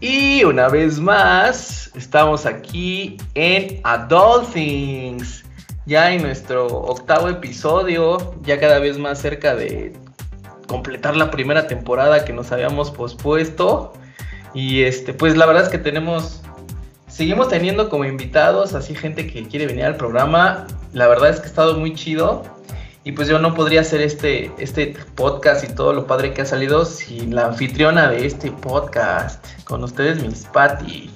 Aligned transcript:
Y 0.00 0.44
una 0.44 0.68
vez 0.68 0.98
más, 0.98 1.90
estamos 1.94 2.46
aquí 2.46 3.18
en 3.34 3.80
Adult 3.84 4.50
Things, 4.54 5.44
ya 5.84 6.10
en 6.10 6.22
nuestro 6.22 6.66
octavo 6.68 7.28
episodio, 7.28 8.34
ya 8.40 8.58
cada 8.58 8.78
vez 8.78 8.96
más 8.96 9.18
cerca 9.18 9.54
de 9.54 9.92
completar 10.66 11.16
la 11.16 11.30
primera 11.30 11.66
temporada 11.66 12.24
que 12.24 12.32
nos 12.32 12.50
habíamos 12.50 12.90
pospuesto. 12.90 13.92
Y 14.54 14.84
este, 14.84 15.12
pues 15.12 15.36
la 15.36 15.44
verdad 15.44 15.64
es 15.64 15.68
que 15.68 15.76
tenemos, 15.76 16.40
seguimos 17.06 17.48
teniendo 17.48 17.90
como 17.90 18.06
invitados, 18.06 18.72
así 18.72 18.94
gente 18.94 19.26
que 19.26 19.46
quiere 19.48 19.66
venir 19.66 19.84
al 19.84 19.96
programa. 19.98 20.66
La 20.94 21.08
verdad 21.08 21.28
es 21.28 21.40
que 21.40 21.42
ha 21.42 21.50
estado 21.50 21.76
muy 21.76 21.92
chido. 21.92 22.42
Y 23.02 23.12
pues 23.12 23.28
yo 23.28 23.38
no 23.38 23.54
podría 23.54 23.80
hacer 23.80 24.02
este, 24.02 24.52
este 24.58 24.94
podcast 25.14 25.64
y 25.64 25.68
todo 25.68 25.94
lo 25.94 26.06
padre 26.06 26.34
que 26.34 26.42
ha 26.42 26.46
salido 26.46 26.84
sin 26.84 27.34
la 27.34 27.46
anfitriona 27.46 28.10
de 28.10 28.26
este 28.26 28.50
podcast. 28.50 29.42
Con 29.64 29.82
ustedes, 29.82 30.22
Miss 30.22 30.46
Patty. 30.52 31.10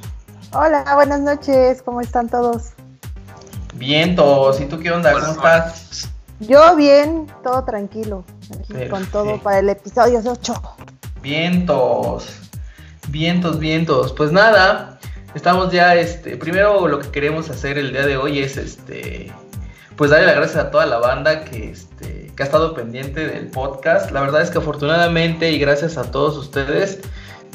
Hola, 0.52 0.94
buenas 0.94 1.20
noches, 1.20 1.82
¿cómo 1.82 2.00
están 2.00 2.30
todos? 2.30 2.70
Vientos, 3.74 4.60
¿y 4.60 4.66
tú 4.66 4.78
qué 4.78 4.92
onda? 4.92 5.12
¿Cómo 5.12 5.32
estás? 5.32 6.08
Yo 6.40 6.74
bien, 6.74 7.26
todo 7.42 7.64
tranquilo, 7.64 8.24
aquí 8.58 8.88
con 8.88 9.04
todo 9.06 9.38
para 9.40 9.58
el 9.58 9.68
episodio 9.68 10.22
8. 10.24 10.54
Vientos, 11.20 12.28
vientos, 13.08 13.58
vientos. 13.58 14.12
Pues 14.14 14.32
nada, 14.32 14.98
estamos 15.34 15.70
ya, 15.70 15.94
este, 15.96 16.36
primero 16.38 16.88
lo 16.88 16.98
que 16.98 17.10
queremos 17.10 17.50
hacer 17.50 17.76
el 17.76 17.92
día 17.92 18.06
de 18.06 18.16
hoy 18.16 18.38
es, 18.38 18.56
este, 18.56 19.32
pues 19.96 20.10
darle 20.10 20.26
las 20.26 20.36
gracias 20.36 20.64
a 20.64 20.70
toda 20.70 20.86
la 20.86 20.98
banda 20.98 21.44
que, 21.44 21.70
este, 21.70 22.32
que 22.34 22.42
ha 22.42 22.46
estado 22.46 22.74
pendiente 22.74 23.26
del 23.26 23.48
podcast. 23.48 24.10
La 24.10 24.20
verdad 24.20 24.42
es 24.42 24.50
que 24.50 24.58
afortunadamente 24.58 25.50
y 25.52 25.58
gracias 25.58 25.96
a 25.96 26.10
todos 26.10 26.36
ustedes, 26.36 27.00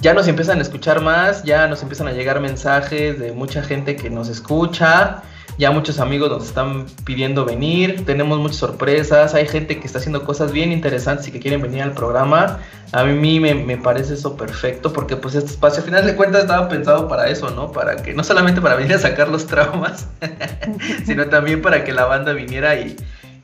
ya 0.02 0.13
nos 0.13 0.27
empiezan 0.27 0.59
a 0.59 0.62
escuchar 0.62 1.02
más, 1.02 1.44
ya 1.44 1.67
nos 1.67 1.81
empiezan 1.81 2.08
a 2.08 2.12
llegar 2.12 2.39
mensajes 2.39 3.19
de 3.19 3.31
mucha 3.31 3.61
gente 3.64 3.95
que 3.95 4.09
nos 4.09 4.30
escucha, 4.30 5.23
ya 5.58 5.72
muchos 5.72 6.00
amigos 6.00 6.30
nos 6.30 6.45
están 6.45 6.86
pidiendo 7.03 7.44
venir, 7.44 8.05
tenemos 8.05 8.39
muchas 8.39 8.58
sorpresas, 8.58 9.33
hay 9.33 9.45
gente 9.45 9.80
que 9.80 9.88
está 9.88 10.00
haciendo 10.00 10.23
cosas 10.23 10.53
bien 10.53 10.72
interesantes 10.72 11.27
y 11.27 11.31
que 11.31 11.39
quieren 11.39 11.61
venir 11.61 11.81
al 11.81 11.92
programa. 11.92 12.59
A 12.94 13.03
mí 13.03 13.39
me, 13.42 13.53
me 13.53 13.77
parece 13.77 14.14
eso 14.14 14.38
perfecto 14.38 14.94
porque 14.94 15.17
pues 15.17 15.36
este 15.36 15.52
espacio, 15.52 15.81
a 15.81 15.86
final 15.86 16.05
de 16.05 16.16
cuentas, 16.16 16.44
estaba 16.44 16.70
pensado 16.70 17.09
para 17.09 17.27
eso, 17.27 17.50
¿no? 17.50 17.73
Para 17.73 17.97
que 17.97 18.14
no 18.14 18.23
solamente 18.23 18.61
para 18.61 18.75
venir 18.75 18.94
a 18.94 19.00
sacar 19.00 19.27
los 19.27 19.47
traumas, 19.47 20.08
sino 21.05 21.27
también 21.27 21.61
para 21.61 21.83
que 21.83 21.92
la 21.92 22.05
banda 22.05 22.31
viniera 22.31 22.75
y, 22.75 22.95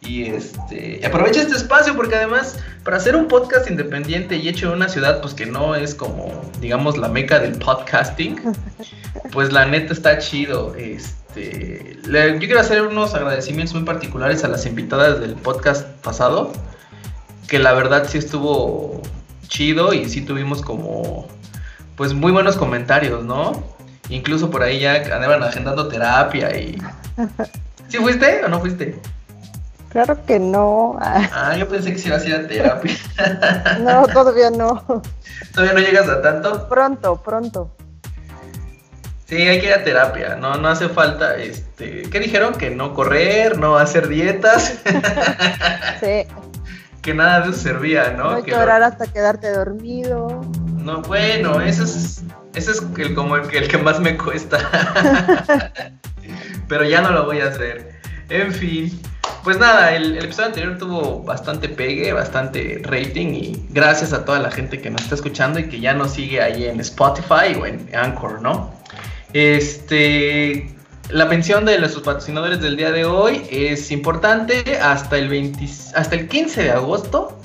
y 0.06 0.26
este 0.26 1.06
aproveche 1.06 1.42
este 1.42 1.56
espacio 1.56 1.96
porque 1.96 2.16
además 2.16 2.58
para 2.84 2.98
hacer 2.98 3.16
un 3.16 3.28
podcast 3.28 3.70
independiente 3.70 4.38
y 4.38 4.48
hecho 4.48 4.68
en 4.68 4.74
una 4.74 4.90
ciudad 4.90 5.22
pues 5.22 5.34
que 5.34 5.46
no 5.46 5.76
es 5.76 5.96
como 5.96 6.42
digamos 6.62 6.98
la 6.98 7.10
meca 7.10 7.40
del 7.40 7.58
podcasting 7.58 8.40
pues 9.32 9.52
la 9.52 9.66
neta 9.66 9.94
está 9.94 10.18
chido 10.20 10.76
este 10.76 11.98
yo 12.06 12.40
quiero 12.40 12.60
hacer 12.60 12.84
unos 12.84 13.14
agradecimientos 13.14 13.76
muy 13.76 13.84
particulares 13.84 14.44
a 14.44 14.48
las 14.48 14.66
invitadas 14.66 15.20
del 15.20 15.34
podcast 15.34 15.88
pasado 16.04 16.54
que 17.48 17.60
la 17.60 17.74
verdad 17.74 18.08
sí 18.08 18.18
estuvo 18.18 19.02
chido 19.48 19.94
y 19.94 20.10
sí 20.10 20.22
tuvimos 20.22 20.62
como 20.62 21.28
pues 21.96 22.14
muy 22.14 22.32
buenos 22.32 22.56
comentarios 22.58 23.24
no 23.24 23.64
incluso 24.10 24.52
por 24.52 24.64
ahí 24.64 24.80
ya 24.80 24.96
andaban 24.96 25.42
agendando 25.44 25.88
terapia 25.88 26.56
y 26.58 26.78
¿Sí 27.88 27.98
fuiste 27.98 28.44
o 28.44 28.48
no 28.48 28.60
fuiste? 28.60 29.00
Claro 29.96 30.26
que 30.26 30.40
no. 30.40 30.98
Ah, 31.00 31.56
yo 31.58 31.70
pensé 31.70 31.94
que 31.94 31.98
si 31.98 32.10
ibas 32.10 32.24
a 32.24 32.28
ir 32.28 32.36
a 32.36 32.46
terapia. 32.46 32.98
No, 33.80 34.06
todavía 34.08 34.50
no. 34.50 34.84
¿Todavía 35.54 35.74
no 35.74 35.80
llegas 35.80 36.10
a 36.10 36.22
tanto? 36.22 36.68
Pronto, 36.68 37.16
pronto. 37.24 37.74
Sí, 39.26 39.38
hay 39.38 39.62
que 39.62 39.68
ir 39.68 39.74
a 39.74 39.86
terapia, 39.86 40.36
no, 40.36 40.56
no 40.58 40.68
hace 40.68 40.90
falta, 40.90 41.38
este, 41.38 42.10
¿qué 42.10 42.20
dijeron? 42.20 42.56
Que 42.56 42.72
no 42.72 42.94
correr, 42.94 43.58
no 43.58 43.78
hacer 43.78 44.10
dietas. 44.10 44.80
Sí. 46.02 46.28
que 47.02 47.14
nada 47.14 47.40
de 47.40 47.52
eso 47.52 47.58
servía, 47.58 48.12
¿no? 48.12 48.32
No 48.32 48.44
que 48.44 48.52
llorar 48.52 48.84
hasta 48.84 49.08
quedarte 49.08 49.50
dormido. 49.50 50.42
No, 50.76 51.04
bueno, 51.04 51.62
eso 51.62 51.86
es, 51.86 52.22
ese 52.54 52.72
es 52.72 52.84
el, 52.98 53.16
como 53.16 53.38
el, 53.38 53.50
el 53.56 53.70
que 53.70 53.78
más 53.78 54.02
me 54.02 54.18
cuesta. 54.18 54.58
Pero 56.68 56.84
ya 56.84 57.00
no 57.00 57.12
lo 57.12 57.24
voy 57.24 57.40
a 57.40 57.48
hacer. 57.48 58.02
En 58.28 58.52
fin. 58.52 59.02
Pues 59.46 59.60
nada, 59.60 59.96
el, 59.96 60.18
episodio 60.18 60.48
anterior 60.48 60.78
tuvo 60.80 61.22
bastante 61.22 61.70
pegue, 61.70 62.12
bastante 62.14 62.82
rating 62.82 63.28
y 63.28 63.66
gracias 63.70 64.12
a 64.12 64.26
toda 64.26 64.40
la 64.40 64.50
gente 64.50 64.82
que 64.82 64.90
nos 64.90 65.04
está 65.04 65.14
escuchando 65.14 65.60
y 65.60 65.70
que 65.70 65.80
ya 65.80 65.94
nos 65.94 66.14
sigue 66.14 66.42
ahí 66.42 66.66
en 66.66 66.80
Spotify 66.80 67.54
o 67.62 67.68
en 67.68 67.88
Anchor, 67.94 68.42
¿no? 68.42 68.74
Este, 69.34 70.76
la 71.12 71.30
pensión 71.30 71.64
de 71.64 71.78
nuestros 71.78 72.04
patrocinadores 72.04 72.60
del 72.60 72.76
día 72.76 72.92
de 72.92 73.06
hoy 73.06 73.44
es 73.52 73.92
importante 73.92 74.80
hasta 74.82 75.16
el 75.20 75.30
20, 75.30 75.64
hasta 75.94 76.16
el 76.16 76.28
15 76.28 76.64
de 76.64 76.72
agosto. 76.72 77.40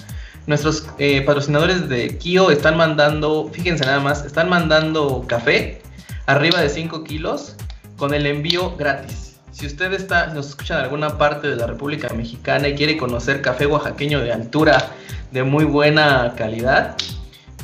Nuestros 0.47 0.87
eh, 0.97 1.21
patrocinadores 1.21 1.87
de 1.91 2.17
Kio 2.17 2.51
están 2.51 2.79
mandando, 2.79 3.51
fíjense 3.53 3.85
nada 3.85 4.01
más, 4.01 4.25
están 4.25 4.49
mandando 4.49 5.23
café 5.29 5.83
arriba 6.25 6.63
de 6.63 6.71
5 6.71 7.05
kilos 7.05 7.57
con 7.99 8.15
el 8.15 8.25
envío 8.25 8.75
gratis. 8.79 9.30
Si 9.61 9.67
usted 9.67 9.93
está, 9.93 10.29
nos 10.29 10.49
escucha 10.49 10.79
en 10.79 10.85
alguna 10.85 11.19
parte 11.19 11.47
de 11.47 11.55
la 11.55 11.67
República 11.67 12.09
Mexicana 12.15 12.67
y 12.69 12.75
quiere 12.75 12.97
conocer 12.97 13.43
café 13.43 13.67
oaxaqueño 13.67 14.21
de 14.21 14.33
altura, 14.33 14.93
de 15.33 15.43
muy 15.43 15.67
buena 15.67 16.33
calidad, 16.35 16.97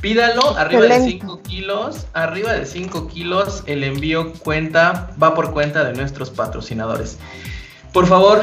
pídalo 0.03 0.59
arriba 0.59 0.83
Excelente. 0.83 1.07
de 1.07 1.21
5 1.21 1.43
kilos. 1.45 2.07
Arriba 2.13 2.53
de 2.53 2.67
5 2.67 3.09
kilos, 3.09 3.63
el 3.65 3.83
envío 3.83 4.35
cuenta, 4.35 5.11
va 5.23 5.35
por 5.35 5.55
cuenta 5.55 5.85
de 5.85 5.95
nuestros 5.95 6.29
patrocinadores. 6.29 7.17
Por 7.95 8.07
favor, 8.07 8.43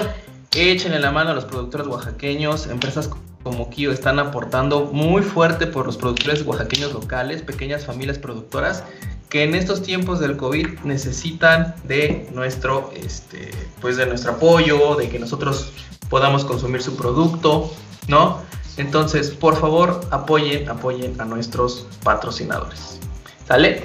échenle 0.55 0.99
la 0.99 1.11
mano 1.11 1.29
a 1.29 1.35
los 1.35 1.45
productores 1.45 1.85
oaxaqueños, 1.85 2.65
empresas 2.65 3.11
como 3.43 3.69
Kio 3.69 3.91
están 3.91 4.19
aportando 4.19 4.85
muy 4.85 5.21
fuerte 5.21 5.67
por 5.67 5.85
los 5.85 5.97
productores 5.97 6.45
oaxaqueños 6.45 6.93
locales, 6.93 7.41
pequeñas 7.41 7.85
familias 7.85 8.17
productoras 8.17 8.83
que 9.29 9.43
en 9.43 9.55
estos 9.55 9.81
tiempos 9.81 10.19
del 10.19 10.37
COVID 10.37 10.81
necesitan 10.83 11.73
de 11.85 12.29
nuestro, 12.33 12.91
este, 12.95 13.49
pues 13.81 13.97
de 13.97 14.05
nuestro 14.05 14.33
apoyo, 14.33 14.95
de 14.95 15.09
que 15.09 15.17
nosotros 15.17 15.71
podamos 16.07 16.45
consumir 16.45 16.83
su 16.83 16.95
producto, 16.95 17.71
¿no? 18.07 18.37
Entonces, 18.77 19.31
por 19.31 19.55
favor, 19.55 20.01
apoyen, 20.11 20.69
apoyen 20.69 21.19
a 21.19 21.25
nuestros 21.25 21.87
patrocinadores. 22.03 22.99
¿Sale? 23.47 23.81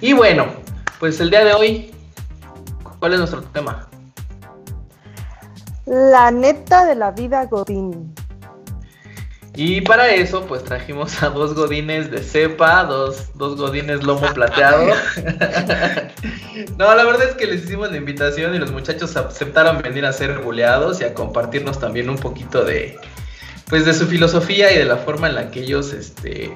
Y 0.00 0.14
bueno, 0.14 0.46
pues 0.98 1.20
el 1.20 1.30
día 1.30 1.44
de 1.44 1.54
hoy, 1.54 1.94
¿cuál 2.98 3.12
es 3.12 3.18
nuestro 3.20 3.42
tema? 3.42 3.88
La 5.86 6.32
neta 6.32 6.84
de 6.84 6.96
la 6.96 7.12
vida 7.12 7.46
Godín. 7.46 8.17
Y 9.60 9.80
para 9.80 10.14
eso, 10.14 10.46
pues 10.46 10.62
trajimos 10.62 11.20
a 11.20 11.30
dos 11.30 11.52
godines 11.52 12.12
de 12.12 12.22
cepa, 12.22 12.84
dos, 12.84 13.30
dos 13.34 13.56
godines 13.56 14.04
lomo 14.04 14.32
plateado. 14.32 14.86
no, 16.78 16.94
la 16.94 17.02
verdad 17.02 17.30
es 17.30 17.34
que 17.34 17.48
les 17.48 17.64
hicimos 17.64 17.90
la 17.90 17.96
invitación 17.96 18.54
y 18.54 18.60
los 18.60 18.70
muchachos 18.70 19.16
aceptaron 19.16 19.82
venir 19.82 20.06
a 20.06 20.12
ser 20.12 20.38
buleados 20.38 21.00
y 21.00 21.04
a 21.06 21.12
compartirnos 21.12 21.80
también 21.80 22.08
un 22.08 22.18
poquito 22.18 22.64
de, 22.64 23.00
pues, 23.68 23.84
de 23.84 23.94
su 23.94 24.06
filosofía 24.06 24.72
y 24.72 24.78
de 24.78 24.84
la 24.84 24.98
forma 24.98 25.26
en 25.26 25.34
la 25.34 25.50
que 25.50 25.62
ellos, 25.62 25.92
este, 25.92 26.54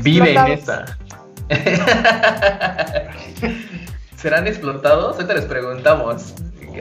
viven 0.00 0.36
esta. 0.48 0.98
¿Serán 4.18 4.46
explotados? 4.46 5.14
Ahorita 5.14 5.32
les 5.32 5.46
preguntamos. 5.46 6.34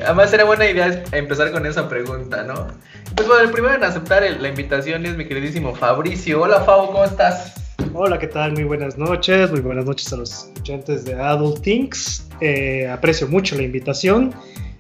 Además, 0.04 0.30
sería 0.30 0.46
buena 0.46 0.66
idea 0.66 1.06
empezar 1.14 1.54
con 1.54 1.66
esa 1.66 1.88
pregunta, 1.88 2.44
¿no? 2.44 2.68
Pues 3.18 3.28
bueno, 3.28 3.46
el 3.46 3.52
primero 3.52 3.74
en 3.74 3.84
aceptar 3.84 4.24
el, 4.24 4.40
la 4.44 4.50
invitación 4.50 5.04
es 5.08 5.18
mi 5.18 5.26
queridísimo 5.26 5.74
Fabricio. 5.74 6.40
Hola, 6.40 6.62
Fabo, 6.62 6.92
¿cómo 6.92 7.04
estás? 7.04 7.56
Hola, 7.92 8.20
¿qué 8.20 8.28
tal? 8.28 8.52
Muy 8.52 8.64
buenas 8.64 8.96
noches. 8.96 9.50
Muy 9.50 9.62
buenas 9.62 9.86
noches 9.86 10.14
a 10.14 10.18
los 10.18 10.46
escuchantes 10.46 11.04
de 11.04 11.16
Adult 11.16 11.64
Things. 11.64 12.28
Eh, 12.42 12.88
aprecio 12.88 13.28
mucho 13.28 13.56
la 13.56 13.64
invitación. 13.64 14.36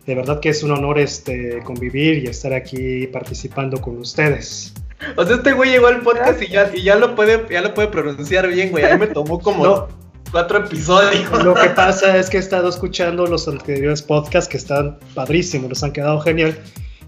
De 0.05 0.13
verdad 0.13 0.39
que 0.39 0.49
es 0.49 0.61
un 0.61 0.69
honor 0.69 0.99
este, 0.99 1.61
convivir 1.63 2.23
y 2.23 2.27
estar 2.27 2.53
aquí 2.53 3.07
participando 3.07 3.81
con 3.81 3.97
ustedes. 3.97 4.71
O 5.15 5.25
sea, 5.25 5.37
este 5.37 5.53
güey 5.53 5.71
llegó 5.71 5.87
al 5.87 6.01
podcast 6.01 6.39
y 6.43 6.47
ya, 6.49 6.69
y 6.71 6.83
ya, 6.83 6.95
lo, 6.95 7.15
puede, 7.15 7.43
ya 7.49 7.61
lo 7.61 7.73
puede 7.73 7.87
pronunciar 7.87 8.47
bien, 8.49 8.69
güey. 8.69 8.85
A 8.85 8.93
mí 8.93 8.99
me 8.99 9.07
tomó 9.07 9.39
como... 9.39 9.65
no 9.65 9.87
cuatro 10.31 10.59
episodios. 10.59 11.43
Lo 11.43 11.55
que 11.55 11.69
pasa 11.69 12.15
es 12.15 12.29
que 12.29 12.37
he 12.37 12.39
estado 12.39 12.69
escuchando 12.69 13.25
los 13.25 13.47
anteriores 13.47 14.03
podcasts 14.03 14.47
que 14.47 14.57
están 14.57 14.99
padrísimos, 15.15 15.69
los 15.69 15.83
han 15.83 15.91
quedado 15.91 16.19
genial. 16.19 16.55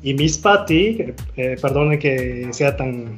Y 0.02 0.14
Miss 0.14 0.38
Patty, 0.38 1.14
eh, 1.36 1.58
perdone 1.62 2.00
que 2.00 2.48
sea 2.52 2.76
tan, 2.78 3.16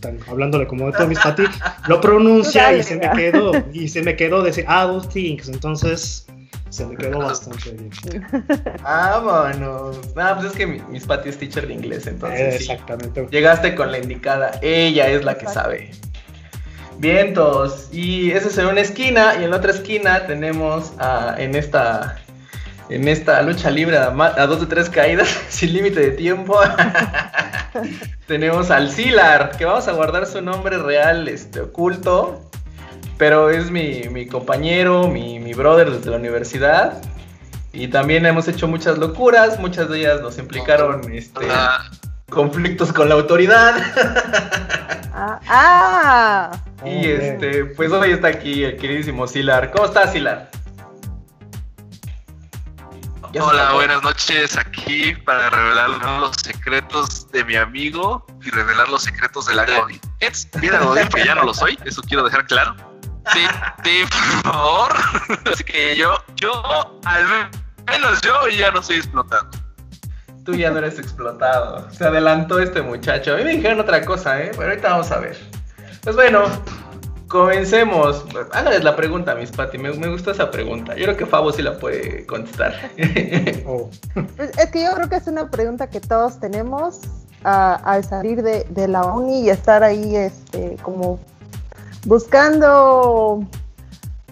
tan 0.00 0.18
hablándole 0.28 0.66
como 0.66 0.86
de 0.86 0.92
todo 0.92 1.06
Miss 1.06 1.20
Patty, 1.20 1.44
lo 1.88 2.00
pronuncia 2.00 2.76
y 2.76 2.82
se 2.82 2.96
me 2.96 3.10
quedó, 3.10 3.52
y 3.72 3.88
se 3.88 4.02
me 4.02 4.16
quedó 4.16 4.42
decir 4.42 4.64
adult 4.66 5.12
things, 5.12 5.48
entonces 5.48 6.26
se 6.70 6.86
me 6.86 6.96
quedó 6.96 7.20
bastante 7.20 7.70
bien. 7.70 7.90
Vámonos. 8.82 10.00
Ah, 10.16 10.34
pues 10.36 10.50
es 10.50 10.56
que 10.56 10.66
Miss 10.66 11.06
Patty 11.06 11.28
es 11.28 11.38
teacher 11.38 11.68
de 11.68 11.74
inglés, 11.74 12.08
entonces. 12.08 12.62
Exactamente. 12.62 13.20
Sí. 13.20 13.26
Llegaste 13.30 13.76
con 13.76 13.92
la 13.92 13.98
indicada, 13.98 14.58
ella 14.60 15.08
es 15.08 15.24
la 15.24 15.38
que 15.38 15.46
sabe. 15.46 15.92
Vientos. 16.98 17.88
Y 17.92 18.32
eso 18.32 18.48
es 18.48 18.58
en 18.58 18.66
una 18.66 18.80
esquina. 18.80 19.34
Y 19.40 19.44
en 19.44 19.50
la 19.50 19.58
otra 19.58 19.70
esquina 19.70 20.26
tenemos 20.26 20.92
en 21.38 21.54
esta. 21.54 22.18
En 22.90 23.08
esta 23.08 23.40
lucha 23.42 23.70
libre 23.70 23.96
a, 23.96 24.10
dos 24.46 24.60
de 24.60 24.66
tres 24.66 24.90
caídas, 24.90 25.28
sin 25.48 25.72
límite 25.72 26.00
de 26.00 26.10
tiempo, 26.10 26.58
tenemos 28.26 28.70
al 28.70 28.90
Silar, 28.90 29.56
que 29.56 29.64
vamos 29.64 29.88
a 29.88 29.92
guardar 29.92 30.26
su 30.26 30.42
nombre 30.42 30.78
real, 30.78 31.28
este, 31.28 31.60
oculto, 31.60 32.42
pero 33.16 33.48
es 33.48 33.70
mi, 33.70 34.26
compañero, 34.26 35.08
mi, 35.08 35.38
mi, 35.38 35.54
brother 35.54 35.90
desde 35.90 36.10
la 36.10 36.16
universidad. 36.16 37.00
Y 37.72 37.88
también 37.88 38.24
hemos 38.26 38.46
hecho 38.46 38.68
muchas 38.68 38.98
locuras, 38.98 39.58
muchas 39.58 39.88
de 39.88 40.00
ellas 40.00 40.20
nos 40.20 40.38
implicaron 40.38 41.12
este, 41.12 41.46
conflictos 42.28 42.92
con 42.92 43.08
la 43.08 43.14
autoridad. 43.14 43.74
Ah, 45.16 45.38
ah. 45.48 46.50
y 46.84 47.08
este, 47.08 47.66
pues 47.66 47.92
hoy 47.92 48.10
está 48.10 48.26
aquí 48.26 48.64
el 48.64 48.76
queridísimo 48.76 49.28
Silar. 49.28 49.70
¿Cómo 49.70 49.84
estás, 49.84 50.12
Silar? 50.12 50.50
Hola, 53.40 53.72
buenas 53.72 54.02
noches. 54.02 54.56
Aquí 54.56 55.12
para 55.24 55.50
revelar 55.50 55.90
los 56.20 56.36
secretos 56.36 57.30
de 57.32 57.44
mi 57.44 57.56
amigo 57.56 58.24
y 58.42 58.50
revelar 58.50 58.88
los 58.88 59.02
secretos 59.02 59.46
de 59.46 59.54
la 59.54 59.64
Godin. 59.64 60.00
Es 60.20 60.48
vida 60.60 60.78
Godin, 60.78 61.08
que 61.08 61.24
ya 61.24 61.34
no 61.34 61.42
lo 61.42 61.52
soy, 61.52 61.78
eso 61.84 62.00
quiero 62.02 62.24
dejar 62.24 62.46
claro. 62.46 62.76
Sí, 63.32 63.40
sí, 63.82 64.04
por 64.42 64.52
favor. 64.52 64.94
Así 65.52 65.64
que 65.64 65.96
yo, 65.96 66.22
yo, 66.36 67.00
al 67.04 67.50
menos 67.86 68.20
yo 68.20 68.48
ya 68.48 68.70
no 68.70 68.80
estoy 68.80 68.96
explotando 68.96 69.64
tú 70.44 70.52
ya 70.54 70.70
no 70.70 70.78
eres 70.78 70.98
explotado. 70.98 71.90
Se 71.90 72.04
adelantó 72.04 72.58
este 72.58 72.82
muchacho. 72.82 73.32
A 73.32 73.36
mí 73.38 73.44
me 73.44 73.52
dijeron 73.52 73.80
otra 73.80 74.04
cosa, 74.04 74.42
¿eh? 74.42 74.50
Pero 74.54 74.68
ahorita 74.68 74.90
vamos 74.90 75.10
a 75.10 75.18
ver. 75.18 75.38
Pues 76.02 76.14
bueno, 76.14 76.44
comencemos. 77.34 78.24
Hágales 78.52 78.84
la 78.84 78.94
pregunta, 78.94 79.34
Miss 79.34 79.50
Patty. 79.50 79.76
Me, 79.76 79.92
me 79.94 80.08
gustó 80.08 80.30
esa 80.30 80.52
pregunta. 80.52 80.94
Yo 80.94 81.02
creo 81.02 81.16
que 81.16 81.26
Fabo 81.26 81.50
sí 81.50 81.62
la 81.62 81.78
puede 81.78 82.24
contestar. 82.26 82.74
Oh. 83.66 83.88
Pues 84.36 84.50
es 84.58 84.70
que 84.70 84.84
yo 84.84 84.92
creo 84.94 85.08
que 85.08 85.16
es 85.16 85.26
una 85.26 85.50
pregunta 85.50 85.88
que 85.88 86.00
todos 86.00 86.38
tenemos 86.38 87.00
al 87.42 88.04
salir 88.04 88.42
de, 88.42 88.64
de, 88.70 88.88
la 88.88 89.04
uni 89.04 89.42
y 89.42 89.50
estar 89.50 89.82
ahí 89.82 90.16
este, 90.16 90.76
como 90.82 91.18
buscando 92.04 93.44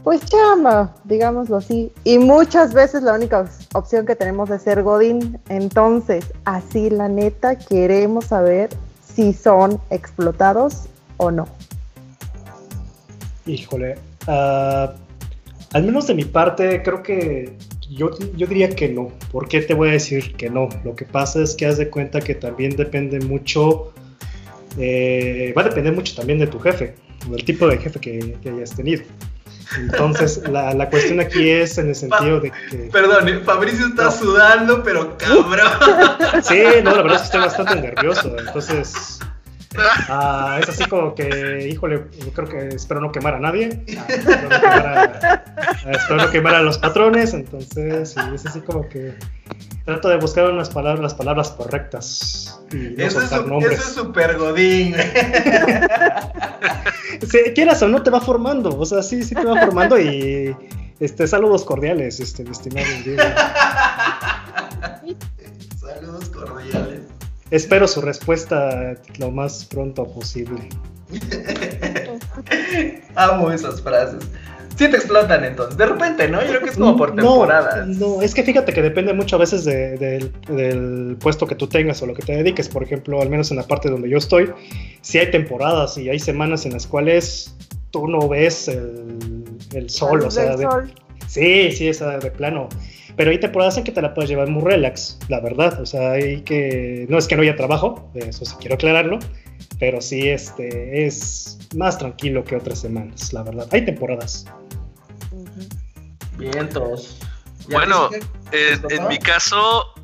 pues 0.05 0.25
chama, 0.26 0.94
digámoslo 1.05 1.56
así. 1.56 1.93
Y 2.05 2.19
muchas 2.19 2.75
veces 2.75 3.02
la 3.02 3.14
única 3.14 3.46
opción 3.75 4.05
que 4.06 4.16
tenemos 4.16 4.50
es 4.50 4.62
ser 4.62 4.82
Godín. 4.82 5.40
Entonces, 5.48 6.26
así 6.44 6.90
la 6.90 7.08
neta, 7.08 7.56
queremos 7.56 8.26
saber 8.26 8.70
si 9.14 9.32
son 9.32 9.81
explotados 9.90 10.84
o 11.16 11.31
no. 11.31 11.46
Híjole, 13.46 13.96
ah, 14.26 14.94
al 15.72 15.82
menos 15.84 16.06
de 16.06 16.14
mi 16.14 16.24
parte, 16.24 16.82
creo 16.82 17.02
que 17.02 17.56
yo, 17.90 18.10
yo 18.36 18.46
diría 18.46 18.70
que 18.70 18.88
no. 18.88 19.12
¿Por 19.30 19.48
qué 19.48 19.60
te 19.60 19.74
voy 19.74 19.90
a 19.90 19.92
decir 19.92 20.34
que 20.34 20.50
no? 20.50 20.68
Lo 20.84 20.94
que 20.94 21.04
pasa 21.04 21.42
es 21.42 21.54
que 21.54 21.66
haz 21.66 21.78
de 21.78 21.88
cuenta 21.88 22.20
que 22.20 22.34
también 22.34 22.76
depende 22.76 23.20
mucho, 23.20 23.92
eh, 24.78 25.52
va 25.56 25.62
a 25.62 25.66
depender 25.66 25.92
mucho 25.92 26.14
también 26.14 26.38
de 26.38 26.46
tu 26.46 26.58
jefe, 26.58 26.94
del 27.28 27.44
tipo 27.44 27.66
de 27.66 27.78
jefe 27.78 28.00
que 28.00 28.36
hayas 28.44 28.74
tenido. 28.74 29.02
Entonces, 29.78 30.42
la, 30.50 30.74
la, 30.74 30.88
cuestión 30.88 31.20
aquí 31.20 31.48
es 31.48 31.78
en 31.78 31.88
el 31.88 31.94
sentido 31.94 32.40
de 32.40 32.50
que. 32.50 32.76
Perdón, 32.92 33.28
¿eh? 33.28 33.40
Fabricio 33.44 33.86
está 33.86 34.10
sudando, 34.10 34.82
pero 34.82 35.16
cabrón. 35.16 35.68
Sí, 36.42 36.62
no, 36.82 36.96
la 36.96 37.02
verdad 37.02 37.14
es 37.14 37.20
que 37.20 37.26
estoy 37.26 37.40
bastante 37.40 37.76
nervioso. 37.76 38.36
Entonces, 38.38 39.20
Ah, 40.08 40.58
es 40.60 40.69
así 40.69 40.84
como 40.86 41.14
que, 41.14 41.69
híjole, 41.70 42.04
creo 42.34 42.48
que 42.48 42.69
espero 42.69 43.00
no 43.00 43.12
quemar 43.12 43.34
a 43.34 43.40
nadie. 43.40 43.84
Ah, 43.98 45.42
espero, 45.90 46.16
no 46.16 46.30
quemar 46.30 46.54
a, 46.56 46.62
los 46.62 46.78
patrones. 46.78 47.34
Entonces, 47.34 48.16
es 48.16 48.46
así 48.46 48.60
como 48.60 48.88
que 48.88 49.14
trato 49.84 50.08
de 50.08 50.16
buscar 50.16 50.50
unas 50.50 50.70
palabras, 50.70 51.02
las 51.02 51.14
palabras 51.14 51.50
correctas. 51.50 52.60
Y 52.72 53.00
eso, 53.00 53.20
es 53.20 53.84
súper 53.94 54.38
godín. 54.38 54.94
quieras 57.54 57.82
o 57.82 57.88
no, 57.88 58.02
te 58.02 58.10
va 58.10 58.20
formando. 58.20 58.78
O 58.78 58.86
sea, 58.86 59.02
sí, 59.02 59.22
sí 59.22 59.34
te 59.34 59.44
va 59.44 59.60
formando. 59.60 59.98
Y 59.98 60.56
este, 61.00 61.26
saludos 61.26 61.64
cordiales, 61.64 62.20
este, 62.20 62.42
estimado. 62.42 62.86
saludos 65.80 66.28
cordiales. 66.28 67.00
Espero 67.52 67.87
su 67.87 68.00
respuesta 68.00 68.96
lo 69.19 69.31
más 69.31 69.66
pronto 69.66 70.06
posible. 70.06 70.70
Amo 73.14 73.52
esas 73.52 73.82
frases. 73.82 74.25
Sí 74.70 74.88
te 74.88 74.96
explotan 74.96 75.44
entonces. 75.44 75.76
De 75.76 75.84
repente, 75.84 76.28
¿no? 76.28 76.40
Yo 76.40 76.49
creo 76.49 76.62
que 76.62 76.70
es 76.70 76.76
como 76.78 76.96
por 76.96 77.14
temporadas. 77.14 77.88
No, 77.88 78.22
es 78.22 78.32
que 78.32 78.43
fíjate 78.43 78.72
que 78.72 78.81
depende 78.81 79.12
mucho 79.12 79.37
a 79.37 79.38
veces 79.38 79.66
del 79.66 81.19
puesto 81.20 81.46
que 81.46 81.54
tú 81.54 81.66
tengas 81.66 82.00
o 82.00 82.06
lo 82.06 82.14
que 82.14 82.22
te 82.22 82.34
dediques. 82.34 82.70
Por 82.70 82.82
ejemplo, 82.82 83.20
al 83.20 83.28
menos 83.28 83.50
en 83.50 83.58
la 83.58 83.64
parte 83.64 83.90
donde 83.90 84.08
yo 84.08 84.16
estoy, 84.16 84.50
si 85.02 85.19
hay 85.19 85.31
temporadas 85.31 85.98
y 85.98 86.08
hay 86.08 86.19
semanas 86.19 86.64
en 86.64 86.72
las 86.72 86.87
cuales 86.87 87.55
tú 87.90 88.08
no 88.08 88.31
ves 88.31 88.69
el, 88.69 89.90
sol. 89.90 90.22
O 90.22 90.31
sea, 90.31 90.56
sí, 91.26 91.70
sí, 91.72 91.88
esa 91.88 92.16
de 92.16 92.31
plano. 92.31 92.70
Pero 93.16 93.30
hay 93.30 93.38
temporadas 93.38 93.76
en 93.76 93.84
que 93.84 93.92
te 93.92 94.00
la 94.00 94.14
puedes 94.14 94.30
llevar 94.30 94.48
muy 94.48 94.62
relax, 94.62 95.18
la 95.28 95.40
verdad. 95.40 95.80
O 95.80 95.86
sea, 95.86 96.12
hay 96.12 96.42
que. 96.42 97.06
No 97.08 97.18
es 97.18 97.28
que 97.28 97.36
no 97.36 97.42
haya 97.42 97.56
trabajo, 97.56 98.10
eso 98.14 98.44
sí 98.44 98.54
quiero 98.58 98.76
aclararlo. 98.76 99.18
Pero 99.78 100.00
sí 100.00 100.28
este, 100.28 101.06
es 101.06 101.58
más 101.76 101.98
tranquilo 101.98 102.44
que 102.44 102.56
otras 102.56 102.80
semanas, 102.80 103.32
la 103.32 103.42
verdad. 103.42 103.68
Hay 103.70 103.84
temporadas. 103.84 104.46
Vientos. 106.38 107.18
Bueno, 107.70 108.10
en 108.52 109.08
mi 109.08 109.18
caso, 109.18 109.94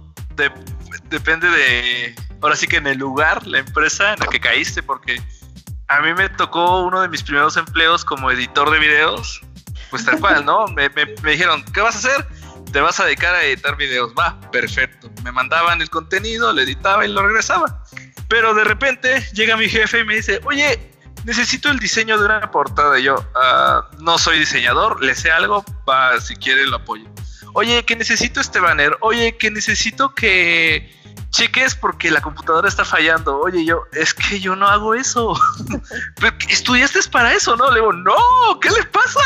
depende 1.10 1.48
de. 1.48 2.14
Ahora 2.40 2.54
sí 2.54 2.66
que 2.68 2.76
en 2.76 2.86
el 2.86 2.98
lugar, 2.98 3.46
la 3.46 3.58
empresa 3.58 4.12
en 4.12 4.20
la 4.20 4.26
que 4.26 4.38
caíste, 4.38 4.82
porque 4.82 5.20
a 5.88 6.00
mí 6.00 6.14
me 6.14 6.28
tocó 6.28 6.84
uno 6.84 7.00
de 7.00 7.08
mis 7.08 7.22
primeros 7.22 7.56
empleos 7.56 8.04
como 8.04 8.30
editor 8.30 8.70
de 8.70 8.78
videos. 8.78 9.40
Pues 9.90 10.04
tal 10.04 10.20
cual, 10.20 10.44
¿no? 10.44 10.66
me, 10.66 10.90
me 10.90 11.30
dijeron, 11.30 11.64
¿qué 11.72 11.80
vas 11.80 11.94
a 11.94 11.98
hacer? 11.98 12.26
Te 12.72 12.80
vas 12.80 13.00
a 13.00 13.04
dedicar 13.04 13.34
a 13.34 13.44
editar 13.44 13.76
videos. 13.76 14.12
Va, 14.18 14.38
perfecto. 14.50 15.10
Me 15.22 15.32
mandaban 15.32 15.80
el 15.80 15.90
contenido, 15.90 16.52
lo 16.52 16.60
editaba 16.60 17.04
y 17.04 17.08
lo 17.08 17.22
regresaba. 17.22 17.82
Pero 18.28 18.54
de 18.54 18.64
repente 18.64 19.26
llega 19.32 19.56
mi 19.56 19.68
jefe 19.68 20.00
y 20.00 20.04
me 20.04 20.16
dice, 20.16 20.40
oye, 20.44 20.92
necesito 21.24 21.70
el 21.70 21.78
diseño 21.78 22.18
de 22.18 22.26
una 22.26 22.50
portada. 22.50 22.98
Yo, 22.98 23.24
ah, 23.34 23.88
no 23.98 24.18
soy 24.18 24.38
diseñador, 24.38 25.02
le 25.02 25.14
sé 25.14 25.30
algo, 25.30 25.64
va, 25.88 26.20
si 26.20 26.36
quiere 26.36 26.66
lo 26.66 26.76
apoyo. 26.76 27.04
Oye, 27.58 27.84
que 27.84 27.96
necesito 27.96 28.40
este 28.40 28.60
banner. 28.60 28.96
Oye, 29.00 29.36
que 29.36 29.50
necesito 29.50 30.14
que 30.14 30.94
cheques 31.30 31.74
porque 31.74 32.08
la 32.08 32.20
computadora 32.20 32.68
está 32.68 32.84
fallando. 32.84 33.36
Oye, 33.40 33.64
yo, 33.64 33.82
es 33.90 34.14
que 34.14 34.38
yo 34.38 34.54
no 34.54 34.68
hago 34.68 34.94
eso. 34.94 35.34
Estudiaste 36.48 37.00
para 37.10 37.34
eso, 37.34 37.56
¿no? 37.56 37.68
Le 37.72 37.80
digo, 37.80 37.92
no, 37.92 38.14
¿qué 38.60 38.70
le 38.70 38.84
pasa? 38.84 39.20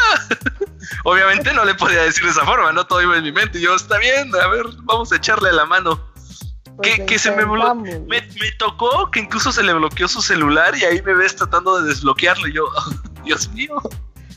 Obviamente 1.05 1.53
no 1.53 1.67
le 1.67 1.75
podía 1.75 2.05
decir 2.05 2.25
de 2.25 2.31
esa 2.31 2.47
forma, 2.47 2.73
¿no? 2.73 2.87
Todo 2.87 3.03
iba 3.03 3.19
en 3.19 3.25
mi 3.25 3.33
mente. 3.33 3.59
Y 3.59 3.63
yo, 3.65 3.75
está 3.75 3.99
bien, 3.99 4.35
a 4.35 4.47
ver, 4.47 4.65
vamos 4.85 5.13
a 5.13 5.17
echarle 5.17 5.53
la 5.53 5.67
mano. 5.67 6.01
Pues 6.79 7.01
que, 7.03 7.19
se 7.19 7.33
me, 7.33 7.45
me, 7.45 8.53
tocó 8.59 9.11
que 9.11 9.21
incluso 9.21 9.53
se 9.53 9.63
le 9.63 9.75
bloqueó 9.75 10.09
su 10.09 10.23
celular 10.23 10.75
y 10.75 10.85
ahí 10.85 11.03
me 11.03 11.13
ves 11.13 11.37
tratando 11.37 11.83
de 11.83 11.87
desbloquearlo. 11.87 12.49
Y 12.49 12.55
yo, 12.55 12.65
Dios 13.25 13.51
mío. 13.51 13.77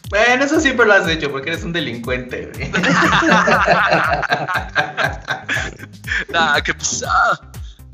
Bueno, 0.10 0.44
eso 0.44 0.60
siempre 0.60 0.86
lo 0.86 0.94
has 0.94 1.08
hecho 1.08 1.32
porque 1.32 1.50
eres 1.50 1.64
un 1.64 1.74
delincuente. 1.74 2.52
nah, 6.30 6.62
qué 6.62 6.74
pasa. 6.74 7.40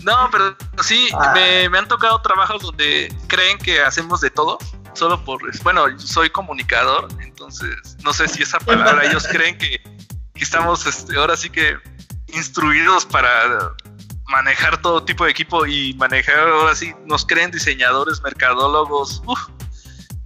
No, 0.04 0.30
pero 0.32 0.56
sí, 0.84 1.10
ah. 1.14 1.34
me, 1.34 1.78
han 1.78 1.88
tocado 1.88 2.22
trabajos 2.22 2.62
donde 2.62 3.14
creen 3.28 3.58
que 3.58 3.82
hacemos 3.82 4.22
de 4.22 4.30
todo, 4.30 4.58
solo 4.94 5.24
por... 5.24 5.42
Bueno, 5.64 5.86
soy 6.00 6.30
comunicador, 6.30 7.08
entonces 7.22 7.98
no 8.04 8.12
sé 8.14 8.28
si 8.28 8.44
esa 8.44 8.60
palabra 8.60 9.06
ellos 9.06 9.28
creen 9.28 9.58
que, 9.58 9.82
estamos 10.36 10.86
este, 10.88 11.16
ahora 11.18 11.38
sí 11.38 11.50
que 11.52 11.78
instruidos 12.34 13.06
para 13.06 13.74
manejar 14.26 14.82
todo 14.82 15.04
tipo 15.04 15.26
de 15.26 15.32
equipo 15.32 15.68
y 15.68 15.94
manejar, 15.96 16.40
ahora 16.40 16.74
sí, 16.74 16.94
nos 17.06 17.26
creen 17.26 17.52
diseñadores, 17.52 18.22
mercadólogos, 18.24 19.22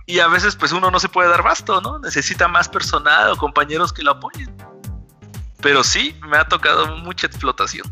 y 0.06 0.20
a 0.20 0.28
veces 0.28 0.56
pues 0.56 0.72
uno 0.72 0.92
no 0.92 1.00
se 1.00 1.10
puede 1.10 1.30
dar 1.30 1.44
basto, 1.44 1.82
¿no? 1.82 2.00
Necesita 2.00 2.48
más 2.48 2.70
personal 2.70 3.32
o 3.32 3.38
compañeros 3.38 3.92
que 3.92 4.04
lo 4.04 4.12
apoyen. 4.12 4.56
Pero 5.62 5.84
sí, 5.84 6.18
me 6.28 6.38
ha 6.38 6.48
tocado 6.48 6.96
mucha 6.98 7.28
explotación. 7.28 7.92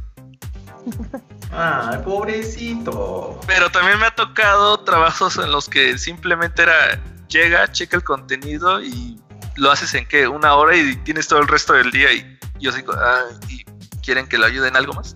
Ay, 1.52 1.98
pobrecito. 2.06 3.40
Pero 3.48 3.72
también 3.72 4.00
me 4.00 4.06
ha 4.06 4.16
tocado 4.16 4.80
trabajos 4.82 5.38
en 5.38 5.52
los 5.52 5.68
que 5.68 5.98
simplemente 5.98 6.64
era 6.64 7.02
llega, 7.30 7.72
checa 7.72 7.98
el 7.98 8.04
contenido 8.04 8.82
y 8.82 9.20
lo 9.56 9.72
haces 9.72 9.94
en 9.96 10.08
qué, 10.08 10.28
una 10.28 10.54
hora 10.56 10.76
y 10.76 10.96
tienes 10.98 11.28
todo 11.28 11.40
el 11.40 11.48
resto 11.48 11.74
del 11.74 11.90
día 11.92 12.14
y 12.14 12.38
yo 12.60 12.72
sigo, 12.72 12.94
ah, 12.94 13.24
y 13.50 13.64
quieren 14.04 14.28
que 14.28 14.38
lo 14.38 14.46
ayuden 14.46 14.76
algo 14.76 14.94
más. 14.94 15.16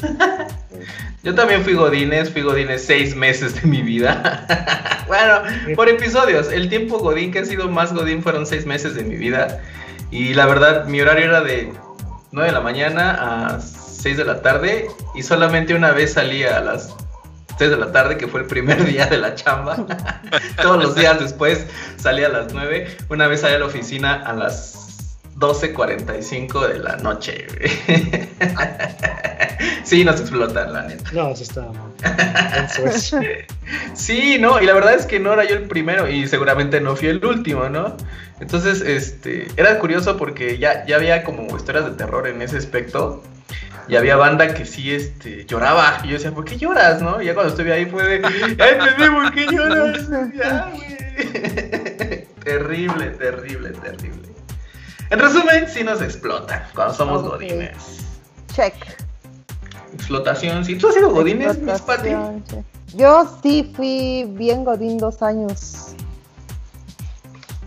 Yo 1.22 1.34
también 1.34 1.62
fui 1.62 1.74
Godines, 1.74 2.30
fui 2.30 2.40
Godines 2.40 2.82
seis 2.84 3.14
meses 3.14 3.60
de 3.60 3.68
mi 3.68 3.82
vida. 3.82 4.46
bueno, 5.06 5.74
por 5.76 5.88
episodios. 5.88 6.50
El 6.50 6.70
tiempo 6.70 6.98
Godín 6.98 7.30
que 7.30 7.40
ha 7.40 7.44
sido 7.44 7.68
más 7.68 7.92
Godín 7.92 8.22
fueron 8.22 8.46
seis 8.46 8.64
meses 8.64 8.94
de 8.94 9.04
mi 9.04 9.16
vida. 9.16 9.60
Y 10.10 10.32
la 10.32 10.46
verdad, 10.46 10.86
mi 10.86 11.00
horario 11.00 11.26
era 11.26 11.42
de 11.42 11.72
9 12.32 12.48
de 12.48 12.54
la 12.54 12.60
mañana 12.60 13.54
a 13.54 13.60
6 13.60 14.16
de 14.16 14.24
la 14.24 14.40
tarde. 14.40 14.88
Y 15.14 15.22
solamente 15.22 15.74
una 15.74 15.90
vez 15.90 16.14
salía 16.14 16.56
a 16.56 16.60
las 16.60 16.94
6 17.58 17.70
de 17.70 17.76
la 17.76 17.92
tarde, 17.92 18.16
que 18.16 18.26
fue 18.26 18.40
el 18.40 18.46
primer 18.46 18.82
día 18.90 19.04
de 19.04 19.18
la 19.18 19.34
chamba. 19.34 19.76
Todos 20.62 20.82
los 20.82 20.94
días 20.94 21.20
después 21.20 21.66
salía 21.98 22.28
a 22.28 22.30
las 22.30 22.54
9. 22.54 22.96
Una 23.10 23.26
vez 23.26 23.42
salía 23.42 23.56
a 23.56 23.60
la 23.60 23.66
oficina 23.66 24.14
a 24.14 24.32
las 24.32 24.89
12.45 25.40 26.68
de 26.68 26.78
la 26.78 26.96
noche. 26.96 27.46
sí, 29.84 30.04
nos 30.04 30.20
explotan, 30.20 30.72
la 30.72 30.82
neta. 30.82 31.10
No, 31.12 31.34
se 31.34 31.44
está. 31.44 31.66
sí, 33.94 34.36
no, 34.38 34.60
y 34.60 34.66
la 34.66 34.74
verdad 34.74 34.94
es 34.94 35.06
que 35.06 35.18
no 35.18 35.32
era 35.32 35.44
yo 35.44 35.56
el 35.56 35.62
primero 35.62 36.08
y 36.08 36.28
seguramente 36.28 36.82
no 36.82 36.94
fui 36.94 37.08
el 37.08 37.24
último, 37.24 37.70
¿no? 37.70 37.96
Entonces, 38.38 38.82
este, 38.82 39.48
era 39.56 39.78
curioso 39.78 40.18
porque 40.18 40.58
ya, 40.58 40.84
ya 40.86 40.96
había 40.96 41.24
como 41.24 41.56
historias 41.56 41.86
de 41.86 41.92
terror 41.92 42.28
en 42.28 42.42
ese 42.42 42.58
aspecto. 42.58 43.22
Y 43.88 43.96
había 43.96 44.16
banda 44.16 44.54
que 44.54 44.66
sí, 44.66 44.94
este, 44.94 45.46
lloraba. 45.46 46.02
Y 46.04 46.08
yo 46.08 46.12
decía, 46.14 46.32
¿por 46.32 46.44
qué 46.44 46.58
lloras, 46.58 47.00
no? 47.02 47.20
Y 47.20 47.26
ya 47.26 47.34
cuando 47.34 47.50
estuve 47.50 47.72
ahí 47.72 47.86
fue 47.86 48.04
de, 48.04 48.26
¡ay, 48.26 49.10
¿por 49.10 49.32
qué 49.32 49.46
lloras? 49.46 50.08
Ya, 50.36 50.70
terrible, 52.44 53.06
terrible, 53.18 53.70
terrible. 53.70 54.30
En 55.10 55.18
resumen, 55.18 55.68
sí 55.68 55.82
nos 55.82 56.00
explotan 56.00 56.62
cuando 56.74 56.94
somos 56.94 57.22
godines. 57.22 58.06
Check. 58.54 58.74
Explotación, 59.92 60.64
sí. 60.64 60.76
¿Tú 60.76 60.88
has 60.88 60.94
sido 60.94 61.10
godines, 61.10 61.58
Miss 61.58 61.80
Patty? 61.80 62.10
Yo 62.94 63.38
sí 63.42 63.72
fui 63.74 64.24
bien 64.36 64.64
godín 64.64 64.98
dos 64.98 65.20
años. 65.22 65.94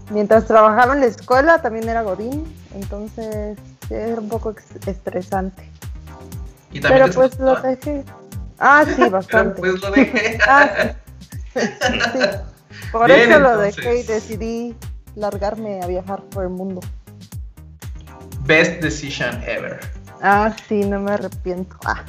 Mientras 0.10 0.46
trabajaba 0.46 0.94
en 0.94 1.02
la 1.02 1.08
escuela 1.08 1.62
también 1.62 1.88
era 1.90 2.02
godín, 2.02 2.46
entonces 2.76 3.58
era 3.90 4.22
un 4.22 4.30
poco 4.30 4.56
estresante. 4.86 5.70
¿Y 6.72 6.80
también 6.80 7.04
Pero 7.04 7.14
pues 7.14 7.40
lo 7.40 7.56
dejé. 7.56 8.04
Ah, 8.58 8.86
sí, 8.86 9.04
bastante. 9.10 9.62
Pero 9.62 9.74
pues 9.74 9.82
lo 9.82 9.92
dejé. 9.92 10.38
ah, 10.48 10.94
sí. 11.54 11.60
Por 12.92 13.10
eso 13.12 13.40
lo 13.40 13.58
dejé 13.58 14.00
y 14.00 14.04
decidí 14.04 14.76
largarme 15.16 15.82
a 15.82 15.88
viajar 15.88 16.22
por 16.24 16.44
el 16.44 16.50
mundo. 16.50 16.82
Best 18.46 18.82
decision 18.82 19.42
ever. 19.48 19.80
Ah, 20.22 20.56
sí, 20.68 20.82
no 20.86 21.00
me 21.00 21.12
arrepiento. 21.12 21.78
Ah. 21.86 22.04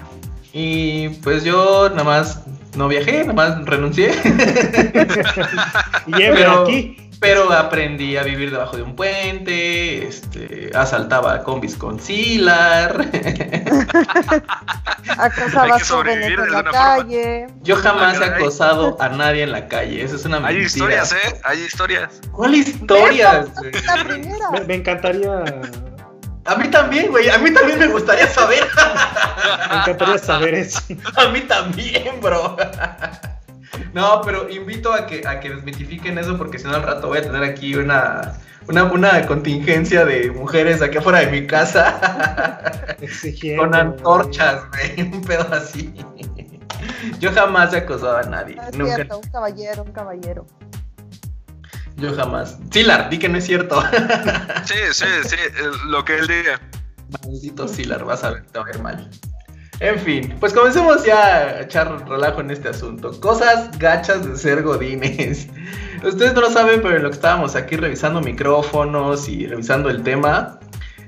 Y 0.53 1.09
pues 1.25 1.43
yo 1.43 1.89
nada 1.91 2.05
más 2.05 2.43
no 2.77 2.87
viajé, 2.89 3.25
nada 3.25 3.33
más 3.33 3.65
renuncié. 3.65 4.11
y 6.07 6.13
pero, 6.13 6.63
aquí. 6.63 6.97
Pero 7.21 7.53
aprendí 7.53 8.17
a 8.17 8.23
vivir 8.23 8.51
debajo 8.51 8.77
de 8.77 8.83
un 8.83 8.95
puente, 8.95 10.07
este, 10.07 10.71
asaltaba 10.75 11.43
combis 11.43 11.75
con 11.75 11.99
Silar. 11.99 13.09
Acosaba 15.19 15.81
jóvenes 15.81 16.39
en 16.39 16.53
la 16.53 16.65
calle. 16.65 17.47
Yo 17.63 17.77
jamás 17.77 18.21
he 18.21 18.25
acosado 18.25 18.97
a 19.01 19.09
nadie 19.09 19.45
en 19.45 19.53
la 19.53 19.69
calle, 19.69 20.05
eso 20.05 20.17
es 20.17 20.25
una 20.25 20.39
mentira. 20.39 20.61
Hay 20.61 20.67
historias, 20.67 21.13
¿eh? 21.13 21.41
Hay 21.45 21.61
historias. 21.61 22.21
¿Cuál 22.31 22.55
historias? 22.57 23.49
La 23.87 24.05
primera. 24.05 24.51
me 24.67 24.75
encantaría 24.75 25.45
a 26.45 26.57
mí 26.57 26.69
también, 26.69 27.11
güey. 27.11 27.29
A 27.29 27.39
mí 27.39 27.53
también 27.53 27.79
me 27.79 27.87
gustaría 27.89 28.27
saber. 28.27 28.63
Me 29.71 29.81
encantaría 29.81 30.19
saber 30.19 30.55
eso. 30.55 30.81
A 31.17 31.29
mí 31.29 31.41
también, 31.43 32.21
bro. 32.21 32.57
No, 33.93 34.21
pero 34.25 34.49
invito 34.49 34.93
a 34.93 35.07
que, 35.07 35.27
a 35.27 35.41
que 35.41 35.51
desmitifiquen 35.51 36.19
eso 36.19 36.37
porque 36.37 36.59
si 36.59 36.65
no 36.65 36.75
al 36.75 36.83
rato 36.83 37.09
voy 37.09 37.19
a 37.19 37.23
tener 37.23 37.43
aquí 37.43 37.75
una, 37.75 38.35
una, 38.69 38.85
una 38.85 39.27
contingencia 39.27 40.05
de 40.05 40.31
mujeres 40.31 40.83
aquí 40.83 40.99
afuera 40.99 41.21
de 41.21 41.27
mi 41.29 41.47
casa. 41.47 42.89
con 43.57 43.75
antorchas, 43.75 44.63
güey. 44.71 45.13
Un 45.13 45.23
pedo 45.23 45.47
así. 45.53 45.95
Yo 47.19 47.33
jamás 47.33 47.73
he 47.73 47.79
acosado 47.79 48.19
a 48.19 48.23
nadie. 48.23 48.57
es 48.57 48.95
cierto, 48.95 49.19
un 49.19 49.31
caballero, 49.31 49.83
un 49.83 49.93
caballero. 49.93 50.47
Yo 51.97 52.15
jamás. 52.15 52.59
Silar, 52.71 53.09
di 53.09 53.19
que 53.19 53.29
no 53.29 53.39
es 53.39 53.45
cierto. 53.45 53.83
Sí, 54.65 54.75
sí, 54.93 55.05
sí, 55.25 55.37
lo 55.89 56.05
que 56.05 56.19
él 56.19 56.27
diga. 56.27 56.61
Maldito 57.23 57.69
Silar, 57.69 58.05
vas 58.05 58.25
a 58.25 58.31
ver, 58.31 58.47
te 58.47 58.59
va 58.59 58.65
a 58.65 58.69
ver 58.69 58.79
mal. 58.81 59.11
En 59.81 59.99
fin, 59.99 60.35
pues 60.41 60.53
comencemos 60.53 61.05
ya 61.05 61.27
a 61.27 61.61
echar 61.63 62.09
relajo 62.09 62.41
en 62.41 62.51
este 62.51 62.69
asunto. 62.69 63.19
Cosas 63.21 63.77
gachas 63.79 64.27
de 64.27 64.37
ser 64.37 64.63
godines. 64.63 65.49
Ustedes 66.05 66.35
no 66.35 66.43
lo 66.43 66.51
saben, 66.51 66.81
pero 66.81 66.97
en 66.97 67.03
lo 67.03 67.11
que 67.11 67.17
estábamos 67.17 67.57
aquí 67.57 67.77
revisando 67.77 68.21
micrófonos 68.21 69.29
y 69.29 69.47
revisando 69.47 69.91
el 69.91 70.03
tema, 70.03 70.59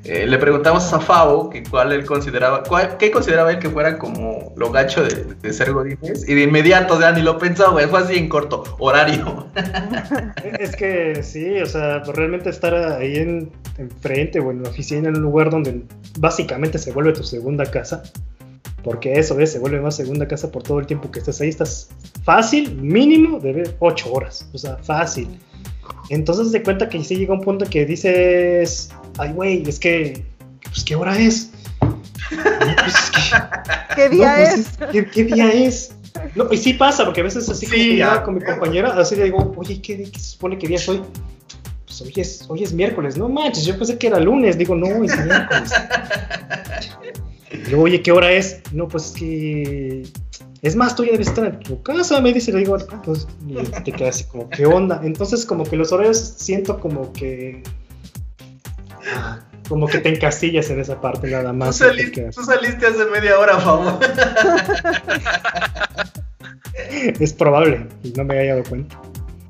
eh, 0.09 0.25
le 0.25 0.39
preguntamos 0.39 0.93
a 0.93 1.01
Fabo 1.01 1.51
que 1.51 1.65
cuál 1.65 1.91
él 1.91 2.07
consideraba, 2.07 2.63
qué 2.97 3.11
consideraba 3.11 3.51
él 3.51 3.59
que 3.59 3.69
fuera 3.69 3.99
como 3.99 4.53
lo 4.55 4.71
gacho 4.71 5.03
de, 5.03 5.53
ser 5.53 5.73
godines 5.73 6.29
y 6.29 6.35
de 6.35 6.43
inmediato, 6.43 6.95
o 6.95 7.01
sea, 7.01 7.11
ni 7.11 7.23
lo 7.23 7.39
pensaba, 7.39 7.73
güey, 7.73 7.89
fue 7.89 7.99
así 7.99 8.17
en 8.17 8.29
corto, 8.29 8.63
horario. 8.79 9.49
Es 10.61 10.77
que 10.77 11.25
sí, 11.25 11.61
o 11.61 11.67
sea, 11.67 12.05
realmente 12.05 12.51
estar 12.51 12.73
ahí 12.73 13.17
en, 13.17 13.51
enfrente 13.79 14.39
o 14.39 14.53
en 14.53 14.63
la 14.63 14.69
oficina, 14.69 15.09
en 15.09 15.17
un 15.17 15.23
lugar 15.23 15.51
donde 15.51 15.83
básicamente 16.21 16.79
se 16.79 16.93
vuelve 16.93 17.13
tu 17.13 17.25
segunda 17.25 17.67
casa, 17.67 18.05
porque 18.85 19.15
eso 19.15 19.41
es, 19.41 19.51
se 19.51 19.59
vuelve 19.59 19.81
más 19.81 19.97
segunda 19.97 20.29
casa 20.29 20.53
por 20.53 20.63
todo 20.63 20.79
el 20.79 20.87
tiempo 20.87 21.11
que 21.11 21.19
estás 21.19 21.41
ahí, 21.41 21.49
estás 21.49 21.89
fácil, 22.23 22.77
mínimo 22.77 23.41
de 23.41 23.75
8 23.81 24.13
horas, 24.13 24.49
o 24.53 24.59
sea, 24.59 24.77
fácil. 24.77 25.41
Entonces 26.11 26.53
de 26.53 26.63
cuenta 26.63 26.89
que 26.89 27.03
sí 27.03 27.17
llega 27.17 27.35
un 27.35 27.41
punto 27.41 27.67
que 27.69 27.85
dices, 27.85 28.91
ay 29.19 29.33
güey, 29.33 29.69
es 29.69 29.79
que, 29.79 30.25
pues 30.65 30.85
qué 30.85 30.97
hora 30.97 31.19
es. 31.19 31.51
Pues, 32.29 32.95
¿Qué 33.95 34.09
día 34.09 34.35
pues, 34.37 34.59
es? 34.59 35.07
¿qué, 35.13 35.25
día 35.25 35.53
es? 35.53 35.95
No, 36.35 36.53
y 36.53 36.57
sí 36.57 36.75
pasa, 36.75 37.05
porque 37.05 37.21
a 37.21 37.25
veces 37.25 37.49
así 37.49 37.67
sí, 37.67 38.01
como 38.01 38.23
con 38.25 38.35
mi 38.35 38.41
compañera, 38.41 38.95
así 38.99 39.17
le 39.17 39.25
digo, 39.25 39.55
oye, 39.57 39.81
¿qué, 39.81 40.11
¿qué, 40.11 40.19
se 40.19 40.31
supone 40.31 40.59
que 40.59 40.67
día 40.67 40.77
es 40.77 40.89
hoy? 40.89 41.03
Pues 41.87 42.01
hoy 42.01 42.13
es, 42.17 42.45
hoy 42.49 42.63
es 42.63 42.73
miércoles, 42.73 43.17
no 43.17 43.29
manches, 43.29 43.65
yo 43.65 43.77
pensé 43.79 43.97
que 43.99 44.09
era 44.09 44.19
lunes, 44.19 44.59
digo, 44.59 44.75
no, 44.75 44.87
es 45.05 45.25
miércoles. 45.25 45.73
Y 47.53 47.71
luego, 47.71 47.85
oye, 47.85 48.03
¿qué 48.03 48.13
hora 48.13 48.33
es? 48.33 48.61
No, 48.73 48.89
pues 48.89 49.07
es 49.07 49.13
que 49.13 50.03
es 50.63 50.75
más, 50.75 50.97
tú 50.97 51.05
ya 51.05 51.13
debes 51.13 51.29
estar 51.29 51.47
en 51.47 51.61
tu 51.61 51.83
casa, 51.83 52.21
me 52.21 52.33
dice, 52.33 52.51
le 52.51 52.59
digo, 52.59 52.77
pues, 53.05 53.27
te 53.85 53.93
quedas 53.93 54.17
así 54.17 54.25
como, 54.25 54.49
¿qué 54.51 54.67
onda? 54.67 55.01
Entonces, 55.05 55.45
como 55.45 55.65
que 55.65 55.77
los 55.77 55.93
horarios 55.93 56.19
siento 56.19 56.81
como 56.81 57.13
que. 57.13 57.63
Como 59.69 59.87
que 59.89 59.99
te 59.99 60.09
encasillas 60.15 60.71
en 60.71 60.81
esa 60.81 61.01
parte 61.01 61.31
nada 61.31 61.53
más. 61.53 61.79
Tú, 61.79 61.85
saliste 62.45 62.87
hace 62.87 63.05
media 63.07 63.39
hora, 63.39 63.59
favor. 63.59 63.99
es 67.21 67.33
probable, 67.33 67.89
no 68.17 68.25
me 68.25 68.39
había 68.39 68.55
dado 68.55 68.69
cuenta. 68.69 68.97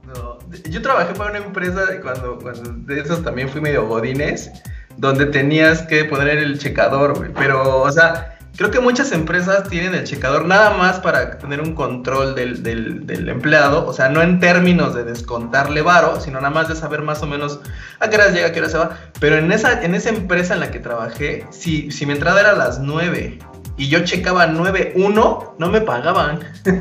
No, 0.06 0.38
yo 0.70 0.80
trabajé 0.80 1.14
para 1.14 1.30
una 1.30 1.38
empresa 1.40 1.82
cuando, 2.00 2.38
cuando 2.38 2.72
de 2.72 3.00
esos 3.00 3.22
también 3.22 3.48
fui 3.48 3.60
medio 3.60 3.86
godines, 3.86 4.50
donde 4.96 5.26
tenías 5.26 5.82
que 5.82 6.06
poner 6.06 6.38
el 6.38 6.58
checador, 6.58 7.16
güey. 7.16 7.30
Pero, 7.34 7.82
o 7.82 7.92
sea, 7.92 8.35
Creo 8.56 8.70
que 8.70 8.80
muchas 8.80 9.12
empresas 9.12 9.68
tienen 9.68 9.94
el 9.94 10.04
checador 10.04 10.46
nada 10.46 10.70
más 10.70 10.98
para 11.00 11.36
tener 11.38 11.60
un 11.60 11.74
control 11.74 12.34
del, 12.34 12.62
del, 12.62 13.28
empleado, 13.28 13.86
o 13.86 13.92
sea, 13.92 14.08
no 14.08 14.22
en 14.22 14.40
términos 14.40 14.94
de 14.94 15.04
descontarle 15.04 15.82
varo, 15.82 16.20
sino 16.20 16.40
nada 16.40 16.54
más 16.54 16.68
de 16.68 16.74
saber 16.74 17.02
más 17.02 17.22
o 17.22 17.26
menos 17.26 17.60
a 18.00 18.08
qué 18.08 18.16
hora 18.16 18.30
llega, 18.30 18.48
a 18.48 18.52
qué 18.52 18.60
hora 18.60 18.70
se 18.70 18.78
va. 18.78 18.98
Pero 19.20 19.36
en 19.36 19.52
esa, 19.52 19.82
en 19.82 19.94
esa 19.94 20.08
empresa 20.08 20.54
en 20.54 20.60
la 20.60 20.70
que 20.70 20.78
trabajé, 20.78 21.46
si, 21.50 21.90
si 21.90 22.06
mi 22.06 22.14
entrada 22.14 22.40
era 22.40 22.50
a 22.50 22.56
las 22.56 22.78
9 22.78 23.38
y 23.76 23.88
yo 23.88 24.04
checaba 24.04 24.46
9.1, 24.46 25.54
no 25.58 25.68
me 25.68 25.80
pagaban. 25.82 26.40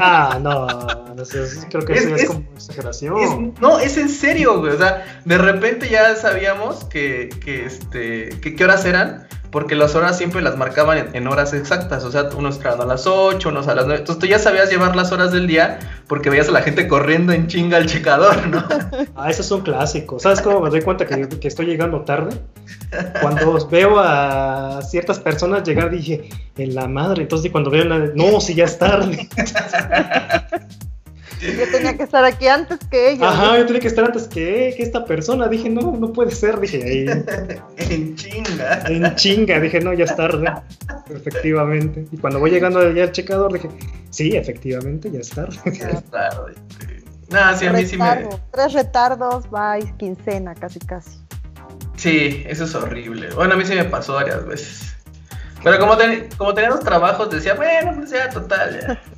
ah, 0.00 0.38
no, 0.40 1.14
no 1.14 1.24
sé, 1.24 1.44
creo 1.68 1.84
que 1.84 1.92
eso 1.92 2.14
es, 2.14 2.24
como 2.24 2.44
exageración. 2.54 3.54
no, 3.60 3.78
es 3.78 3.98
en 3.98 4.08
serio, 4.08 4.58
güey. 4.60 4.72
O 4.72 4.78
sea, 4.78 5.20
de 5.26 5.36
repente 5.36 5.90
ya 5.90 6.16
sabíamos 6.16 6.84
que, 6.84 7.28
que 7.44 7.66
este, 7.66 8.30
que 8.40 8.56
qué 8.56 8.64
horas 8.64 8.86
eran 8.86 9.26
porque 9.52 9.76
las 9.76 9.94
horas 9.94 10.16
siempre 10.16 10.40
las 10.40 10.56
marcaban 10.56 11.10
en, 11.12 11.26
horas 11.28 11.52
exactas, 11.52 12.04
o 12.04 12.10
sea, 12.10 12.30
unos 12.36 12.56
entraban 12.56 12.80
a 12.80 12.86
las 12.86 13.06
8, 13.06 13.50
unos 13.50 13.68
a 13.68 13.74
las 13.74 13.84
9, 13.84 14.00
entonces 14.00 14.18
tú 14.18 14.26
ya 14.26 14.38
sabías 14.38 14.70
llevar 14.70 14.96
las 14.96 15.12
horas 15.12 15.30
del 15.30 15.46
día 15.46 15.78
porque 16.08 16.30
veías 16.30 16.48
a 16.48 16.52
la 16.52 16.62
gente 16.62 16.88
corriendo 16.88 17.32
en 17.32 17.46
chinga 17.48 17.76
al 17.76 17.86
checador, 17.86 18.48
¿no? 18.48 18.64
Ah, 19.14 19.30
eso 19.30 19.42
es 19.42 19.50
un 19.50 19.60
clásico, 19.60 20.18
¿sabes 20.18 20.40
cómo 20.40 20.60
me 20.60 20.70
doy 20.70 20.80
cuenta 20.80 21.06
que, 21.06 21.28
que 21.28 21.48
estoy 21.48 21.66
llegando 21.66 22.00
tarde? 22.00 22.34
Cuando 23.20 23.68
veo 23.68 23.98
a 23.98 24.80
ciertas 24.82 25.20
personas 25.20 25.62
llegar 25.64 25.90
dije, 25.90 26.30
en 26.56 26.74
la 26.74 26.88
madre, 26.88 27.22
entonces 27.22 27.52
cuando 27.52 27.70
veo 27.70 27.84
la... 27.84 27.98
No, 28.14 28.40
si 28.40 28.54
ya 28.54 28.64
es 28.64 28.78
tarde. 28.78 29.28
Yo 31.42 31.70
tenía 31.72 31.96
que 31.96 32.04
estar 32.04 32.24
aquí 32.24 32.46
antes 32.46 32.78
que 32.90 33.10
ella. 33.12 33.28
Ajá, 33.28 33.58
yo 33.58 33.66
tenía 33.66 33.80
que 33.80 33.88
estar 33.88 34.04
antes 34.04 34.28
que, 34.28 34.74
que 34.76 34.82
esta 34.82 35.04
persona. 35.04 35.48
Dije, 35.48 35.68
no, 35.68 35.92
no 35.96 36.12
puede 36.12 36.30
ser. 36.30 36.60
Dije, 36.60 36.82
ahí. 36.82 37.06
en 37.78 38.14
chinga. 38.16 38.82
En 38.86 39.14
chinga. 39.16 39.58
Dije, 39.60 39.80
no, 39.80 39.92
ya 39.92 40.04
es 40.04 40.14
tarde. 40.16 40.50
efectivamente. 41.14 42.06
Y 42.12 42.16
cuando 42.16 42.38
voy 42.38 42.50
llegando 42.50 42.80
allá 42.80 43.04
al 43.04 43.12
checador 43.12 43.52
dije, 43.52 43.68
sí, 44.10 44.36
efectivamente, 44.36 45.10
ya 45.10 45.20
está. 45.20 45.48
Ya 45.72 45.88
es 45.88 46.04
tarde. 46.04 46.54
Nada, 47.30 47.56
sí, 47.56 47.66
a 47.66 47.72
mí 47.72 47.86
sí 47.86 47.96
me... 47.96 48.28
Tres 48.52 48.74
retardos, 48.74 49.48
vais, 49.50 49.86
quincena, 49.98 50.54
casi 50.54 50.78
casi. 50.80 51.18
Sí, 51.96 52.44
eso 52.46 52.64
es 52.64 52.74
horrible. 52.74 53.30
Bueno, 53.34 53.54
a 53.54 53.56
mí 53.56 53.64
sí 53.64 53.74
me 53.74 53.84
pasó 53.84 54.14
varias 54.14 54.44
veces. 54.44 54.94
Pero 55.64 55.78
como, 55.78 55.96
ten- 55.96 56.28
como 56.36 56.52
tenía 56.52 56.70
los 56.70 56.80
trabajos, 56.80 57.30
decía, 57.30 57.54
bueno, 57.54 57.94
pues 57.96 58.10
ya, 58.10 58.28
total, 58.28 58.80
ya. 58.80 59.00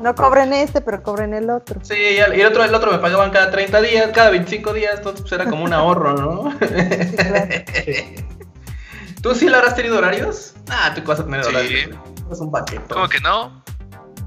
No 0.00 0.14
cobren 0.14 0.52
este, 0.52 0.80
pero 0.80 1.02
cobren 1.02 1.34
el 1.34 1.50
otro. 1.50 1.80
Sí, 1.82 1.94
y 1.94 2.18
el 2.18 2.46
otro, 2.46 2.62
el 2.64 2.74
otro 2.74 2.92
me 2.92 2.98
pagaban 2.98 3.30
cada 3.30 3.50
30 3.50 3.80
días, 3.82 4.10
cada 4.14 4.30
25 4.30 4.72
días, 4.72 4.94
entonces 4.98 5.22
pues 5.22 5.32
era 5.32 5.44
como 5.46 5.64
un 5.64 5.72
ahorro, 5.72 6.14
¿no? 6.14 6.50
Sí, 6.60 6.66
claro. 7.16 7.48
¿Tú 9.22 9.34
sí 9.34 9.48
le 9.48 9.56
habrás 9.56 9.74
tenido 9.74 9.98
horarios? 9.98 10.54
Ah, 10.70 10.92
tú 10.94 11.02
vas 11.04 11.18
a 11.20 11.24
tener 11.24 11.42
Sí. 11.44 11.50
horarios. 11.50 11.96
Es 12.30 12.38
un 12.40 12.50
paquete. 12.52 12.82
¿Cómo 12.94 13.08
que 13.08 13.20
no? 13.20 13.64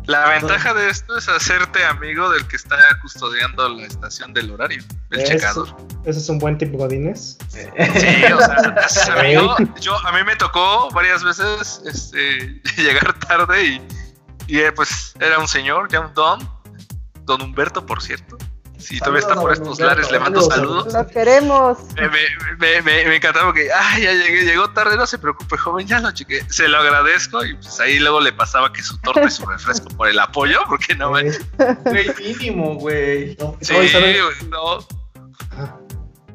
La 0.06 0.28
ventaja 0.30 0.74
de 0.74 0.90
esto 0.90 1.16
es 1.18 1.30
hacerte 1.30 1.86
amigo 1.86 2.30
del 2.32 2.46
que 2.48 2.56
está 2.56 2.76
custodiando 3.02 3.70
la 3.70 3.86
estación 3.86 4.34
del 4.34 4.52
horario, 4.52 4.84
el 5.12 5.20
Eso. 5.22 5.32
checador. 5.32 5.68
Ese 6.06 6.20
es 6.20 6.28
un 6.28 6.40
buen 6.40 6.58
tip, 6.58 6.74
Godines. 6.74 7.38
Sí, 7.50 7.60
o 8.34 8.40
sea, 8.90 9.14
amigo. 9.20 9.56
Yo, 9.80 9.96
a 10.06 10.12
mí 10.12 10.20
me 10.26 10.36
tocó 10.36 10.90
varias 10.92 11.24
veces 11.24 11.82
este, 11.86 12.60
llegar 12.82 13.14
tarde 13.20 13.64
y, 13.64 13.88
y, 14.56 14.60
eh, 14.60 14.72
pues 14.72 15.14
era 15.20 15.40
un 15.40 15.48
señor, 15.48 15.90
ya 15.92 16.00
un 16.02 16.14
don, 16.14 16.50
don 17.26 17.42
Humberto, 17.42 17.86
por 17.86 18.02
cierto. 18.02 18.38
Si 18.78 18.98
todavía 18.98 19.20
está 19.20 19.36
por 19.36 19.52
estos 19.54 19.68
Humberto. 19.80 19.86
lares, 19.86 20.12
le 20.12 20.20
mando 20.20 20.42
Saludos, 20.42 20.86
saludos. 20.86 20.94
Lo 20.94 21.08
queremos. 21.14 21.78
Me, 21.96 22.08
me, 22.10 22.20
me, 22.58 22.82
me, 22.82 23.06
me 23.06 23.16
encantaba 23.18 23.46
porque, 23.46 23.70
ay, 23.72 24.02
ya 24.04 24.12
llegué, 24.14 24.44
llegó 24.44 24.72
tarde, 24.72 24.98
no 24.98 25.06
se 25.06 25.20
preocupe, 25.20 25.56
joven, 25.56 25.86
ya 25.86 26.00
lo 26.00 26.12
chequé. 26.12 26.44
Se 26.50 26.68
lo 26.68 26.80
agradezco 26.80 27.46
y 27.46 27.54
pues 27.54 27.80
ahí 27.80 28.00
luego 28.00 28.20
le 28.22 28.34
pasaba 28.34 28.74
que 28.74 28.82
su 28.82 28.98
torta 28.98 29.24
y 29.24 29.30
su 29.30 29.46
refresco 29.46 29.88
por 29.90 30.08
el 30.08 30.18
apoyo, 30.20 30.62
porque 30.68 30.96
no 30.96 31.12
me... 31.14 31.22
Eh, 31.28 31.40
Güey, 31.86 32.12
mínimo, 32.18 32.74
güey. 32.76 33.38
no, 33.40 33.56
Sí, 33.62 33.76
no. 34.50 34.80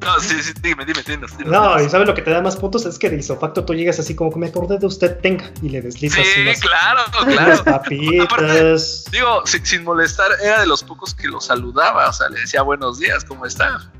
No, 0.01 0.19
sí, 0.19 0.41
sí, 0.41 0.53
dime, 0.61 0.85
dime, 0.85 1.01
dinos, 1.05 1.37
dinos, 1.37 1.51
No, 1.51 1.81
y 1.81 1.89
¿sabes 1.89 2.07
lo 2.07 2.13
que 2.13 2.21
te 2.21 2.29
da 2.31 2.41
más 2.41 2.55
puntos? 2.55 2.85
Es 2.85 2.97
que 2.99 3.09
de 3.09 3.17
isofacto 3.17 3.65
tú 3.65 3.73
llegas 3.73 3.99
así 3.99 4.15
como 4.15 4.31
que 4.31 4.39
me 4.39 4.47
acordé 4.47 4.77
de 4.77 4.85
usted, 4.85 5.19
tenga, 5.19 5.51
y 5.61 5.69
le 5.69 5.81
deslizas 5.81 6.25
Sí, 6.25 6.41
unas, 6.41 6.59
claro, 6.61 7.01
unas 7.23 7.61
claro. 7.61 7.63
papitas. 7.81 9.05
Digo, 9.11 9.45
sin, 9.45 9.65
sin 9.65 9.83
molestar, 9.83 10.29
era 10.43 10.61
de 10.61 10.67
los 10.67 10.83
pocos 10.83 11.13
que 11.13 11.27
lo 11.27 11.41
saludaba, 11.41 12.09
o 12.09 12.13
sea, 12.13 12.29
le 12.29 12.39
decía 12.39 12.61
buenos 12.61 12.99
días, 12.99 13.23
¿cómo 13.25 13.45
está? 13.45 13.91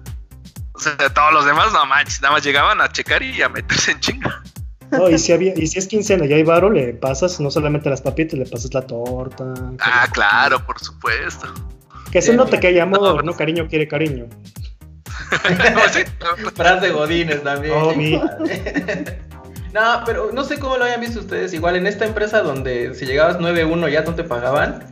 O 0.74 0.80
sea, 0.80 0.96
todos 1.14 1.34
los 1.34 1.46
demás, 1.46 1.74
no 1.74 1.86
manches, 1.86 2.22
nada 2.22 2.36
más 2.36 2.44
llegaban 2.44 2.80
a 2.82 2.92
checar 2.92 3.24
y 3.24 3.42
a 3.42 3.50
meterse 3.50 3.92
en 3.92 4.00
chinga. 4.00 4.44
No, 4.92 5.10
y 5.10 5.18
si, 5.20 5.34
había, 5.34 5.54
y 5.58 5.68
si 5.68 5.80
es 5.80 5.88
quincena 5.88 6.26
y 6.26 6.32
hay 6.34 6.44
varo, 6.44 6.70
le 6.70 6.94
pasas 6.94 7.40
no 7.42 7.52
solamente 7.52 7.90
las 7.90 8.02
papitas, 8.02 8.40
le 8.40 8.46
pasas 8.46 8.74
la 8.74 8.84
torta. 8.88 9.44
Ah, 9.80 10.04
la- 10.06 10.12
claro, 10.12 10.66
por 10.66 10.80
supuesto. 10.80 11.48
Que 12.12 12.22
se 12.22 12.34
note 12.34 12.58
que 12.60 12.68
hay 12.68 12.80
amor, 12.80 13.18
No, 13.18 13.22
¿no? 13.32 13.36
Cariño 13.36 13.68
quiere 13.68 13.86
cariño. 13.88 14.28
Sí, 15.92 16.04
Frase 16.56 16.90
Godines 16.90 17.44
también. 17.44 17.74
Oh, 17.76 17.94
mi. 17.94 18.22
No, 19.74 20.02
pero 20.06 20.32
no 20.32 20.44
sé 20.44 20.58
cómo 20.58 20.78
lo 20.78 20.86
hayan 20.86 21.02
visto 21.02 21.20
ustedes. 21.20 21.54
Igual 21.54 21.76
en 21.76 21.86
esta 21.86 22.06
empresa 22.06 22.42
donde 22.42 22.96
si 22.96 23.06
llegabas 23.06 23.38
9-1 23.38 23.92
ya 23.92 24.02
no 24.02 24.16
te 24.16 24.24
pagaban. 24.24 24.84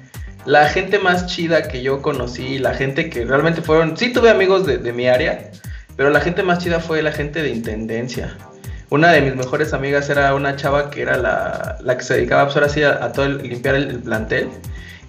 La 0.46 0.70
gente 0.70 1.00
más 1.00 1.26
chida 1.26 1.68
que 1.68 1.82
yo 1.82 2.04
conocí, 2.04 2.60
la 2.60 2.76
gente 2.76 3.10
que 3.10 3.26
realmente 3.26 3.62
fueron. 3.64 3.98
Sí, 3.98 4.14
tuve 4.14 4.30
amigos 4.30 4.68
de, 4.68 4.78
de 4.78 4.94
mi 4.94 5.08
área, 5.08 5.50
pero 5.96 6.12
la 6.12 6.22
gente 6.22 6.44
más 6.44 6.60
chida 6.60 6.80
fue 6.80 7.02
la 7.02 7.12
gente 7.12 7.42
de 7.42 7.50
intendencia. 7.50 8.38
Una 8.92 9.12
de 9.12 9.22
mis 9.22 9.36
mejores 9.36 9.74
amigas 9.74 10.08
era 10.10 10.36
una 10.36 10.56
chava 10.56 10.92
que 10.92 11.02
era 11.02 11.18
la, 11.18 11.78
la 11.82 11.98
que 11.98 12.04
se 12.04 12.16
dedicaba 12.16 12.44
pues, 12.44 12.56
ahora 12.56 12.70
sí 12.70 12.84
a, 12.84 13.04
a 13.04 13.12
todo 13.12 13.26
el, 13.26 13.38
limpiar 13.40 13.74
el, 13.74 13.90
el 13.90 14.00
plantel. 14.00 14.50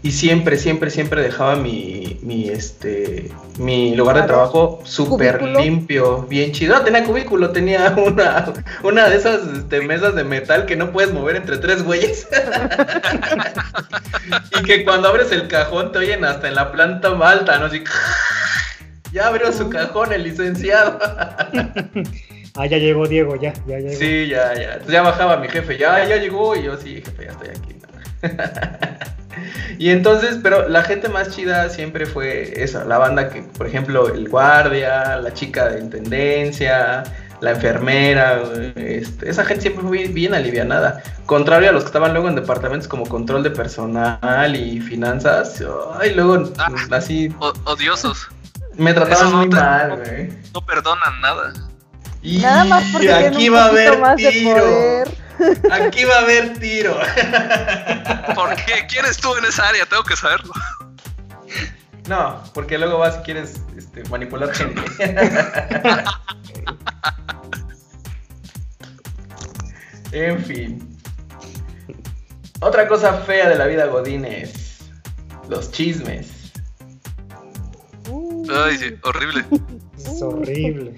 Y 0.06 0.12
siempre, 0.12 0.56
siempre, 0.56 0.90
siempre 0.90 1.20
dejaba 1.20 1.56
mi, 1.56 2.20
mi, 2.22 2.48
este, 2.48 3.28
mi 3.58 3.96
lugar 3.96 4.14
de 4.14 4.22
trabajo 4.22 4.80
súper 4.84 5.42
limpio, 5.42 6.22
bien 6.28 6.52
chido. 6.52 6.76
Ah, 6.76 6.84
tenía 6.84 7.02
cubículo, 7.02 7.50
tenía 7.50 7.88
una, 7.96 8.52
una 8.84 9.08
de 9.08 9.16
esas 9.16 9.44
este, 9.48 9.80
mesas 9.80 10.14
de 10.14 10.22
metal 10.22 10.64
que 10.64 10.76
no 10.76 10.92
puedes 10.92 11.12
mover 11.12 11.34
entre 11.34 11.58
tres 11.58 11.82
güeyes. 11.82 12.28
y 14.60 14.62
que 14.62 14.84
cuando 14.84 15.08
abres 15.08 15.32
el 15.32 15.48
cajón 15.48 15.90
te 15.90 15.98
oyen 15.98 16.24
hasta 16.24 16.46
en 16.46 16.54
la 16.54 16.70
planta 16.70 17.08
alta, 17.08 17.58
¿no? 17.58 17.66
Así, 17.66 17.82
ya 19.12 19.26
abrió 19.26 19.52
su 19.52 19.68
cajón 19.70 20.12
el 20.12 20.22
licenciado. 20.22 21.00
Ah, 22.54 22.66
ya 22.66 22.78
llegó 22.78 23.08
Diego, 23.08 23.34
ya, 23.34 23.54
ya 23.66 23.80
llegó. 23.80 23.98
Sí, 23.98 24.28
ya, 24.28 24.54
ya. 24.54 24.74
Entonces 24.74 24.92
ya 24.92 25.02
bajaba 25.02 25.38
mi 25.38 25.48
jefe, 25.48 25.76
ya, 25.76 26.06
ya 26.06 26.18
llegó. 26.18 26.54
Y 26.54 26.62
yo, 26.62 26.76
sí, 26.76 27.02
jefe, 27.04 27.24
ya 27.24 27.32
estoy 27.32 27.48
aquí. 27.48 27.76
y 29.78 29.90
entonces, 29.90 30.38
pero 30.42 30.68
la 30.68 30.82
gente 30.82 31.08
más 31.08 31.30
chida 31.34 31.68
siempre 31.68 32.06
fue 32.06 32.62
esa, 32.62 32.84
la 32.84 32.98
banda 32.98 33.28
que, 33.30 33.42
por 33.42 33.66
ejemplo, 33.66 34.08
el 34.12 34.28
guardia, 34.28 35.16
la 35.16 35.32
chica 35.34 35.68
de 35.68 35.80
intendencia, 35.80 37.04
la 37.40 37.50
enfermera, 37.50 38.40
este, 38.76 39.28
esa 39.28 39.44
gente 39.44 39.62
siempre 39.62 39.82
fue 39.82 39.98
bien, 39.98 40.14
bien 40.14 40.34
alivianada. 40.34 41.02
Contrario 41.26 41.68
a 41.68 41.72
los 41.72 41.82
que 41.82 41.88
estaban 41.88 42.12
luego 42.14 42.28
en 42.28 42.34
departamentos 42.36 42.88
como 42.88 43.04
control 43.06 43.42
de 43.42 43.50
personal 43.50 44.56
y 44.56 44.80
finanzas, 44.80 45.62
ay, 45.98 46.14
luego 46.14 46.50
Ah. 46.58 46.68
así 46.92 47.32
odiosos. 47.64 48.28
me 48.76 48.92
trataban 48.94 49.30
no 49.32 49.36
muy 49.38 49.50
te- 49.50 49.56
mal, 49.56 49.96
güey. 49.96 50.32
No 50.54 50.60
perdonan 50.64 51.20
nada. 51.20 51.52
Y 52.22 52.38
Nada 52.38 52.64
más 52.64 52.84
porque 52.92 53.12
aquí 53.12 53.48
un 53.48 53.54
va 53.54 53.64
a 53.64 53.68
haber 53.68 53.98
más 54.00 54.16
de 54.16 54.30
tiro. 54.30 54.64
Aquí 55.70 56.04
va 56.04 56.16
a 56.16 56.20
haber 56.20 56.58
tiro. 56.58 56.98
¿Por 58.34 58.54
qué? 58.56 58.86
¿Quién 58.88 59.04
estuvo 59.06 59.36
en 59.38 59.44
esa 59.44 59.68
área? 59.68 59.86
Tengo 59.86 60.02
que 60.04 60.16
saberlo. 60.16 60.52
No, 62.08 62.42
porque 62.54 62.78
luego 62.78 62.98
vas 62.98 63.18
y 63.20 63.22
quieres 63.24 63.60
este, 63.76 64.04
manipular 64.04 64.54
gente. 64.54 64.82
en 70.12 70.44
fin. 70.44 70.98
Otra 72.60 72.86
cosa 72.88 73.12
fea 73.14 73.48
de 73.48 73.56
la 73.56 73.66
vida 73.66 73.86
Godines. 73.86 74.78
Los 75.48 75.72
chismes. 75.72 76.52
Uh, 78.08 78.46
Ay, 78.50 78.78
sí, 78.78 78.94
horrible. 79.02 79.44
Es 79.98 80.22
horrible. 80.22 80.94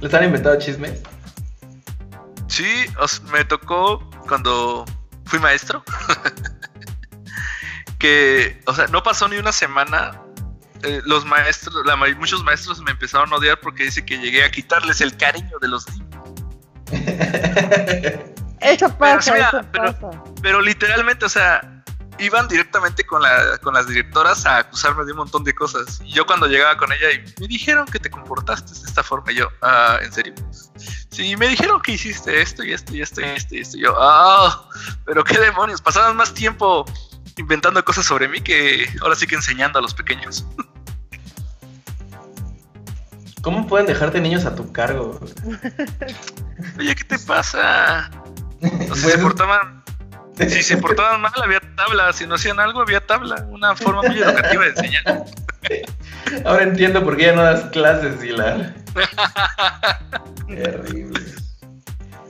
¿Les 0.00 0.14
han 0.14 0.24
inventado 0.24 0.58
chismes? 0.58 1.02
Sí, 2.58 2.86
os- 2.98 3.22
me 3.22 3.44
tocó 3.44 4.00
cuando 4.26 4.84
fui 5.26 5.38
maestro. 5.38 5.84
que, 8.00 8.60
o 8.66 8.74
sea, 8.74 8.88
no 8.88 9.00
pasó 9.04 9.28
ni 9.28 9.36
una 9.36 9.52
semana. 9.52 10.20
eh, 10.82 11.00
los 11.04 11.24
maestros, 11.24 11.86
la 11.86 11.94
muchos 11.96 12.42
maestros 12.42 12.80
me 12.82 12.90
empezaron 12.90 13.32
a 13.32 13.36
odiar 13.36 13.60
porque 13.60 13.84
dice 13.84 14.04
que 14.04 14.18
llegué 14.18 14.42
a 14.44 14.50
quitarles 14.50 15.00
el 15.00 15.16
cariño 15.16 15.56
de 15.60 15.68
los 15.68 15.88
niños. 15.88 16.18
Eso 18.60 18.92
pasa, 18.98 19.22
sí, 19.22 19.30
mira, 19.32 19.48
eso 19.50 19.60
pero- 19.70 19.92
pasa. 20.00 20.24
Pero 20.42 20.60
literalmente, 20.60 21.26
o 21.26 21.28
sea, 21.28 21.77
iban 22.18 22.48
directamente 22.48 23.04
con, 23.06 23.22
la, 23.22 23.58
con 23.58 23.74
las 23.74 23.86
directoras 23.86 24.44
a 24.46 24.58
acusarme 24.58 25.04
de 25.04 25.12
un 25.12 25.18
montón 25.18 25.44
de 25.44 25.54
cosas. 25.54 26.00
Y 26.04 26.12
yo 26.12 26.26
cuando 26.26 26.46
llegaba 26.46 26.76
con 26.76 26.92
ella 26.92 27.10
y 27.12 27.40
me 27.40 27.46
dijeron 27.48 27.86
que 27.86 27.98
te 27.98 28.10
comportaste 28.10 28.72
de 28.74 28.86
esta 28.86 29.02
forma, 29.02 29.32
y 29.32 29.36
yo, 29.36 29.48
ah, 29.62 29.98
¿en 30.02 30.12
serio? 30.12 30.34
Sí, 31.10 31.36
me 31.36 31.48
dijeron 31.48 31.80
que 31.80 31.92
hiciste 31.92 32.40
esto 32.40 32.62
y 32.64 32.72
esto 32.72 32.94
y 32.94 33.02
esto 33.02 33.20
y 33.20 33.24
esto 33.24 33.54
y 33.54 33.60
esto. 33.60 33.76
Y 33.76 33.80
yo, 33.82 33.94
ah, 33.98 34.68
pero 35.04 35.24
qué 35.24 35.38
demonios, 35.38 35.80
pasaban 35.80 36.16
más 36.16 36.32
tiempo 36.34 36.84
inventando 37.36 37.84
cosas 37.84 38.04
sobre 38.04 38.28
mí 38.28 38.40
que 38.40 38.88
ahora 39.00 39.14
sí 39.14 39.26
que 39.26 39.36
enseñando 39.36 39.78
a 39.78 39.82
los 39.82 39.94
pequeños. 39.94 40.44
¿Cómo 43.42 43.66
pueden 43.66 43.86
dejarte 43.86 44.20
niños 44.20 44.44
a 44.44 44.54
tu 44.54 44.72
cargo? 44.72 45.18
Oye, 46.78 46.94
¿qué 46.94 47.04
te 47.04 47.18
pasa? 47.20 48.10
O 48.10 48.62
sea, 48.62 48.88
Pues- 48.88 49.00
se 49.00 49.18
portaban, 49.22 49.77
si 50.48 50.62
se 50.62 50.76
portaban 50.76 51.20
mal 51.20 51.32
había 51.42 51.60
tabla, 51.76 52.12
si 52.12 52.26
no 52.26 52.34
hacían 52.36 52.60
algo 52.60 52.80
había 52.80 53.00
tabla, 53.00 53.46
una 53.48 53.74
forma 53.76 54.02
muy 54.02 54.18
educativa 54.18 54.64
de 54.64 54.70
enseñar. 54.70 55.24
Ahora 56.44 56.62
entiendo 56.62 57.02
por 57.02 57.16
qué 57.16 57.24
ya 57.26 57.32
no 57.32 57.42
das 57.42 57.64
clases, 57.70 58.22
Hilar. 58.22 58.74
Terrible. 60.46 61.20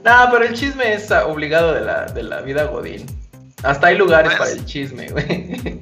No, 0.01 0.29
pero 0.31 0.45
el 0.45 0.53
chisme 0.53 0.93
es 0.93 1.11
obligado 1.11 1.73
de 1.73 1.81
la, 1.81 2.05
de 2.05 2.23
la 2.23 2.39
vida 2.39 2.63
Godín. 2.63 3.05
Hasta 3.63 3.87
hay 3.87 3.97
lugares 3.97 4.33
Pues. 4.33 4.39
para 4.39 4.51
el 4.51 4.65
chisme, 4.65 5.09
güey. 5.09 5.81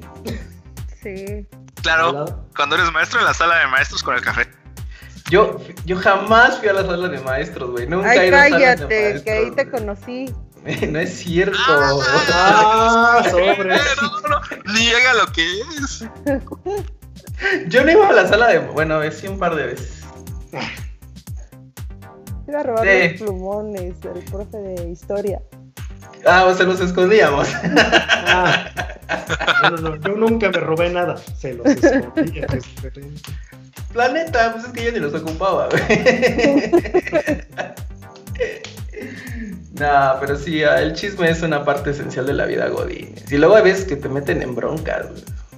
Sí. 1.00 1.46
Claro, 1.82 2.44
cuando 2.56 2.74
eres 2.74 2.90
maestro 2.90 3.20
en 3.20 3.26
la 3.26 3.32
sala 3.32 3.60
de 3.60 3.68
maestros 3.68 4.02
con 4.02 4.16
el 4.16 4.20
café. 4.20 4.48
Yo, 5.30 5.60
yo 5.84 5.96
jamás 5.96 6.58
fui 6.58 6.68
a 6.68 6.72
la 6.72 6.84
sala 6.84 7.06
de 7.08 7.20
maestros, 7.20 7.70
güey. 7.70 7.86
Nunca 7.86 8.12
he 8.16 8.18
Ay, 8.18 8.28
ido 8.28 8.36
a 8.36 8.40
salas 8.40 8.58
de 8.58 8.86
cállate, 8.86 9.22
que 9.22 9.30
ahí 9.30 9.50
te 9.52 9.64
maestros, 9.64 9.80
conocí. 9.80 10.34
No 10.90 10.98
es 10.98 11.18
cierto. 11.18 11.56
Ah, 11.66 13.22
sobre. 13.30 13.76
No, 13.76 13.82
no, 14.02 14.28
no, 14.28 14.40
niega 14.74 15.14
lo 15.14 15.32
que 15.32 15.60
es. 15.60 16.04
Yo 17.68 17.84
no 17.84 17.90
iba 17.92 18.08
a 18.08 18.12
la 18.12 18.26
sala 18.28 18.48
de. 18.48 18.58
Bueno, 18.58 19.00
sí, 19.10 19.28
un 19.28 19.38
par 19.38 19.54
de 19.54 19.66
veces. 19.66 20.02
Iba 22.48 22.60
a 22.60 22.62
robar 22.62 22.86
Sí. 22.86 23.08
los 23.10 23.12
plumones 23.22 24.00
del 24.00 24.22
profe 24.24 24.56
de 24.58 24.90
historia. 24.90 25.40
Ah, 26.26 26.44
o 26.46 26.54
sea, 26.54 26.66
los 26.66 26.80
escondíamos. 26.80 27.48
Ah, 28.26 28.70
no, 29.62 29.70
no, 29.70 29.76
no, 29.90 29.96
yo 29.96 30.14
nunca 30.16 30.50
me 30.50 30.58
robé 30.58 30.90
nada. 30.90 31.16
Se 31.16 31.54
los 31.54 31.66
escondía. 31.66 32.46
Planeta, 33.92 34.52
pues 34.52 34.64
es 34.66 34.72
que 34.72 34.84
yo 34.84 34.92
ni 34.92 34.98
los 34.98 35.14
ocupaba, 35.14 35.68
No, 39.78 40.16
pero 40.20 40.36
sí, 40.36 40.62
el 40.62 40.92
chisme 40.94 41.30
es 41.30 41.42
una 41.42 41.64
parte 41.64 41.90
esencial 41.90 42.26
de 42.26 42.32
la 42.34 42.46
vida 42.46 42.68
godín. 42.68 43.14
Y 43.30 43.36
luego 43.36 43.56
hay 43.56 43.62
veces 43.64 43.84
que 43.84 43.96
te 43.96 44.08
meten 44.08 44.42
en 44.42 44.54
broncas. 44.54 45.06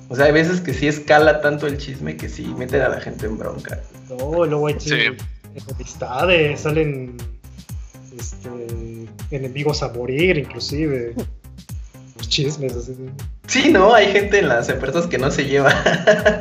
O 0.09 0.17
sea, 0.17 0.27
hay 0.27 0.33
veces 0.33 0.61
que 0.61 0.75
sí 0.75 0.89
escala 0.89 1.41
tanto 1.41 1.67
el 1.67 1.79
chisme 1.79 2.17
que 2.17 2.29
sí 2.29 2.45
meten 2.59 2.83
a 2.83 2.89
la 2.89 3.01
gente 3.01 3.27
en 3.27 3.39
bronca. 3.39 3.81
No, 4.09 4.45
y 4.45 4.49
luego 4.49 4.67
hay 4.67 4.75
Sí. 4.81 4.95
amistades, 5.75 6.61
salen 6.61 7.17
este, 8.19 8.49
enemigos 9.31 9.83
a 9.83 9.89
morir, 9.93 10.37
inclusive. 10.39 11.15
Los 12.17 12.29
chismes, 12.29 12.75
así. 12.77 12.93
de- 12.95 13.11
Sí, 13.47 13.71
¿no? 13.73 13.95
Hay 13.95 14.07
gente 14.13 14.39
en 14.41 14.49
las 14.49 14.69
empresas 14.69 15.07
que 15.07 15.19
no 15.19 15.31
se 15.31 15.45
lleva. 15.45 15.73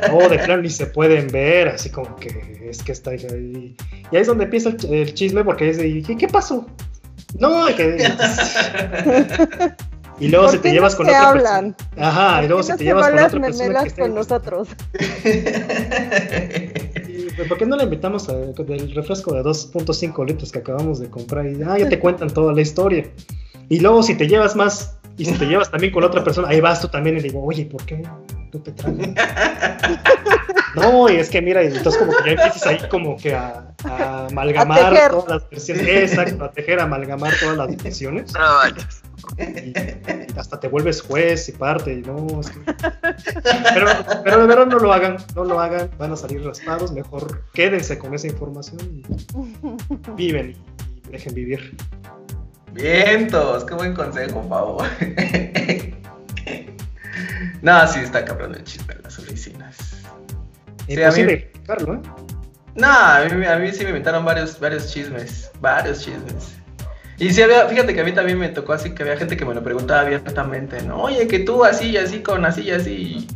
No, 0.08 0.28
de 0.28 0.38
plano 0.44 0.62
ni 0.62 0.70
se 0.70 0.86
pueden 0.86 1.28
ver, 1.28 1.68
así 1.68 1.90
como 1.90 2.16
que 2.16 2.68
es 2.70 2.82
que 2.82 2.92
está 2.92 3.10
ahí. 3.10 3.74
Y 4.12 4.16
ahí 4.16 4.20
es 4.22 4.26
donde 4.26 4.44
empieza 4.44 4.68
el, 4.70 4.76
ch- 4.76 4.90
el 4.92 5.14
chisme, 5.14 5.42
porque 5.44 5.70
es 5.70 5.78
de, 5.78 6.02
¿qué, 6.02 6.16
qué 6.16 6.28
pasó? 6.28 6.66
No, 7.40 7.66
que... 7.76 7.96
Y 10.20 10.28
luego 10.28 10.44
¿Por 10.48 10.56
si 10.56 10.58
te 10.58 10.70
llevas 10.70 10.92
no 10.92 10.96
con 10.98 11.06
se 11.06 11.12
otra 11.12 11.30
hablan? 11.30 11.72
persona. 11.72 12.08
Ajá, 12.08 12.44
y 12.44 12.48
luego 12.48 12.58
¿Por 12.62 12.64
si 12.66 12.72
qué 12.72 12.78
te 12.78 12.84
no 12.84 12.90
llevas 12.90 13.10
con 13.10 13.18
otra 13.24 13.40
persona 13.40 13.82
que 13.82 13.88
esté- 13.88 14.02
con 14.02 14.14
nosotros? 14.14 14.68
Pues, 17.36 17.48
¿Por 17.48 17.56
qué 17.58 17.64
no 17.64 17.76
le 17.76 17.84
invitamos 17.84 18.28
a- 18.28 18.34
del 18.36 18.94
refresco 18.94 19.32
de 19.32 19.42
2.5 19.42 20.26
litros 20.26 20.52
que 20.52 20.58
acabamos 20.58 20.98
de 21.00 21.08
comprar? 21.08 21.46
Y 21.46 21.62
ah, 21.62 21.78
ya 21.78 21.88
te 21.88 21.98
cuentan 21.98 22.28
toda 22.28 22.52
la 22.52 22.60
historia. 22.60 23.06
Y 23.70 23.80
luego 23.80 24.02
si 24.02 24.14
te 24.14 24.28
llevas 24.28 24.54
más, 24.56 24.98
y 25.16 25.24
si 25.24 25.32
te 25.32 25.46
llevas 25.46 25.70
también 25.70 25.90
con 25.92 26.04
otra 26.04 26.22
persona, 26.22 26.48
ahí 26.48 26.60
vas 26.60 26.82
tú 26.82 26.88
también 26.88 27.16
y 27.16 27.20
digo, 27.20 27.42
oye, 27.42 27.64
¿por 27.64 27.82
qué 27.86 28.02
no 28.52 28.60
te 28.60 28.72
traes? 28.72 28.96
No, 30.76 31.10
y 31.10 31.16
es 31.16 31.28
que 31.28 31.42
mira, 31.42 31.64
y 31.64 31.66
entonces 31.66 32.00
como 32.00 32.12
que 32.12 32.24
ya 32.24 32.30
empiezas 32.30 32.66
ahí 32.66 32.78
como 32.88 33.16
que 33.16 33.34
a, 33.34 33.74
a 33.84 34.26
amalgamar 34.26 34.94
A 34.94 35.10
todas 35.10 35.28
las 35.28 35.50
versiones. 35.50 35.88
Exacto, 35.88 36.44
a 36.44 36.52
tejer, 36.52 36.78
a 36.78 36.84
amalgamar 36.84 37.32
todas 37.40 37.56
las 37.56 37.76
versiones. 37.82 38.32
No. 38.32 38.68
Y, 39.36 39.42
y 39.42 40.38
hasta 40.38 40.60
te 40.60 40.68
vuelves 40.68 41.02
juez 41.02 41.48
y 41.48 41.52
parte, 41.52 41.94
y 41.94 42.02
no, 42.02 42.40
es 42.40 42.50
que... 42.50 42.60
Pero, 43.74 43.86
pero 44.24 44.40
de 44.40 44.46
verdad 44.46 44.66
no 44.66 44.78
lo 44.78 44.92
hagan, 44.92 45.16
no 45.34 45.44
lo 45.44 45.60
hagan, 45.60 45.90
van 45.98 46.12
a 46.12 46.16
salir 46.16 46.44
raspados, 46.44 46.92
mejor 46.92 47.42
quédense 47.52 47.98
con 47.98 48.14
esa 48.14 48.28
información 48.28 48.80
y 48.80 49.02
viven 50.16 50.56
y 51.04 51.10
dejen 51.10 51.34
vivir. 51.34 51.76
Vientos, 52.72 53.64
qué 53.64 53.74
buen 53.74 53.94
consejo, 53.94 54.40
Pavo. 54.48 54.78
No, 57.62 57.86
sí, 57.86 58.00
está 58.00 58.24
cabrón 58.24 58.54
el 58.54 58.64
chisme 58.64 58.94
en 58.94 59.02
las 59.02 59.18
oficinas. 59.18 59.76
Sí, 60.88 61.02
a 61.02 61.10
mí- 61.10 61.32
¿eh? 61.32 61.50
No, 62.74 62.88
a 62.88 63.24
mí, 63.24 63.46
a 63.46 63.56
mí 63.56 63.72
sí 63.72 63.82
me 63.82 63.90
inventaron 63.90 64.24
varios, 64.24 64.58
varios 64.58 64.90
chismes, 64.92 65.50
varios 65.60 66.00
chismes. 66.00 66.54
Y 67.18 67.30
sí 67.32 67.42
había, 67.42 67.66
fíjate 67.66 67.92
que 67.94 68.00
a 68.00 68.04
mí 68.04 68.12
también 68.12 68.38
me 68.38 68.48
tocó 68.48 68.72
así 68.72 68.94
que 68.94 69.02
había 69.02 69.16
gente 69.16 69.36
que 69.36 69.44
me 69.44 69.54
lo 69.54 69.62
preguntaba 69.62 70.00
abiertamente, 70.00 70.80
¿no? 70.82 71.02
Oye, 71.02 71.28
que 71.28 71.40
tú 71.40 71.64
así 71.64 71.90
y 71.90 71.96
así 71.98 72.20
con 72.20 72.44
así 72.46 72.62
y 72.62 72.70
así. 72.70 73.28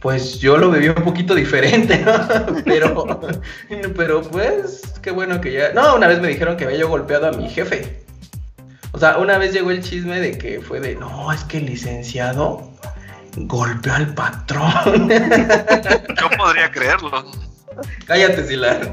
Pues 0.00 0.38
yo 0.38 0.56
lo 0.58 0.70
viví 0.70 0.88
un 0.88 1.02
poquito 1.02 1.34
diferente, 1.34 1.98
¿no? 2.04 2.12
Pero, 2.64 3.20
pero 3.96 4.22
pues, 4.22 4.82
qué 5.02 5.10
bueno 5.10 5.40
que 5.40 5.52
ya. 5.52 5.72
No, 5.74 5.96
una 5.96 6.06
vez 6.06 6.20
me 6.20 6.28
dijeron 6.28 6.56
que 6.56 6.64
había 6.64 6.78
yo 6.78 6.88
golpeado 6.88 7.26
a 7.28 7.32
mi 7.32 7.48
jefe. 7.50 8.03
O 8.94 8.98
sea, 8.98 9.18
una 9.18 9.38
vez 9.38 9.52
llegó 9.52 9.72
el 9.72 9.82
chisme 9.82 10.20
de 10.20 10.38
que 10.38 10.60
fue 10.60 10.78
de, 10.78 10.94
no, 10.94 11.32
es 11.32 11.42
que 11.42 11.58
el 11.58 11.66
licenciado 11.66 12.70
golpeó 13.36 13.92
al 13.92 14.14
patrón. 14.14 15.08
Yo 16.20 16.30
podría 16.38 16.70
creerlo. 16.70 17.26
Cállate, 18.06 18.46
Silar. 18.46 18.92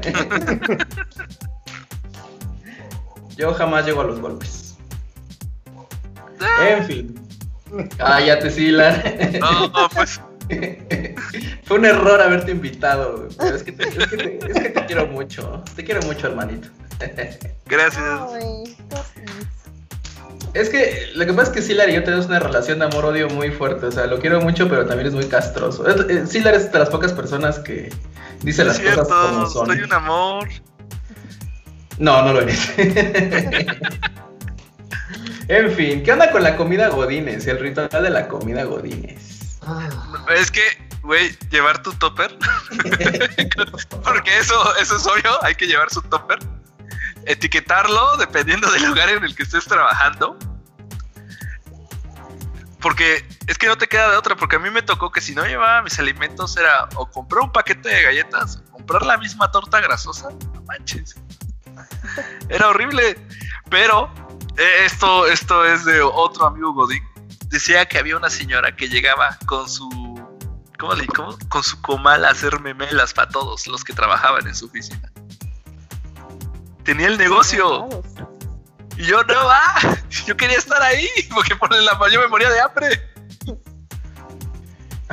Yo 3.36 3.54
jamás 3.54 3.86
llego 3.86 4.00
a 4.00 4.04
los 4.04 4.18
golpes. 4.18 4.76
En 6.60 6.84
fin. 6.84 7.28
Cállate, 7.96 8.50
Silar. 8.50 9.04
No, 9.40 9.68
no, 9.68 9.88
pues. 9.88 10.20
Fue 11.62 11.78
un 11.78 11.84
error 11.84 12.20
haberte 12.20 12.50
invitado. 12.50 13.28
pero 13.38 13.54
es, 13.54 13.62
que 13.62 13.70
te, 13.70 13.88
es, 13.88 14.08
que 14.08 14.16
te, 14.16 14.38
es 14.50 14.60
que 14.62 14.68
te 14.70 14.84
quiero 14.86 15.06
mucho. 15.06 15.62
Te 15.76 15.84
quiero 15.84 16.02
mucho, 16.02 16.26
hermanito. 16.26 16.68
Gracias. 17.66 18.04
Ay. 18.32 18.76
Es 20.54 20.68
que 20.68 21.10
lo 21.14 21.24
que 21.24 21.32
pasa 21.32 21.50
es 21.50 21.56
que 21.56 21.62
Silar 21.62 21.88
y 21.88 21.94
yo 21.94 22.04
tenemos 22.04 22.26
una 22.26 22.38
relación 22.38 22.78
de 22.78 22.84
amor-odio 22.84 23.28
muy 23.30 23.50
fuerte. 23.50 23.86
O 23.86 23.92
sea, 23.92 24.06
lo 24.06 24.18
quiero 24.18 24.40
mucho, 24.40 24.68
pero 24.68 24.84
también 24.86 25.08
es 25.08 25.14
muy 25.14 25.26
castroso. 25.26 25.88
Eh, 25.88 26.26
Silar 26.26 26.54
es 26.54 26.70
de 26.70 26.78
las 26.78 26.90
pocas 26.90 27.12
personas 27.12 27.58
que 27.58 27.90
dice 28.42 28.64
las 28.64 28.78
cosas 28.78 29.08
como 29.08 29.30
cierto, 29.30 29.46
son. 29.50 29.66
soy 29.66 29.80
un 29.80 29.92
amor. 29.92 30.48
No, 31.98 32.22
no 32.22 32.32
lo 32.34 32.40
eres. 32.42 32.70
en 35.48 35.72
fin, 35.72 36.02
¿qué 36.02 36.12
onda 36.12 36.30
con 36.30 36.42
la 36.42 36.56
comida 36.56 36.88
Godines? 36.88 37.46
El 37.46 37.58
ritual 37.58 37.88
de 37.90 38.10
la 38.10 38.28
comida 38.28 38.64
Godines. 38.64 39.58
Ah, 39.62 39.88
Es 40.36 40.50
que, 40.50 40.62
güey, 41.02 41.34
llevar 41.50 41.82
tu 41.82 41.92
topper. 41.94 42.30
Porque 44.04 44.38
eso, 44.38 44.76
eso 44.80 44.96
es 44.96 45.06
obvio, 45.06 45.42
hay 45.42 45.54
que 45.54 45.66
llevar 45.66 45.88
su 45.90 46.02
topper. 46.02 46.38
Etiquetarlo 47.26 48.16
dependiendo 48.16 48.70
del 48.70 48.84
lugar 48.84 49.08
en 49.08 49.24
el 49.24 49.34
que 49.34 49.42
estés 49.42 49.64
trabajando. 49.64 50.38
Porque 52.80 53.24
es 53.46 53.58
que 53.58 53.68
no 53.68 53.78
te 53.78 53.86
queda 53.86 54.10
de 54.10 54.16
otra, 54.16 54.34
porque 54.34 54.56
a 54.56 54.58
mí 54.58 54.68
me 54.70 54.82
tocó 54.82 55.12
que 55.12 55.20
si 55.20 55.34
no 55.34 55.44
llevaba 55.46 55.82
mis 55.82 55.98
alimentos 56.00 56.56
era 56.56 56.88
o 56.96 57.08
comprar 57.08 57.44
un 57.44 57.52
paquete 57.52 57.88
de 57.88 58.02
galletas 58.02 58.56
o 58.56 58.72
comprar 58.72 59.06
la 59.06 59.16
misma 59.18 59.50
torta 59.52 59.80
grasosa. 59.80 60.30
No 60.52 60.62
manches. 60.62 61.14
Era 62.48 62.68
horrible. 62.68 63.16
Pero 63.70 64.12
eh, 64.56 64.84
esto, 64.84 65.26
esto 65.26 65.64
es 65.64 65.84
de 65.84 66.02
otro 66.02 66.46
amigo 66.46 66.72
Godín. 66.72 67.02
Decía 67.46 67.86
que 67.86 67.98
había 67.98 68.16
una 68.16 68.30
señora 68.30 68.74
que 68.74 68.88
llegaba 68.88 69.38
con 69.46 69.68
su. 69.68 69.88
Con 71.48 71.62
su 71.62 71.80
comal 71.80 72.24
a 72.24 72.30
hacer 72.30 72.58
memelas 72.58 73.14
para 73.14 73.28
todos 73.28 73.68
los 73.68 73.84
que 73.84 73.92
trabajaban 73.92 74.48
en 74.48 74.54
su 74.56 74.66
oficina. 74.66 75.11
Tenía 76.84 77.06
el 77.08 77.18
negocio. 77.18 77.88
Y 78.96 79.04
yo 79.04 79.22
no 79.24 79.46
va. 79.46 79.62
Yo 80.26 80.36
quería 80.36 80.58
estar 80.58 80.80
ahí. 80.82 81.08
Porque 81.34 81.56
por 81.56 81.72
la 81.74 81.98
yo 82.10 82.20
me 82.20 82.28
moría 82.28 82.50
de 82.50 82.60
hambre. 82.60 83.08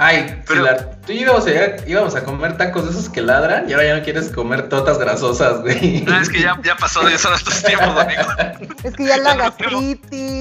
Ay, 0.02 0.42
Pero- 0.48 0.64
tú 1.06 1.12
y 1.12 1.20
yo 1.20 1.26
íbamos 1.26 1.46
a, 1.48 1.90
íbamos 1.90 2.16
a 2.16 2.24
comer 2.24 2.56
tacos 2.58 2.86
de 2.86 2.92
esos 2.92 3.10
que 3.10 3.22
ladran 3.22 3.70
y 3.70 3.74
ahora 3.74 3.86
ya 3.86 3.98
no 3.98 4.04
quieres 4.04 4.30
comer 4.30 4.70
tortas 4.70 4.98
grasosas, 4.98 5.60
güey. 5.60 6.04
No, 6.04 6.22
es 6.22 6.30
que 6.30 6.42
ya, 6.42 6.58
ya 6.64 6.78
pasó 6.78 7.02
de 7.04 7.16
eso 7.16 7.28
en 7.28 7.34
estos 7.36 7.62
tiempos, 7.64 7.90
amigo. 7.98 8.22
Es 8.84 8.96
que 8.96 9.06
ya 9.06 9.18
la 9.18 9.36
Ya 9.58 9.70
no. 9.70 9.82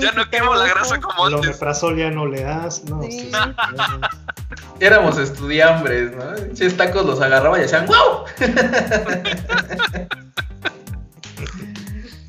Ya 0.00 0.12
no 0.12 0.30
quemo 0.30 0.54
la 0.54 0.66
grasa 0.68 1.00
como 1.00 1.26
el 1.26 1.34
antes. 1.34 1.48
omeprazol 1.50 1.96
ya 1.96 2.10
no 2.10 2.26
le 2.26 2.42
das, 2.42 2.84
no. 2.84 3.02
Sí. 3.02 3.10
sí. 3.10 3.32
Éramos 4.78 5.18
estudiambres, 5.18 6.12
¿no? 6.14 6.54
Chis 6.54 6.76
tacos 6.76 7.04
los 7.04 7.20
agarraba 7.20 7.58
y 7.60 7.64
hacían 7.64 7.86
¡Wow! 7.86 8.26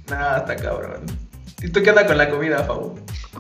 No, 0.09 0.37
está 0.37 0.55
cabrón. 0.55 1.01
¿Y 1.61 1.69
tú 1.69 1.81
qué 1.83 1.89
onda 1.89 2.05
con 2.07 2.17
la 2.17 2.29
comida, 2.29 2.63
Fabo? 2.63 2.95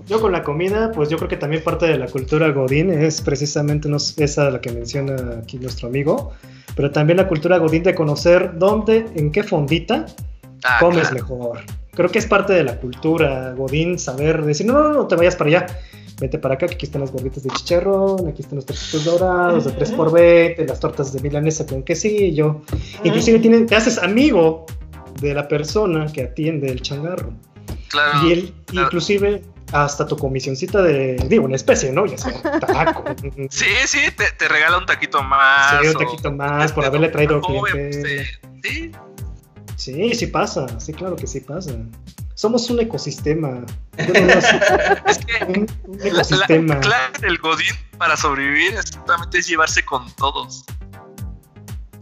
Yo 0.07 0.19
con 0.19 0.31
la 0.31 0.43
comida, 0.43 0.91
pues 0.91 1.09
yo 1.09 1.17
creo 1.17 1.29
que 1.29 1.37
también 1.37 1.63
parte 1.63 1.85
de 1.85 1.97
la 1.97 2.07
cultura 2.07 2.49
godín 2.49 2.91
es 2.91 3.21
precisamente 3.21 3.87
no 3.87 3.97
es 3.97 4.17
esa 4.17 4.49
la 4.49 4.59
que 4.61 4.71
menciona 4.71 5.39
aquí 5.41 5.57
nuestro 5.57 5.87
amigo, 5.87 6.31
pero 6.75 6.91
también 6.91 7.17
la 7.17 7.27
cultura 7.27 7.57
godín 7.57 7.83
de 7.83 7.95
conocer 7.95 8.57
dónde, 8.57 9.05
en 9.15 9.31
qué 9.31 9.43
fondita 9.43 10.05
Ah, 10.63 10.77
comes 10.81 11.07
claro. 11.07 11.15
mejor. 11.15 11.59
Creo 11.93 12.09
que 12.09 12.19
es 12.19 12.25
parte 12.25 12.53
de 12.53 12.63
la 12.65 12.75
cultura 12.77 13.53
godín 13.55 13.97
saber 13.97 14.43
decir, 14.43 14.65
no, 14.67 14.73
no, 14.79 14.93
no 14.93 15.07
te 15.07 15.15
vayas 15.15 15.35
para 15.37 15.47
allá. 15.49 15.65
Vete 16.19 16.37
para 16.37 16.55
acá, 16.55 16.67
que 16.67 16.73
aquí 16.75 16.85
están 16.85 16.99
las 16.99 17.11
gorditas 17.13 17.43
de 17.43 17.49
chicharrón, 17.51 18.27
aquí 18.27 18.41
están 18.41 18.57
los 18.57 18.65
taquitos 18.65 19.05
dorados 19.05 19.63
de 19.63 19.71
3 19.71 19.91
por 19.91 20.11
20 20.11 20.65
las 20.67 20.79
tortas 20.81 21.13
de 21.13 21.21
milanesa 21.21 21.65
con 21.65 21.81
quesillo. 21.83 22.61
Inclusive 23.05 23.39
tiene- 23.39 23.61
te 23.61 23.75
haces 23.77 23.97
amigo 23.99 24.65
de 25.21 25.33
la 25.33 25.47
persona 25.47 26.07
que 26.11 26.23
atiende 26.23 26.69
el 26.71 26.81
changarro. 26.81 27.33
Claro. 27.89 28.27
Y 28.27 28.31
él, 28.31 28.53
claro. 28.65 28.87
inclusive, 28.87 29.43
hasta 29.71 30.05
tu 30.05 30.17
comisioncita 30.17 30.81
de, 30.81 31.15
digo, 31.27 31.45
una 31.45 31.55
especie, 31.55 31.91
¿no? 31.91 32.05
Ya 32.05 32.17
sea 32.17 32.33
un 32.35 32.59
taco. 32.59 33.03
Sí, 33.49 33.65
sí, 33.85 33.99
te, 34.15 34.31
te 34.37 34.47
regala 34.47 34.77
un 34.77 34.85
taquito 34.85 35.21
más. 35.23 35.81
Sí, 35.81 35.87
un 35.87 35.93
taquito 35.93 36.31
más 36.31 36.71
por 36.73 36.85
haberle 36.85 37.09
traído 37.09 37.41
pues, 37.41 38.01
Sí, 38.63 38.91
Sí, 39.79 40.13
sí 40.13 40.27
pasa, 40.27 40.67
sí, 40.77 40.91
claro 40.91 41.15
que 41.15 41.25
sí 41.25 41.39
pasa. 41.39 41.71
Somos 42.35 42.69
un 42.69 42.81
ecosistema. 42.81 43.61
Es 43.97 45.17
que 45.19 45.45
un, 45.45 45.67
un 45.87 45.97
la, 45.99 46.03
la 46.03 46.09
ecosistema. 46.09 46.79
clave 46.81 47.17
del 47.21 47.37
Godín 47.37 47.75
para 47.97 48.17
sobrevivir 48.17 48.73
exactamente 48.73 49.37
es 49.37 49.47
llevarse 49.47 49.83
con 49.85 50.13
todos. 50.17 50.65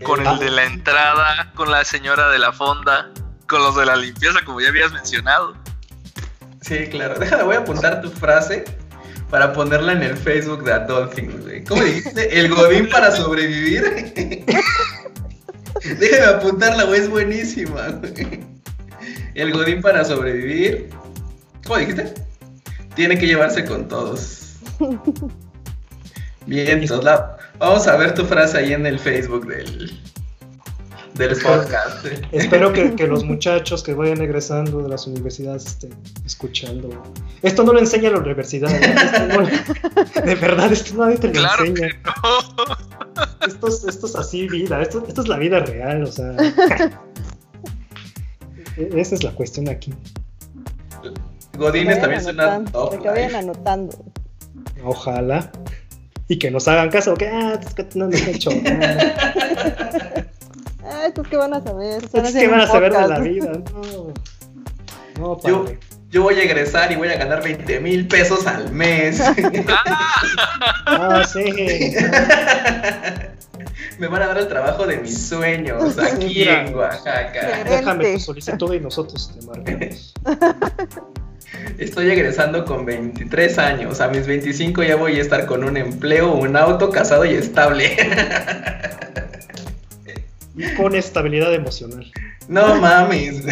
Con 0.03 0.25
Ah. 0.27 0.33
el 0.33 0.39
de 0.39 0.51
la 0.51 0.63
entrada, 0.65 1.51
con 1.55 1.71
la 1.71 1.83
señora 1.83 2.29
de 2.29 2.39
la 2.39 2.51
fonda, 2.53 3.09
con 3.47 3.61
los 3.63 3.75
de 3.75 3.85
la 3.85 3.95
limpieza, 3.95 4.39
como 4.45 4.61
ya 4.61 4.69
habías 4.69 4.91
mencionado. 4.93 5.55
Sí, 6.61 6.87
claro. 6.89 7.15
Déjame, 7.19 7.43
voy 7.43 7.55
a 7.55 7.59
apuntar 7.59 8.01
tu 8.01 8.09
frase 8.11 8.65
para 9.29 9.53
ponerla 9.53 9.93
en 9.93 10.03
el 10.03 10.17
Facebook 10.17 10.63
de 10.63 10.73
Adolfing, 10.73 11.41
güey. 11.41 11.63
¿Cómo 11.63 11.83
dijiste? 11.83 12.39
¿El 12.39 12.53
Godín 12.53 12.89
para 12.89 13.11
sobrevivir? 13.11 14.13
Déjame 15.99 16.25
apuntarla, 16.25 16.83
güey, 16.83 17.01
es 17.01 17.09
buenísima, 17.09 17.87
güey. 17.89 18.43
El 19.35 19.51
Godín 19.53 19.81
para 19.81 20.03
sobrevivir. 20.03 20.89
¿Cómo 21.65 21.77
dijiste? 21.77 22.13
Tiene 22.95 23.17
que 23.17 23.27
llevarse 23.27 23.63
con 23.65 23.87
todos. 23.87 24.55
Bien, 26.45 26.79
entonces 26.81 27.03
la- 27.05 27.36
vamos 27.59 27.87
a 27.87 27.95
ver 27.97 28.13
tu 28.13 28.25
frase 28.25 28.57
ahí 28.57 28.73
en 28.73 28.85
el 28.85 28.99
Facebook 28.99 29.47
del, 29.47 29.99
del 31.15 31.29
podcast. 31.41 32.05
eh. 32.05 32.21
Espero 32.31 32.71
que, 32.73 32.95
que 32.95 33.07
los 33.07 33.23
muchachos 33.31 33.83
que 33.83 33.93
vayan 33.93 34.21
egresando 34.21 34.81
de 34.81 34.89
las 34.89 35.07
universidades 35.07 35.65
estén 35.65 35.93
escuchando. 36.25 36.89
Esto 37.41 37.63
no 37.63 37.73
lo 37.73 37.79
enseña 37.79 38.09
la 38.11 38.19
universidad. 38.19 38.71
Esto 38.71 39.27
no- 39.27 40.21
de 40.25 40.35
verdad, 40.35 40.71
esto 40.71 40.95
nadie 41.03 41.17
te 41.17 41.27
lo 41.27 41.33
Claro 41.33 41.65
enseña. 41.65 41.89
que 41.89 41.97
no. 42.03 42.87
Esto, 43.47 43.67
es- 43.67 43.83
esto 43.85 44.05
es 44.07 44.15
así 44.15 44.47
vida, 44.47 44.81
esto, 44.81 45.03
esto 45.07 45.21
es 45.21 45.27
la 45.27 45.37
vida 45.37 45.59
real, 45.61 46.03
o 46.03 46.11
sea. 46.11 46.35
E- 48.77 48.89
Esa 48.95 49.15
es 49.15 49.23
la 49.23 49.31
cuestión 49.31 49.69
aquí. 49.69 49.93
Godines 51.57 51.95
Que 51.95 52.01
también 52.01 52.21
suena 52.23 52.63
que 53.01 53.07
vayan 53.09 53.35
anotando. 53.35 54.05
Ojalá. 54.83 55.51
Y 56.29 56.37
que 56.39 56.51
nos 56.51 56.67
hagan 56.67 56.89
caso, 56.89 57.13
que 57.15 57.27
ah, 57.27 57.59
es 57.61 57.73
que 57.73 57.87
no 57.95 58.07
nos 58.07 58.21
han 58.21 58.29
hecho. 58.29 58.49
nada. 58.51 60.25
Ah, 60.89 61.07
estos 61.07 61.27
que 61.27 61.35
van 61.35 61.53
a 61.53 61.61
saber. 61.61 62.01
Están 62.01 62.25
Es 62.25 62.33
que 62.33 62.47
van 62.47 62.61
a 62.61 62.67
saber 62.67 62.93
de 62.93 63.07
la 63.07 63.19
vida. 63.19 63.51
No, 65.19 65.33
no 65.35 65.41
Yo, 65.41 65.63
padre. 65.65 65.79
yo 66.11 66.21
voy 66.23 66.35
a 66.35 66.43
egresar 66.43 66.91
y 66.91 66.95
voy 66.95 67.09
a 67.09 67.17
ganar 67.17 67.43
20 67.43 67.79
mil 67.81 68.07
pesos 68.07 68.47
al 68.47 68.71
mes. 68.71 69.19
Ah, 70.85 71.23
sí. 71.25 71.93
Me 73.99 74.07
van 74.07 74.21
a 74.21 74.27
dar 74.27 74.37
el 74.37 74.47
trabajo 74.47 74.87
de 74.87 74.97
mis 74.97 75.27
sueños 75.27 75.97
aquí 75.99 76.43
en 76.47 76.73
Oaxaca. 76.73 77.63
Déjame 77.67 78.13
tu 78.13 78.19
solicitud 78.21 78.73
y 78.73 78.79
nosotros 78.79 79.33
te 79.37 79.45
marcamos. 79.45 80.13
Estoy 81.77 82.09
egresando 82.09 82.65
con 82.65 82.85
23 82.85 83.57
años. 83.59 84.01
A 84.01 84.07
mis 84.09 84.25
25 84.27 84.83
ya 84.83 84.95
voy 84.95 85.17
a 85.17 85.21
estar 85.21 85.45
con 85.45 85.63
un 85.63 85.77
empleo, 85.77 86.33
un 86.33 86.55
auto, 86.55 86.89
casado 86.89 87.25
y 87.25 87.33
estable. 87.33 87.95
Y 90.55 90.73
con 90.75 90.95
estabilidad 90.95 91.53
emocional. 91.53 92.11
No 92.47 92.75
mames. 92.81 93.45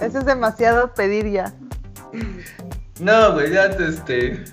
Eso 0.00 0.18
es 0.18 0.26
demasiado 0.26 0.92
pedir 0.94 1.30
ya. 1.30 1.52
No, 2.98 3.34
güey, 3.34 3.52
ya 3.52 3.66
este. 3.66 4.44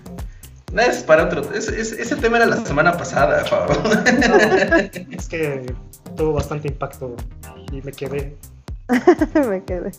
No 0.71 0.81
es 0.83 0.97
para 0.97 1.23
otro. 1.25 1.51
es- 1.53 1.67
es- 1.69 1.93
ese 1.93 2.15
tema 2.17 2.37
era 2.37 2.45
la 2.45 2.63
semana 2.63 2.95
pasada, 2.95 3.39
por 3.45 3.75
favor. 3.75 4.03
Es 5.09 5.27
que 5.27 5.73
tuvo 6.15 6.33
bastante 6.33 6.67
impacto 6.67 7.15
y 7.71 7.81
me 7.81 7.91
quedé 7.91 8.35
Me 9.49 9.63
quedé. 9.63 9.91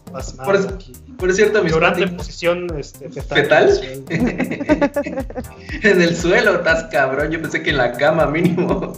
Por 0.44 0.56
eso- 0.56 0.68
aquí. 0.74 0.92
Por 1.18 1.32
cierto, 1.34 1.62
mis 1.62 1.72
Llorando 1.72 2.02
en 2.02 2.16
posición 2.16 2.66
este, 2.78 3.10
fetal. 3.10 3.70
¿Fetal? 3.70 4.04
en 5.82 6.02
el 6.02 6.16
suelo, 6.16 6.54
estás 6.56 6.84
cabrón. 6.84 7.30
Yo 7.30 7.40
pensé 7.42 7.62
que 7.62 7.70
en 7.70 7.76
la 7.76 7.92
cama 7.92 8.26
mínimo. 8.26 8.92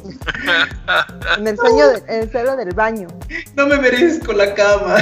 En 1.36 1.46
el 1.48 1.56
sueño, 1.56 1.88
de- 1.88 2.02
en 2.08 2.22
el 2.22 2.30
suelo 2.30 2.56
del 2.56 2.72
baño. 2.74 3.08
No 3.56 3.66
me 3.66 3.76
merezco 3.78 4.32
la 4.32 4.54
cama. 4.54 4.96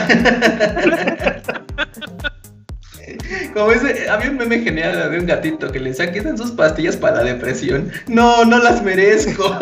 Como 3.54 3.70
ese, 3.72 4.08
había 4.08 4.30
un 4.30 4.36
meme 4.38 4.60
genial 4.60 5.10
de 5.10 5.18
un 5.18 5.26
gatito 5.26 5.70
que 5.70 5.78
le 5.80 5.90
decía 5.90 6.10
que 6.12 6.22
son 6.22 6.38
sus 6.38 6.52
pastillas 6.52 6.96
para 6.96 7.16
la 7.16 7.24
depresión. 7.24 7.90
No, 8.06 8.44
no 8.44 8.58
las 8.58 8.82
merezco. 8.82 9.56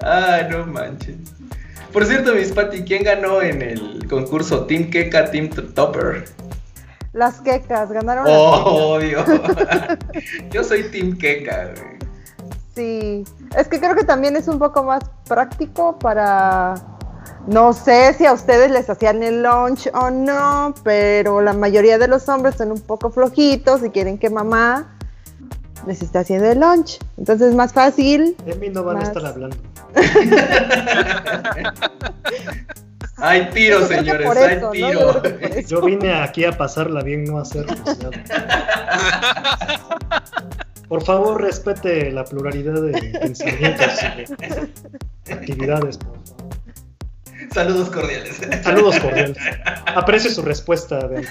Ay, 0.00 0.46
no 0.50 0.66
manches. 0.66 1.16
Por 1.92 2.06
cierto, 2.06 2.34
mis 2.34 2.52
Pati, 2.52 2.82
¿quién 2.84 3.04
ganó 3.04 3.42
en 3.42 3.60
el 3.60 4.06
concurso 4.08 4.64
Team 4.64 4.90
Keka, 4.90 5.30
Team 5.30 5.50
Topper? 5.50 6.24
Las 7.12 7.42
quecas, 7.42 7.92
ganaron 7.92 8.24
las 8.24 8.34
Oh, 8.34 8.94
obvio. 8.94 9.22
Yo 10.50 10.64
soy 10.64 10.84
Team 10.84 11.18
Keka, 11.18 11.72
güey. 11.76 11.92
Sí, 12.74 13.24
es 13.54 13.68
que 13.68 13.78
creo 13.78 13.94
que 13.94 14.04
también 14.04 14.34
es 14.34 14.48
un 14.48 14.58
poco 14.58 14.82
más 14.82 15.02
práctico 15.28 15.98
para, 15.98 16.74
no 17.46 17.74
sé 17.74 18.14
si 18.14 18.24
a 18.24 18.32
ustedes 18.32 18.70
les 18.70 18.88
hacían 18.88 19.22
el 19.22 19.42
lunch 19.42 19.90
o 19.92 20.10
no, 20.10 20.74
pero 20.82 21.42
la 21.42 21.52
mayoría 21.52 21.98
de 21.98 22.08
los 22.08 22.26
hombres 22.30 22.54
son 22.54 22.72
un 22.72 22.80
poco 22.80 23.10
flojitos 23.10 23.84
y 23.84 23.90
quieren 23.90 24.16
que 24.16 24.30
mamá 24.30 24.96
les 25.86 26.02
esté 26.02 26.18
haciendo 26.18 26.50
el 26.50 26.60
lunch. 26.60 26.98
Entonces 27.18 27.48
es 27.50 27.54
más 27.54 27.72
fácil. 27.72 28.36
De 28.44 28.54
mí 28.56 28.68
no 28.68 28.82
van 28.84 28.96
Más. 28.96 29.04
a 29.04 29.08
estar 29.08 29.26
hablando. 29.26 29.56
Hay 33.18 33.50
tiro, 33.50 33.80
Yo 33.80 33.86
señores, 33.86 34.26
por 34.26 34.36
hay 34.36 34.56
eso, 34.56 34.60
¿no? 34.66 34.70
tiro. 34.72 34.90
Yo 34.90 35.20
creo 35.20 35.22
que 35.22 35.30
por 35.48 35.58
eso. 35.58 35.68
Yo 35.68 35.80
vine 35.82 36.12
aquí 36.22 36.44
a 36.44 36.50
pasarla 36.58 37.02
bien, 37.02 37.24
no 37.24 37.38
a 37.38 37.42
hacer. 37.42 37.66
Por 40.88 41.04
favor, 41.04 41.40
respete 41.40 42.10
la 42.10 42.24
pluralidad 42.24 42.82
de 42.82 43.18
pensamientos 43.20 43.86
y 44.02 45.28
de 45.28 45.32
actividades, 45.32 45.98
por 45.98 46.18
favor. 46.26 46.52
Saludos 47.54 47.90
cordiales. 47.90 48.40
Saludos 48.64 48.98
cordiales. 48.98 49.36
Aprecio 49.94 50.30
su 50.32 50.42
respuesta 50.42 51.06
de. 51.06 51.24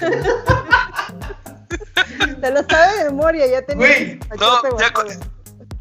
Te 2.42 2.50
lo 2.50 2.62
sabe 2.68 2.98
de 2.98 3.04
memoria, 3.04 3.46
ya 3.46 3.62
tenía. 3.62 3.86
Güey, 3.86 4.20
no, 4.38 4.78
ya 4.78 4.92
con- 4.92 5.06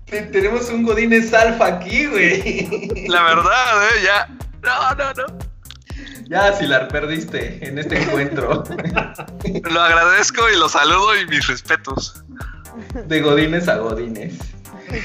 Te- 0.06 0.22
Tenemos 0.24 0.70
un 0.70 0.84
Godínez 0.84 1.34
Alfa 1.34 1.66
aquí, 1.68 2.06
güey. 2.06 3.08
La 3.08 3.24
verdad, 3.24 3.84
¿eh? 3.86 4.04
Ya. 4.04 4.28
No, 4.62 4.96
no, 4.96 5.14
no. 5.14 5.38
Ya, 6.30 6.54
si 6.54 6.66
la 6.68 6.88
perdiste 6.88 7.60
en 7.68 7.78
este 7.80 8.02
encuentro 8.02 8.64
Lo 9.70 9.82
agradezco 9.82 10.50
y 10.50 10.56
lo 10.58 10.70
saludo 10.70 11.20
y 11.20 11.26
mis 11.28 11.46
respetos. 11.48 12.24
de 12.94 13.22
Godines 13.22 13.68
a 13.68 13.78
Godines. 13.78 14.36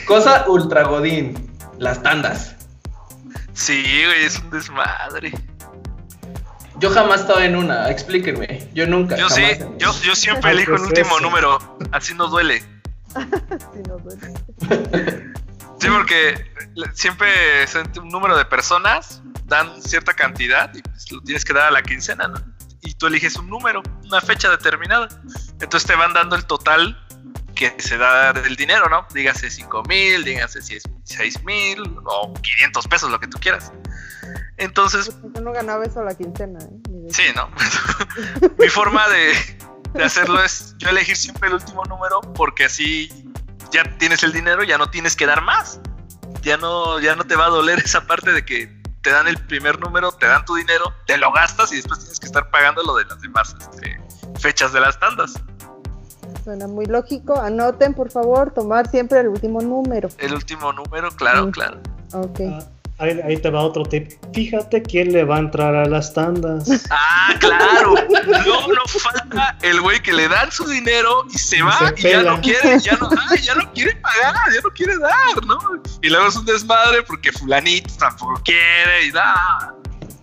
Cosa 0.06 0.44
ultra 0.48 0.82
Godín, 0.84 1.50
las 1.78 2.02
tandas. 2.02 2.54
Sí, 3.54 3.82
güey, 4.04 4.24
es 4.24 4.38
un 4.38 4.50
desmadre. 4.50 5.32
Yo 6.78 6.90
jamás 6.90 7.22
estaba 7.22 7.44
en 7.44 7.56
una, 7.56 7.90
explíquenme. 7.90 8.68
Yo 8.74 8.86
nunca. 8.86 9.16
Yo 9.16 9.28
sí, 9.30 9.42
jamás 9.58 9.78
yo, 9.78 9.92
yo 10.02 10.14
siempre 10.14 10.50
elijo 10.50 10.72
el 10.72 10.78
¿qué 10.78 10.82
es 11.00 11.06
último 11.06 11.20
número. 11.20 11.78
Así 11.92 12.14
no 12.14 12.28
duele. 12.28 12.62
Sí, 13.72 13.80
no 13.88 13.98
duele. 13.98 14.34
Sí, 15.78 15.88
porque 15.88 16.50
siempre 16.94 17.28
un 18.00 18.08
número 18.08 18.36
de 18.36 18.44
personas 18.44 19.22
dan 19.44 19.82
cierta 19.82 20.14
cantidad 20.14 20.74
y 20.74 20.82
pues 20.82 21.10
lo 21.12 21.20
tienes 21.22 21.44
que 21.44 21.52
dar 21.52 21.64
a 21.66 21.70
la 21.70 21.82
quincena, 21.82 22.28
¿no? 22.28 22.40
Y 22.82 22.94
tú 22.94 23.06
eliges 23.06 23.36
un 23.36 23.48
número, 23.48 23.82
una 24.04 24.20
fecha 24.20 24.50
determinada. 24.50 25.08
Entonces 25.60 25.86
te 25.86 25.94
van 25.94 26.14
dando 26.14 26.36
el 26.36 26.46
total 26.46 27.05
que 27.56 27.74
se 27.78 27.98
da 27.98 28.32
del 28.32 28.54
dinero, 28.54 28.88
¿no? 28.88 29.06
Dígase 29.12 29.50
5 29.50 29.82
mil, 29.84 30.22
dígase 30.24 30.60
6 30.62 31.44
mil 31.44 31.80
o 32.04 32.32
500 32.34 32.86
pesos, 32.86 33.10
lo 33.10 33.18
que 33.18 33.26
tú 33.26 33.38
quieras. 33.40 33.72
Entonces, 34.58 35.10
Yo 35.34 35.40
no 35.40 35.52
ganaba 35.52 35.84
eso 35.84 36.00
a 36.00 36.04
la 36.04 36.14
quincena. 36.14 36.60
¿eh? 36.60 37.08
Sí, 37.10 37.24
¿no? 37.34 37.50
Mi 38.58 38.68
forma 38.68 39.08
de, 39.08 39.34
de 39.94 40.04
hacerlo 40.04 40.42
es 40.42 40.74
yo 40.78 40.90
elegir 40.90 41.16
siempre 41.16 41.48
el 41.48 41.54
último 41.54 41.84
número 41.84 42.20
porque 42.20 42.66
así 42.66 43.10
ya 43.72 43.82
tienes 43.98 44.22
el 44.22 44.32
dinero, 44.32 44.62
ya 44.62 44.78
no 44.78 44.90
tienes 44.90 45.16
que 45.16 45.26
dar 45.26 45.42
más. 45.42 45.80
Ya 46.42 46.56
no, 46.56 47.00
ya 47.00 47.16
no 47.16 47.24
te 47.24 47.34
va 47.34 47.46
a 47.46 47.48
doler 47.48 47.80
esa 47.80 48.06
parte 48.06 48.32
de 48.32 48.44
que 48.44 48.80
te 49.02 49.10
dan 49.10 49.26
el 49.28 49.38
primer 49.46 49.80
número, 49.80 50.12
te 50.12 50.26
dan 50.26 50.44
tu 50.44 50.54
dinero, 50.56 50.94
te 51.06 51.16
lo 51.16 51.32
gastas 51.32 51.72
y 51.72 51.76
después 51.76 52.00
tienes 52.00 52.20
que 52.20 52.26
estar 52.26 52.50
pagando 52.50 52.82
lo 52.82 52.96
de 52.96 53.04
las 53.04 53.20
demás 53.20 53.54
este, 53.58 54.00
fechas 54.38 54.72
de 54.72 54.80
las 54.80 54.98
tandas. 54.98 55.40
Suena 56.44 56.66
muy 56.68 56.86
lógico. 56.86 57.40
Anoten, 57.40 57.94
por 57.94 58.10
favor, 58.10 58.52
tomar 58.52 58.90
siempre 58.90 59.20
el 59.20 59.28
último 59.28 59.60
número. 59.60 60.08
El 60.18 60.34
último 60.34 60.72
número, 60.72 61.10
claro, 61.12 61.50
claro. 61.50 61.78
Ok. 62.12 62.40
Ah, 62.48 62.58
ahí, 62.98 63.20
ahí 63.24 63.36
te 63.36 63.50
va 63.50 63.62
otro 63.62 63.84
tip. 63.84 64.12
Fíjate 64.32 64.82
quién 64.82 65.12
le 65.12 65.24
va 65.24 65.36
a 65.36 65.40
entrar 65.40 65.74
a 65.74 65.86
las 65.86 66.12
tandas. 66.14 66.68
Ah, 67.28 67.34
claro. 67.40 67.94
No, 68.28 68.68
no 68.68 68.84
falta 68.86 69.58
el 69.62 69.80
güey 69.80 70.00
que 70.00 70.12
le 70.12 70.28
dan 70.28 70.50
su 70.52 70.64
dinero 70.66 71.24
y 71.28 71.38
se 71.38 71.56
Y 71.56 71.62
va 71.62 71.92
se 71.96 72.08
y 72.08 72.12
ya 72.12 72.22
no 72.22 72.40
quiere, 72.40 72.78
ya 72.78 72.96
no, 72.96 73.10
ay, 73.28 73.38
ya 73.42 73.54
no 73.56 73.72
quiere 73.72 73.96
pagar, 73.96 74.52
ya 74.54 74.60
no 74.62 74.70
quiere 74.70 74.96
dar, 74.98 75.44
¿no? 75.44 75.58
Y 76.02 76.08
luego 76.08 76.28
es 76.28 76.36
un 76.36 76.44
desmadre 76.44 77.02
porque 77.02 77.32
fulanito 77.32 77.92
tampoco 77.98 78.40
quiere 78.44 79.06
y 79.06 79.10
da. 79.10 79.74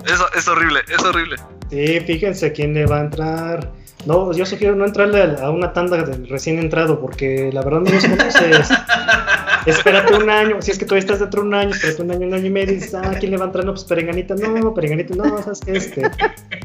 Eso 0.05 0.31
es 0.33 0.47
horrible, 0.47 0.81
es 0.87 1.03
horrible. 1.03 1.35
Sí, 1.69 1.99
fíjense 2.01 2.53
quién 2.53 2.73
le 2.73 2.85
va 2.85 2.97
a 2.97 3.01
entrar. 3.01 3.71
No, 4.05 4.31
yo 4.33 4.45
sugiero 4.45 4.75
no 4.75 4.85
entrarle 4.85 5.21
a 5.21 5.45
a 5.45 5.49
una 5.49 5.73
tanda 5.73 5.97
del 6.03 6.27
recién 6.27 6.59
entrado 6.59 6.99
porque 6.99 7.49
la 7.53 7.61
verdad 7.61 7.81
no 7.81 7.91
los 7.91 8.05
conoces. 8.05 8.69
espérate 9.65 10.13
un 10.15 10.29
año, 10.29 10.61
si 10.61 10.71
es 10.71 10.77
que 10.77 10.85
todavía 10.85 11.01
estás 11.01 11.19
dentro 11.19 11.41
de 11.41 11.47
un 11.47 11.53
año, 11.53 11.71
espérate 11.71 12.01
un 12.01 12.11
año, 12.11 12.27
un 12.27 12.33
año 12.33 12.45
y 12.45 12.49
medio, 12.49 12.73
y 12.73 12.75
dices, 12.75 12.93
ah, 12.95 13.13
¿quién 13.19 13.31
le 13.31 13.37
va 13.37 13.45
a 13.45 13.47
entrar? 13.47 13.65
No, 13.65 13.73
pues 13.73 13.85
Perenganita, 13.85 14.35
no, 14.35 14.73
Perenganita, 14.73 15.15
no, 15.15 15.41
sabes 15.41 15.61
que 15.61 15.71
este. 15.71 16.11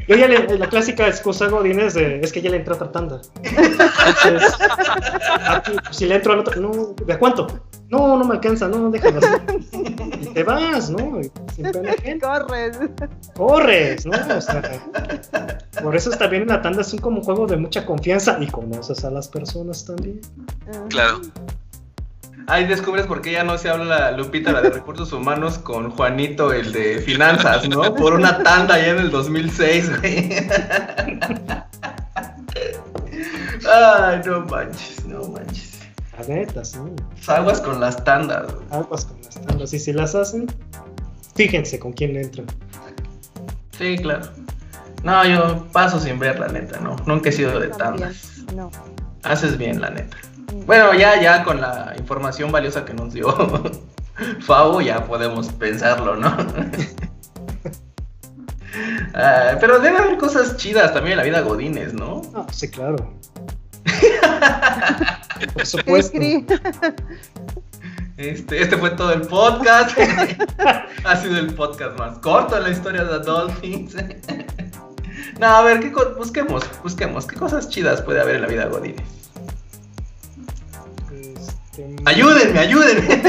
Yo 0.07 0.15
ya 0.15 0.27
le, 0.27 0.57
la 0.57 0.67
clásica 0.67 1.07
excusa 1.07 1.47
Godín 1.47 1.79
es, 1.79 1.93
de, 1.93 2.19
es 2.21 2.31
que 2.31 2.41
ya 2.41 2.49
le 2.49 2.57
entró 2.57 2.75
otra 2.75 2.91
tanda. 2.91 3.21
Entonces, 3.43 4.53
aquí, 5.47 5.73
si 5.91 6.05
le 6.05 6.15
entro 6.15 6.33
al 6.33 6.39
otro, 6.39 6.59
no, 6.59 6.95
¿de 7.05 7.17
cuánto? 7.17 7.47
No, 7.89 8.17
no 8.17 8.23
me 8.23 8.35
alcanza, 8.35 8.67
no, 8.67 8.89
déjalo 8.91 9.19
así. 9.47 9.95
Y 10.21 10.25
te 10.27 10.43
vas, 10.43 10.89
¿no? 10.89 10.97
Corres. 12.21 12.77
Corres, 13.35 14.05
¿no? 14.05 14.11
O 14.11 14.41
sea, 14.41 14.61
por 15.81 15.95
eso 15.95 16.11
está 16.11 16.27
bien 16.27 16.47
la 16.47 16.61
tanda 16.61 16.81
es 16.81 16.93
un 16.93 16.99
como 16.99 17.21
juego 17.23 17.47
de 17.47 17.57
mucha 17.57 17.85
confianza 17.85 18.37
y 18.39 18.47
conoces 18.47 19.03
a 19.03 19.09
las 19.11 19.27
personas 19.27 19.85
también. 19.85 20.21
Claro. 20.89 21.21
Ahí 22.47 22.65
descubres 22.65 23.05
por 23.05 23.21
qué 23.21 23.33
ya 23.33 23.43
no 23.43 23.57
se 23.59 23.69
habla 23.69 24.11
Lupita, 24.11 24.51
la 24.51 24.61
de 24.61 24.71
recursos 24.71 25.13
humanos, 25.13 25.59
con 25.59 25.91
Juanito, 25.91 26.51
el 26.51 26.71
de 26.71 26.99
finanzas, 26.99 27.69
¿no? 27.69 27.93
Por 27.93 28.13
una 28.13 28.41
tanda 28.41 28.79
ya 28.79 28.87
en 28.87 28.97
el 28.97 29.11
2006, 29.11 29.99
güey. 29.99 30.29
Ay, 33.71 34.21
no 34.25 34.41
manches, 34.45 35.05
no 35.05 35.27
manches. 35.27 35.68
La 36.19 36.35
neta, 36.35 36.65
sí. 36.65 36.79
Aguas 37.27 37.61
con 37.61 37.79
las 37.79 38.03
tandas, 38.03 38.53
güey. 38.53 38.65
Aguas 38.71 39.05
con 39.05 39.21
las 39.21 39.41
tandas. 39.41 39.73
Y 39.73 39.79
si 39.79 39.93
las 39.93 40.15
hacen, 40.15 40.47
fíjense 41.35 41.79
con 41.79 41.93
quién 41.93 42.17
entran. 42.17 42.47
Sí, 43.77 43.97
claro. 43.97 44.27
No, 45.03 45.25
yo 45.25 45.65
paso 45.71 45.99
sin 45.99 46.19
ver, 46.19 46.39
la 46.39 46.49
neta, 46.49 46.79
no. 46.81 46.97
Nunca 47.05 47.29
he 47.29 47.31
sido 47.31 47.57
de 47.59 47.69
tandas. 47.69 48.43
No. 48.53 48.69
Haces 49.23 49.57
bien, 49.57 49.79
la 49.79 49.91
neta. 49.91 50.17
Bueno, 50.65 50.93
ya, 50.93 51.21
ya 51.21 51.43
con 51.43 51.61
la 51.61 51.93
información 51.97 52.51
valiosa 52.51 52.83
que 52.83 52.93
nos 52.93 53.13
dio 53.13 53.27
Fabo, 54.41 54.81
ya 54.81 55.05
podemos 55.05 55.47
pensarlo, 55.49 56.15
¿no? 56.15 56.35
Ah, 59.13 59.57
pero 59.59 59.79
debe 59.79 59.97
haber 59.97 60.17
cosas 60.17 60.55
chidas 60.55 60.93
también 60.93 61.13
en 61.13 61.17
la 61.17 61.23
vida 61.23 61.41
Godines, 61.41 61.93
¿no? 61.93 62.21
Ah, 62.33 62.45
sí, 62.51 62.69
claro. 62.69 63.13
Por 65.53 65.65
supuesto. 65.65 66.17
Cri. 66.17 66.45
Este, 68.17 68.61
este 68.61 68.77
fue 68.77 68.89
todo 68.91 69.13
el 69.13 69.21
podcast. 69.21 69.97
ha 71.05 71.15
sido 71.15 71.37
el 71.37 71.53
podcast 71.53 71.97
más 71.97 72.19
corto 72.19 72.57
en 72.57 72.63
la 72.63 72.69
historia 72.69 73.05
de 73.05 73.19
Dolphins. 73.19 73.95
no, 75.39 75.47
a 75.47 75.61
ver, 75.63 75.79
¿qué 75.79 75.89
busquemos, 76.17 76.63
busquemos. 76.83 77.25
¿Qué 77.25 77.37
cosas 77.37 77.69
chidas 77.69 78.01
puede 78.01 78.19
haber 78.19 78.35
en 78.35 78.41
la 78.41 78.47
vida 78.49 78.65
Godines? 78.65 79.29
Este, 81.13 81.95
Ayúdenme, 82.03 82.59
ayúdenme. 82.59 83.21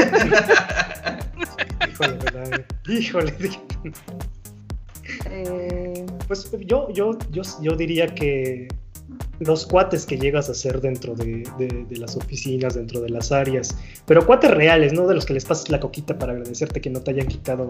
Híjole, 1.89 2.17
¿verdad? 2.17 2.65
Híjole. 2.87 3.33
Eh, 5.25 6.05
Pues 6.27 6.51
yo, 6.65 6.89
yo, 6.91 7.17
yo, 7.31 7.43
yo 7.61 7.75
diría 7.75 8.07
que 8.07 8.67
los 9.41 9.65
cuates 9.65 10.05
que 10.05 10.17
llegas 10.17 10.47
a 10.49 10.53
hacer 10.53 10.79
dentro 10.81 11.15
de, 11.15 11.43
de- 11.57 11.85
de 11.89 11.97
las 11.97 12.15
oficinas, 12.15 12.75
dentro 12.75 13.01
de 13.01 13.09
las 13.09 13.31
áreas, 13.31 13.75
pero 14.05 14.25
cuates 14.25 14.51
reales, 14.51 14.93
no 14.93 15.07
de 15.07 15.15
los 15.15 15.25
que 15.25 15.33
les 15.33 15.45
pases 15.45 15.69
la 15.69 15.79
coquita 15.79 16.17
para 16.17 16.31
agradecerte 16.33 16.79
que 16.79 16.89
no 16.89 17.01
te 17.01 17.11
hayan 17.11 17.27
quitado 17.27 17.67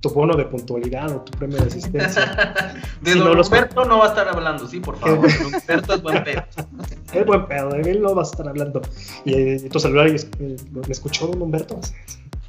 tu 0.00 0.10
bono 0.10 0.34
de 0.36 0.44
puntualidad 0.46 1.10
o 1.10 1.20
tu 1.20 1.32
premio 1.38 1.58
de 1.58 1.66
asistencia. 1.66 2.54
De 3.02 3.12
Si 3.12 3.18
Don 3.18 3.28
no 3.28 3.34
los- 3.34 3.48
Humberto 3.48 3.84
no 3.84 3.98
va 3.98 4.06
a 4.06 4.08
estar 4.08 4.28
hablando, 4.28 4.66
sí, 4.66 4.80
por 4.80 4.98
favor. 4.98 5.28
Don 5.30 5.54
Humberto 5.54 5.94
es 5.94 6.02
buen 6.02 6.24
pedo. 6.24 6.42
Es 7.14 7.24
buen 7.24 7.46
pedo, 7.46 7.68
de 7.68 7.88
él 7.92 8.02
no 8.02 8.12
vas 8.12 8.28
a 8.28 8.30
estar 8.32 8.48
hablando. 8.48 8.82
Y 9.24 9.34
eh, 9.34 9.68
tu 9.70 9.78
celular, 9.78 10.08
y 10.08 10.16
eh, 10.16 10.56
¿me 10.72 10.80
escuchó 10.92 11.28
don 11.28 11.40
Humberto? 11.42 11.78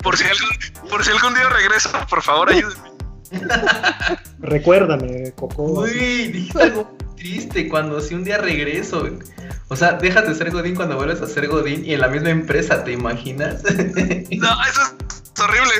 Por 0.03 0.17
si 0.17 0.23
algún, 0.23 0.89
por 0.89 1.03
si 1.03 1.11
algún 1.11 1.33
día 1.33 1.47
regresa, 1.49 2.05
por 2.07 2.21
favor, 2.21 2.49
ayúdenme. 2.49 2.90
Recuérdame, 4.39 5.31
Coco. 5.35 5.63
Uy, 5.81 6.27
dijiste 6.27 6.61
algo 6.63 6.95
triste 7.15 7.69
cuando 7.69 8.01
si 8.01 8.15
un 8.15 8.23
día 8.23 8.37
regreso. 8.37 9.07
O 9.69 9.75
sea, 9.75 9.93
dejas 9.93 10.27
de 10.27 10.35
ser 10.35 10.51
Godín 10.51 10.75
cuando 10.75 10.95
vuelves 10.97 11.21
a 11.21 11.27
ser 11.27 11.47
Godín 11.47 11.85
y 11.85 11.93
en 11.93 12.01
la 12.01 12.07
misma 12.09 12.29
empresa, 12.29 12.83
¿te 12.83 12.91
imaginas? 12.91 13.61
No, 13.63 14.63
eso 14.65 14.81
es 15.35 15.39
horrible. 15.41 15.73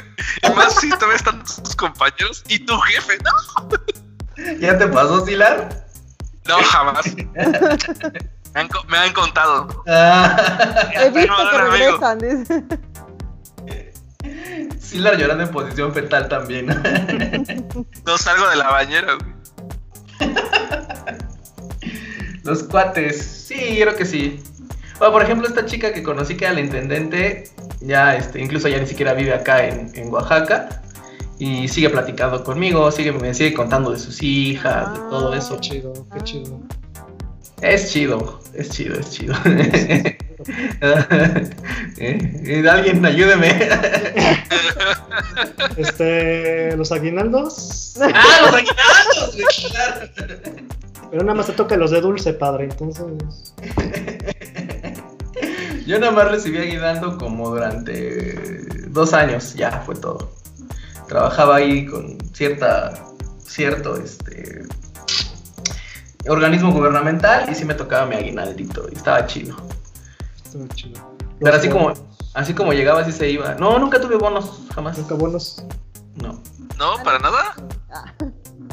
Y 0.43 0.49
más 0.55 0.75
si 0.79 0.89
todavía 0.91 1.15
están 1.17 1.43
tus 1.43 1.75
compañeros 1.75 2.43
y 2.47 2.59
tu 2.59 2.77
jefe. 2.79 3.17
No, 3.23 4.51
¿Ya 4.59 4.77
te 4.77 4.87
pasó, 4.87 5.25
Silar? 5.25 5.85
no 6.47 6.57
jamás. 6.63 7.05
Me 8.53 8.59
han, 8.61 8.67
co- 8.67 8.83
me 8.89 8.97
han 8.97 9.13
contado. 9.13 9.83
Ah, 9.87 10.89
he 10.95 11.09
visto 11.11 11.33
que 11.51 11.57
regresan. 11.57 12.17
dice. 12.19 12.63
Silar 14.79 15.17
llorando 15.17 15.43
en 15.43 15.51
posición 15.51 15.93
fetal 15.93 16.27
también. 16.27 16.67
No 18.05 18.17
salgo 18.17 18.49
de 18.49 18.55
la 18.55 18.69
bañera, 18.69 19.13
güey. 19.13 19.31
Los 22.43 22.63
cuates, 22.63 23.21
sí, 23.21 23.77
yo 23.77 23.85
creo 23.85 23.95
que 23.95 24.05
sí. 24.05 24.41
Bueno, 24.97 25.13
por 25.13 25.23
ejemplo, 25.23 25.47
esta 25.47 25.65
chica 25.65 25.93
que 25.93 26.03
conocí 26.03 26.35
que 26.35 26.45
era 26.45 26.53
la 26.53 26.61
intendente, 26.61 27.45
ya, 27.79 28.15
este, 28.15 28.41
incluso 28.41 28.67
ya 28.67 28.79
ni 28.79 28.87
siquiera 28.87 29.13
vive 29.13 29.33
acá 29.33 29.65
en, 29.65 29.91
en 29.95 30.11
Oaxaca. 30.11 30.81
Y 31.39 31.67
sigue 31.67 31.89
platicando 31.89 32.43
conmigo, 32.43 32.91
sigue, 32.91 33.11
me 33.11 33.33
sigue 33.33 33.53
contando 33.53 33.91
de 33.91 33.99
sus 33.99 34.21
hijas, 34.21 34.93
de 34.93 34.99
todo 35.09 35.33
eso. 35.33 35.55
Qué 35.55 35.61
chido, 35.61 36.07
qué 36.13 36.21
chido. 36.21 36.61
Es 37.61 37.91
chido, 37.91 38.39
es 38.53 38.69
chido, 38.69 38.99
es 38.99 39.09
chido. 39.11 39.33
Eh, 41.97 42.67
Alguien 42.67 43.05
ayúdeme. 43.05 43.69
Este, 45.77 46.75
los 46.75 46.91
aguinaldos. 46.91 47.95
¡Ah, 48.01 48.39
los 48.41 48.55
aguinaldos! 48.55 49.71
Pero 51.11 51.23
nada 51.23 51.35
más 51.35 51.47
te 51.47 51.53
toca 51.53 51.77
los 51.77 51.91
de 51.91 52.01
dulce, 52.01 52.33
padre. 52.33 52.65
Entonces, 52.65 53.05
Yo 55.85 55.99
nada 55.99 56.11
más 56.11 56.31
recibí 56.31 56.57
aguinaldo 56.57 57.17
como 57.17 57.49
durante 57.49 58.63
dos 58.87 59.13
años, 59.13 59.53
ya 59.53 59.81
fue 59.85 59.95
todo. 59.95 60.31
Trabajaba 61.07 61.57
ahí 61.57 61.85
con 61.85 62.17
cierta, 62.33 62.93
cierto, 63.43 63.97
este, 63.97 64.63
organismo 66.27 66.71
gubernamental 66.71 67.49
y 67.49 67.55
sí 67.55 67.65
me 67.65 67.73
tocaba 67.73 68.05
mi 68.05 68.15
aguinaldito 68.15 68.87
y 68.91 68.95
estaba 68.95 69.25
chido. 69.25 69.55
Estuvo 70.51 70.67
chido. 70.75 71.15
Pero 71.39 71.55
así 71.55 71.69
como, 71.69 71.83
bonos. 71.85 72.01
así 72.33 72.53
como 72.53 72.73
llegaba, 72.73 73.01
así 73.01 73.11
se 73.11 73.29
iba. 73.29 73.55
No, 73.55 73.79
nunca 73.79 73.99
tuve 74.01 74.17
bonos, 74.17 74.59
jamás. 74.75 74.97
Nunca 74.97 75.15
buenos. 75.15 75.63
No. 76.15 76.41
No, 76.77 77.01
para 77.03 77.19
nada. 77.19 77.55
Ah, 77.93 78.13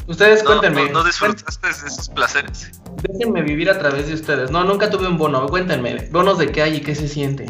Ustedes 0.07 0.43
No, 0.43 0.49
cuéntenme. 0.59 0.85
no, 0.87 0.99
no 0.99 1.03
disfrutaste 1.03 1.67
de 1.67 1.73
esos 1.73 2.09
placeres. 2.09 2.71
Déjenme 3.03 3.43
vivir 3.43 3.69
a 3.69 3.77
través 3.77 4.07
de 4.07 4.15
ustedes. 4.15 4.49
No, 4.51 4.63
nunca 4.63 4.89
tuve 4.89 5.07
un 5.07 5.17
bono. 5.17 5.45
Cuéntenme. 5.47 6.09
¿Bonos 6.11 6.37
de 6.39 6.51
qué 6.51 6.63
hay 6.63 6.75
y 6.77 6.81
qué 6.81 6.95
se 6.95 7.07
siente? 7.07 7.45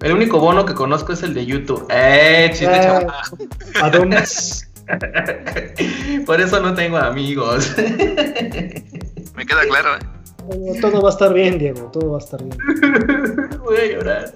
El 0.00 0.12
único 0.12 0.40
bono 0.40 0.64
que 0.66 0.74
conozco 0.74 1.12
es 1.12 1.22
el 1.22 1.32
de 1.34 1.46
YouTube. 1.46 1.86
¡Eh, 1.88 2.48
chiste, 2.52 2.66
Eh, 2.76 2.82
chaval! 2.82 3.06
Adonis. 3.80 4.68
Por 6.26 6.40
eso 6.40 6.60
no 6.60 6.74
tengo 6.74 6.96
amigos. 6.98 7.72
Me 7.78 9.46
queda 9.46 9.62
claro, 9.68 9.94
¿eh? 9.96 10.00
Todo 10.80 11.02
va 11.02 11.08
a 11.08 11.12
estar 11.12 11.32
bien, 11.32 11.58
Diego. 11.58 11.90
Todo 11.92 12.12
va 12.12 12.18
a 12.18 12.20
estar 12.20 12.42
bien. 12.42 12.58
Voy 13.64 13.76
a 13.76 13.86
llorar. 13.86 14.34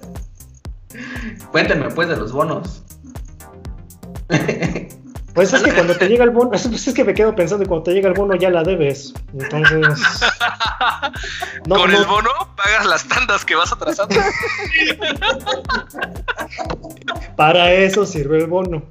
Cuéntenme, 1.50 1.90
pues, 1.90 2.08
de 2.08 2.16
los 2.16 2.32
bonos. 2.32 2.82
Pues 5.36 5.52
es 5.52 5.62
que 5.62 5.74
cuando 5.74 5.94
te 5.94 6.08
llega 6.08 6.24
el 6.24 6.30
bono, 6.30 6.54
es, 6.54 6.64
es 6.64 6.94
que 6.94 7.04
me 7.04 7.12
quedo 7.12 7.34
pensando 7.34 7.62
que 7.62 7.68
cuando 7.68 7.84
te 7.84 7.92
llega 7.92 8.08
el 8.08 8.14
bono 8.14 8.34
ya 8.36 8.48
la 8.48 8.62
debes. 8.62 9.12
Entonces, 9.34 9.80
no, 11.66 11.76
Con 11.76 11.90
no, 11.90 11.98
el 11.98 12.06
bono 12.06 12.30
pagas 12.56 12.86
las 12.86 13.06
tandas 13.06 13.44
que 13.44 13.54
vas 13.54 13.70
atrasando. 13.70 14.16
para 17.36 17.70
eso 17.70 18.06
sirve 18.06 18.38
el 18.38 18.46
bono. 18.46 18.82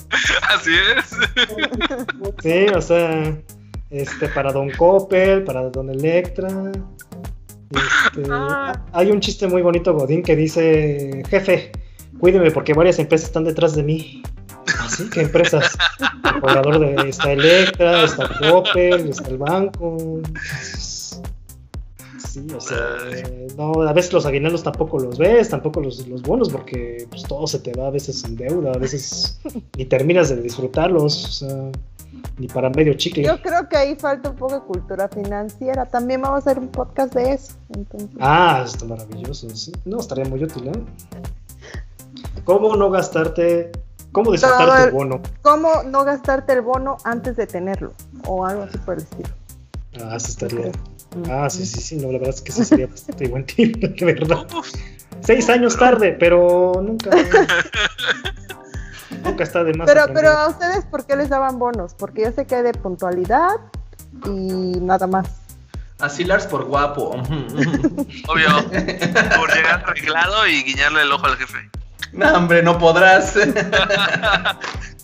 Así 0.54 0.76
es. 0.96 1.18
Sí, 2.44 2.68
o 2.76 2.80
sea, 2.80 3.36
este, 3.96 4.28
para 4.30 4.52
Don 4.52 4.70
Coppel, 4.72 5.44
para 5.44 5.70
Don 5.70 5.90
Electra. 5.90 6.50
Este, 7.70 8.30
hay 8.92 9.12
un 9.12 9.20
chiste 9.22 9.48
muy 9.48 9.62
bonito, 9.62 9.94
Godín, 9.94 10.22
que 10.22 10.36
dice, 10.36 11.24
jefe, 11.30 11.72
cuídeme 12.20 12.52
porque 12.52 12.74
varias 12.74 13.00
empresas 13.00 13.28
están 13.28 13.46
detrás 13.46 13.76
de 13.76 13.84
mí. 13.84 14.24
Así 14.80 15.10
que 15.10 15.22
empresas. 15.22 15.78
El 16.24 16.42
cobrador 16.42 16.80
de 16.80 17.10
está 17.10 17.32
Electra, 17.32 18.04
está 18.04 18.30
Coppel, 18.50 19.10
está 19.10 19.30
el 19.30 19.38
banco. 19.38 20.22
Sí, 22.28 22.46
o 22.54 22.60
sea, 22.60 22.98
no, 23.56 23.82
a 23.82 23.94
veces 23.94 24.12
los 24.12 24.26
aguinaldos 24.26 24.64
tampoco 24.64 25.00
los 25.00 25.18
ves, 25.18 25.50
tampoco 25.50 25.80
los, 25.80 26.06
los 26.08 26.22
bonos, 26.22 26.50
porque 26.50 27.08
pues, 27.10 27.24
todo 27.24 27.48
se 27.48 27.60
te 27.60 27.72
va 27.72 27.88
a 27.88 27.92
veces 27.92 28.26
en 28.26 28.36
deuda, 28.36 28.74
a 28.74 28.78
veces 28.78 29.40
ni 29.78 29.86
terminas 29.86 30.30
de 30.30 30.42
disfrutarlos. 30.42 31.26
O 31.26 31.32
sea, 31.32 31.72
ni 32.38 32.48
para 32.48 32.70
medio 32.70 32.94
chicle. 32.96 33.24
Yo 33.24 33.42
creo 33.42 33.68
que 33.70 33.78
ahí 33.78 33.96
falta 33.96 34.30
un 34.32 34.36
poco 34.36 34.56
de 34.56 34.62
cultura 34.62 35.08
financiera. 35.08 35.86
También 35.86 36.22
vamos 36.22 36.36
a 36.36 36.40
hacer 36.50 36.60
un 36.60 36.68
podcast 36.70 37.14
de 37.14 37.34
eso. 37.34 37.54
Entonces. 37.76 38.10
Ah, 38.20 38.62
está 38.66 38.86
maravilloso. 38.86 39.50
Sí. 39.56 39.72
No, 39.86 40.00
estaría 40.00 40.26
muy 40.26 40.44
útil, 40.44 40.68
¿eh? 40.68 40.84
¿Cómo 42.44 42.76
no 42.76 42.90
gastarte? 42.92 43.72
¿Cómo 44.12 44.32
disfrutar 44.32 44.84
el- 44.86 44.90
tu 44.92 44.96
bono? 44.98 45.22
¿Cómo 45.42 45.84
no 45.84 46.04
gastarte 46.04 46.54
el 46.54 46.62
bono 46.62 46.98
antes 47.04 47.36
de 47.36 47.48
tenerlo? 47.48 47.94
O 48.28 48.46
algo 48.46 48.64
así 48.64 48.78
por 48.80 48.96
el 48.96 49.02
estilo. 49.04 49.30
Ah, 50.04 50.20
sí 50.20 50.32
estaría. 50.32 50.72
Ah, 51.30 51.50
sí, 51.50 51.66
sí, 51.66 51.80
sí. 51.82 51.96
No, 51.98 52.12
la 52.12 52.18
verdad 52.20 52.30
es 52.36 52.42
que 52.42 52.52
sí 52.52 52.64
sería 52.66 52.88
bastante 52.88 53.28
buen 53.28 53.46
tip, 53.46 53.78
de 54.00 54.06
verdad. 54.06 54.46
Seis 55.22 55.50
años 55.50 55.78
tarde, 55.78 56.16
pero 56.20 56.74
nunca. 56.84 57.10
nunca 59.26 59.44
está 59.44 59.64
de 59.64 59.74
más. 59.74 59.86
Pero, 59.88 60.02
aprender. 60.04 60.24
pero 60.26 60.38
a 60.38 60.48
ustedes, 60.48 60.86
¿por 60.86 61.06
qué 61.06 61.16
les 61.16 61.30
daban 61.30 61.60
bonos? 61.60 61.94
Porque 61.94 62.22
yo 62.24 62.32
sé 62.32 62.46
que 62.46 62.56
hay 62.56 62.64
de 62.64 62.74
puntualidad 62.74 63.52
y 64.26 64.80
nada 64.82 65.08
más. 65.08 65.28
Así 66.00 66.24
Lars 66.24 66.46
por 66.48 66.66
guapo. 66.66 67.10
obvio. 68.28 68.70
Por 69.38 69.54
llegar 69.54 69.84
arreglado 69.86 70.46
y 70.48 70.64
guiñarle 70.64 71.02
el 71.04 71.12
ojo 71.12 71.26
al 71.26 71.38
jefe. 71.38 71.70
No, 72.14 72.34
hombre, 72.34 72.62
no 72.64 72.78
podrás. 72.78 73.34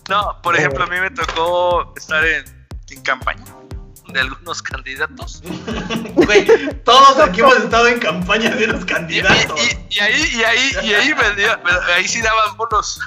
No, 0.08 0.36
por 0.42 0.56
ejemplo, 0.56 0.82
a 0.82 0.86
mí 0.88 0.96
me 1.00 1.10
tocó 1.10 1.94
estar 1.96 2.24
en, 2.26 2.44
en 2.90 3.02
campaña 3.02 3.44
de 4.12 4.20
algunos 4.20 4.60
candidatos. 4.60 5.42
Güey, 6.14 6.44
todos 6.84 7.18
aquí 7.20 7.40
hemos 7.40 7.56
estado 7.56 7.86
en 7.86 8.00
campaña 8.00 8.50
de 8.50 8.66
los 8.66 8.82
Y, 8.82 8.86
candidatos. 8.86 9.60
y- 9.62 9.94
y 9.96 10.00
ahí, 10.00 10.22
y 10.34 10.42
ahí, 10.42 10.70
y 10.82 10.94
ahí, 10.94 11.14
me 11.14 11.36
dio- 11.40 11.56
me- 11.64 11.92
ahí 11.94 12.08
sí 12.08 12.20
daban 12.20 12.56
bonos. 12.56 13.00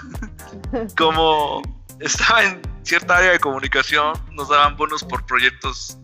Como 0.98 1.62
estaba 2.00 2.44
en 2.44 2.62
cierta 2.84 3.18
área 3.18 3.32
de 3.32 3.40
comunicación, 3.40 4.14
nos 4.32 4.50
daban 4.50 4.76
bonos 4.78 5.04
por 5.04 5.26
proyectos 5.26 5.98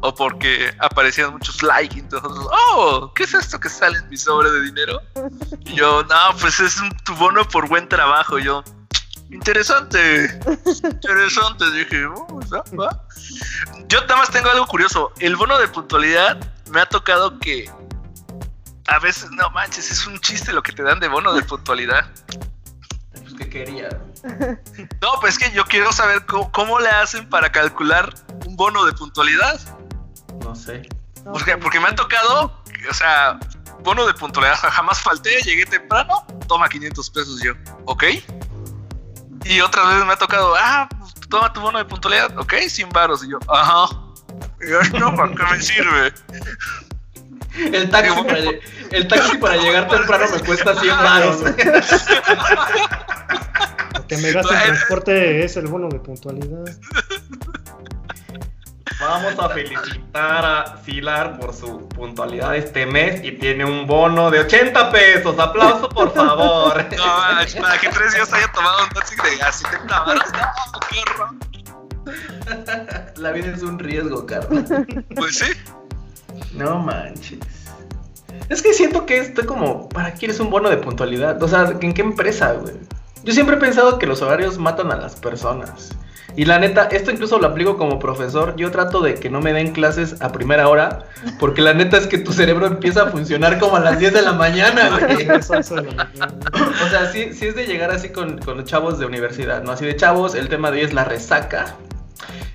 o 0.00 0.14
porque 0.14 0.74
aparecían 0.80 1.32
muchos 1.32 1.62
likes. 1.62 1.98
Entonces, 1.98 2.46
oh, 2.70 3.12
¿qué 3.14 3.22
es 3.22 3.34
esto 3.34 3.58
que 3.58 3.68
sale 3.68 3.98
en 3.98 4.08
mi 4.08 4.16
sobre 4.16 4.50
de 4.50 4.62
dinero? 4.62 5.00
Y 5.64 5.74
yo, 5.74 6.02
no, 6.04 6.36
pues 6.40 6.60
es 6.60 6.80
un, 6.80 6.90
tu 7.04 7.14
bono 7.14 7.46
por 7.48 7.68
buen 7.68 7.88
trabajo. 7.88 8.38
Y 8.38 8.44
yo, 8.44 8.64
interesante, 9.30 10.40
interesante. 10.84 11.70
Dije, 11.70 12.06
oh, 12.06 12.40
va. 12.78 13.04
Yo 13.88 14.00
nada 14.02 14.16
más 14.16 14.30
tengo 14.30 14.50
algo 14.50 14.66
curioso. 14.66 15.12
El 15.20 15.36
bono 15.36 15.56
de 15.58 15.68
puntualidad 15.68 16.38
me 16.70 16.80
ha 16.80 16.86
tocado 16.86 17.38
que 17.38 17.70
a 18.88 18.98
veces, 18.98 19.30
no 19.30 19.48
manches, 19.50 19.90
es 19.90 20.06
un 20.06 20.18
chiste 20.18 20.52
lo 20.52 20.62
que 20.62 20.72
te 20.72 20.82
dan 20.82 20.98
de 20.98 21.08
bono 21.08 21.32
de 21.32 21.42
puntualidad. 21.42 22.10
Que 23.52 23.64
quería. 23.64 23.88
No, 25.02 25.20
pues 25.20 25.34
es 25.34 25.38
que 25.38 25.54
yo 25.54 25.64
quiero 25.66 25.92
saber 25.92 26.24
cómo, 26.24 26.50
cómo 26.52 26.80
le 26.80 26.88
hacen 26.88 27.28
para 27.28 27.52
calcular 27.52 28.14
un 28.46 28.56
bono 28.56 28.84
de 28.86 28.92
puntualidad. 28.92 29.60
No 30.42 30.54
sé. 30.54 30.88
Porque, 31.24 31.58
porque 31.58 31.78
me 31.78 31.88
ha 31.88 31.94
tocado, 31.94 32.62
o 32.88 32.94
sea, 32.94 33.38
bono 33.82 34.06
de 34.06 34.14
puntualidad, 34.14 34.56
jamás 34.56 35.00
falté, 35.00 35.40
llegué 35.42 35.66
temprano, 35.66 36.26
toma 36.48 36.68
500 36.68 37.10
pesos 37.10 37.42
yo, 37.42 37.52
¿ok? 37.84 38.04
Y 39.44 39.60
otras 39.60 39.86
veces 39.88 40.06
me 40.06 40.14
ha 40.14 40.16
tocado, 40.16 40.54
ah, 40.58 40.88
toma 41.28 41.52
tu 41.52 41.60
bono 41.60 41.78
de 41.78 41.84
puntualidad, 41.84 42.36
¿ok? 42.38 42.54
Sin 42.68 42.88
varos, 42.88 43.22
y 43.24 43.30
yo, 43.30 43.38
ajá. 43.48 43.94
Y 44.62 44.70
yo, 44.70 44.82
no, 44.98 45.14
¿para 45.14 45.34
qué 45.34 45.42
me 45.44 45.60
sirve? 45.60 46.14
El 47.54 47.90
taxi, 47.90 48.22
para, 48.24 48.38
el 48.90 49.08
taxi 49.08 49.36
para 49.38 49.56
llegar 49.56 49.88
temprano 49.88 50.24
me 50.32 50.40
cuesta 50.40 50.74
100 50.74 50.96
baros. 50.96 51.42
Lo 51.42 51.56
que 54.06 54.16
me 54.16 54.32
gasta 54.32 54.58
en 54.58 54.64
transporte 54.66 55.44
es 55.44 55.56
el 55.56 55.66
bono 55.66 55.88
de 55.88 55.98
puntualidad. 55.98 56.64
Vamos 59.00 59.38
a 59.38 59.48
felicitar 59.48 60.44
a 60.44 60.82
Silar 60.84 61.38
por 61.38 61.52
su 61.52 61.88
puntualidad 61.88 62.54
este 62.54 62.86
mes 62.86 63.22
y 63.24 63.32
tiene 63.32 63.64
un 63.64 63.86
bono 63.86 64.30
de 64.30 64.38
80 64.40 64.92
pesos. 64.92 65.36
Aplauso, 65.38 65.88
por 65.88 66.14
favor. 66.14 66.86
No, 66.96 67.06
manches, 67.06 67.60
para 67.60 67.78
que 67.78 67.88
tres 67.88 68.14
días 68.14 68.32
haya 68.32 68.50
tomado 68.52 68.84
un 68.84 68.90
taxi 68.90 69.16
de 69.16 69.42
así 69.42 69.64
de 69.64 69.78
varos, 69.88 70.22
no, 70.32 70.80
qué 70.88 70.98
horror. 71.10 71.30
La 73.16 73.32
vida 73.32 73.52
es 73.54 73.62
un 73.62 73.78
riesgo, 73.78 74.24
Carlos. 74.24 74.64
Pues 75.16 75.38
sí. 75.38 75.52
No 76.54 76.78
manches. 76.78 77.38
Es 78.48 78.62
que 78.62 78.72
siento 78.72 79.06
que 79.06 79.18
esto 79.18 79.46
como, 79.46 79.88
¿para 79.88 80.12
qué 80.12 80.20
quieres 80.20 80.40
un 80.40 80.50
bono 80.50 80.68
de 80.68 80.76
puntualidad? 80.76 81.42
O 81.42 81.48
sea, 81.48 81.74
¿en 81.80 81.92
qué 81.94 82.02
empresa, 82.02 82.52
güey? 82.52 82.74
Yo 83.24 83.32
siempre 83.32 83.56
he 83.56 83.58
pensado 83.58 83.98
que 83.98 84.06
los 84.06 84.20
horarios 84.20 84.58
matan 84.58 84.90
a 84.90 84.96
las 84.96 85.14
personas. 85.16 85.90
Y 86.34 86.46
la 86.46 86.58
neta, 86.58 86.84
esto 86.84 87.10
incluso 87.10 87.38
lo 87.38 87.46
aplico 87.46 87.76
como 87.76 87.98
profesor. 87.98 88.56
Yo 88.56 88.70
trato 88.70 89.00
de 89.00 89.14
que 89.14 89.28
no 89.28 89.40
me 89.40 89.52
den 89.52 89.72
clases 89.72 90.20
a 90.22 90.32
primera 90.32 90.68
hora, 90.68 91.00
porque 91.38 91.60
la 91.60 91.74
neta 91.74 91.98
es 91.98 92.06
que 92.06 92.18
tu 92.18 92.32
cerebro 92.32 92.66
empieza 92.66 93.02
a 93.02 93.06
funcionar 93.10 93.58
como 93.58 93.76
a 93.76 93.80
las 93.80 93.98
10 93.98 94.14
de 94.14 94.22
la 94.22 94.32
mañana, 94.32 94.98
güey. 94.98 95.28
O 95.38 96.88
sea, 96.88 97.12
sí, 97.12 97.32
sí 97.32 97.46
es 97.46 97.54
de 97.54 97.66
llegar 97.66 97.90
así 97.90 98.08
con, 98.08 98.38
con 98.38 98.56
los 98.56 98.64
chavos 98.64 98.98
de 98.98 99.06
universidad, 99.06 99.62
¿no? 99.62 99.72
Así 99.72 99.84
de 99.84 99.94
chavos, 99.94 100.34
el 100.34 100.48
tema 100.48 100.70
de 100.70 100.78
hoy 100.78 100.84
es 100.84 100.94
la 100.94 101.04
resaca. 101.04 101.76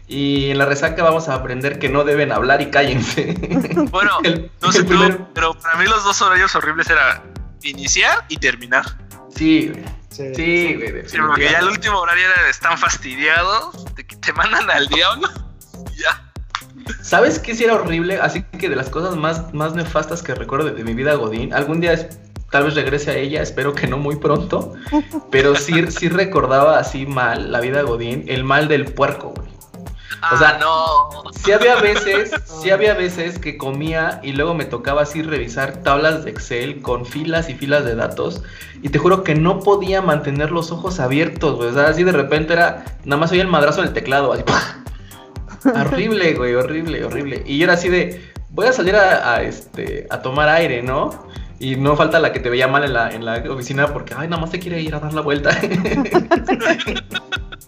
Y 0.08 0.52
en 0.52 0.58
la 0.58 0.66
resaca 0.66 1.04
vamos 1.04 1.28
a 1.28 1.36
aprender 1.36 1.80
que 1.80 1.90
no 1.90 2.04
deben 2.06 2.32
hablar 2.32 2.62
y 2.62 2.68
cállense. 2.72 3.34
Bueno, 3.92 4.12
El- 4.24 4.50
no 4.62 4.72
sé 4.72 4.84
tú, 4.84 4.96
pero 5.34 5.54
para 5.54 5.78
mí 5.78 5.86
los 5.86 6.04
dos 6.04 6.22
horarios 6.22 6.56
horribles 6.56 6.90
era 6.90 7.24
iniciar 7.64 8.26
y 8.30 8.38
terminar. 8.38 8.86
Sí, 9.36 9.70
güey. 9.74 9.84
Sí. 10.10 10.34
Sí, 10.36 10.74
güey. 10.76 11.08
Sí, 11.08 11.18
porque 11.20 11.50
ya 11.52 11.60
el 11.60 11.68
último 11.68 12.00
horario 12.00 12.26
era 12.32 12.44
de 12.44 12.50
están 12.50 12.78
fastidiados, 12.78 13.94
de 13.96 14.06
que 14.08 14.16
te 14.16 14.34
mandan 14.34 14.70
al 14.72 14.88
diablo. 14.88 15.28
y 15.96 16.02
ya. 16.02 16.24
¿Sabes 17.02 17.38
qué 17.40 17.54
sí 17.54 17.66
era 17.66 17.74
horrible? 17.76 18.20
Así 18.22 18.44
que 18.44 18.70
de 18.70 18.76
las 18.78 18.90
cosas 18.90 19.16
más, 19.18 19.54
más 19.54 19.74
nefastas 19.74 20.24
que 20.24 20.34
recuerdo 20.34 20.68
de, 20.68 20.72
de 20.76 20.84
mi 20.86 20.94
vida 20.94 21.16
Godín, 21.16 21.54
algún 21.54 21.82
día 21.82 21.92
es- 21.94 22.08
tal 22.50 22.64
vez 22.64 22.76
regrese 22.76 23.12
a 23.12 23.16
ella, 23.16 23.42
espero 23.42 23.74
que 23.76 23.88
no 23.88 23.98
muy 23.98 24.16
pronto, 24.16 24.74
pero 25.32 25.56
sí, 25.56 25.92
sí 25.92 26.08
recordaba 26.08 26.80
así 26.80 27.06
mal 27.06 27.52
la 27.52 27.60
vida 27.60 27.82
Godín, 27.82 28.24
el 28.28 28.44
mal 28.46 28.70
del 28.70 28.86
puerco, 28.86 29.34
güey. 29.36 29.50
Ah, 30.22 30.38
sea, 30.38 30.58
no. 30.58 31.32
Sí 31.32 31.52
había 31.52 31.76
veces, 31.76 32.32
sí 32.62 32.70
había 32.70 32.94
veces 32.94 33.40
que 33.40 33.58
comía 33.58 34.20
y 34.24 34.34
luego 34.34 34.54
me 34.54 34.66
tocaba 34.66 35.04
así 35.04 35.22
revisar 35.22 35.84
tablas 35.84 36.26
de 36.26 36.32
Excel 36.32 36.82
con 36.82 37.06
filas 37.06 37.50
y 37.50 37.54
filas 37.54 37.86
de 37.86 37.96
datos 37.96 38.44
y 38.82 38.90
te 38.90 39.00
juro 39.00 39.24
que 39.24 39.36
no 39.36 39.60
podía 39.60 40.02
mantener 40.02 40.52
los 40.52 40.72
ojos 40.72 41.00
abiertos, 41.00 41.56
güey. 41.56 41.70
O 41.70 41.74
sea, 41.74 41.88
así 41.88 42.04
de 42.04 42.12
repente 42.12 42.54
era, 42.54 42.84
nada 43.06 43.20
más 43.20 43.32
oía 43.32 43.42
el 43.42 43.48
madrazo 43.48 43.82
en 43.82 43.88
el 43.88 43.94
teclado, 43.94 44.34
así, 44.34 44.44
¡pah! 44.44 44.84
Horrible, 45.82 46.34
güey, 46.34 46.56
horrible, 46.56 47.04
horrible. 47.04 47.44
Y 47.46 47.58
yo 47.58 47.66
era 47.66 47.74
así 47.74 47.90
de, 47.90 48.32
voy 48.50 48.68
a 48.68 48.74
salir 48.74 48.96
a, 48.96 49.34
a, 49.34 49.42
este, 49.42 50.08
a 50.10 50.22
tomar 50.22 50.48
aire, 50.50 50.82
¿no? 50.82 51.28
Y 51.60 51.76
no 51.76 51.96
falta 51.96 52.20
la 52.20 52.32
que 52.32 52.40
te 52.40 52.50
veía 52.50 52.68
mal 52.68 52.84
en 52.84 52.94
la, 52.94 53.12
en 53.12 53.26
la 53.26 53.44
oficina 53.50 53.88
porque, 53.88 54.14
ay, 54.16 54.28
nada 54.28 54.42
más 54.42 54.52
te 54.52 54.60
quiere 54.60 54.82
ir 54.82 54.94
a 54.94 55.00
dar 55.00 55.14
la 55.14 55.22
vuelta. 55.22 55.50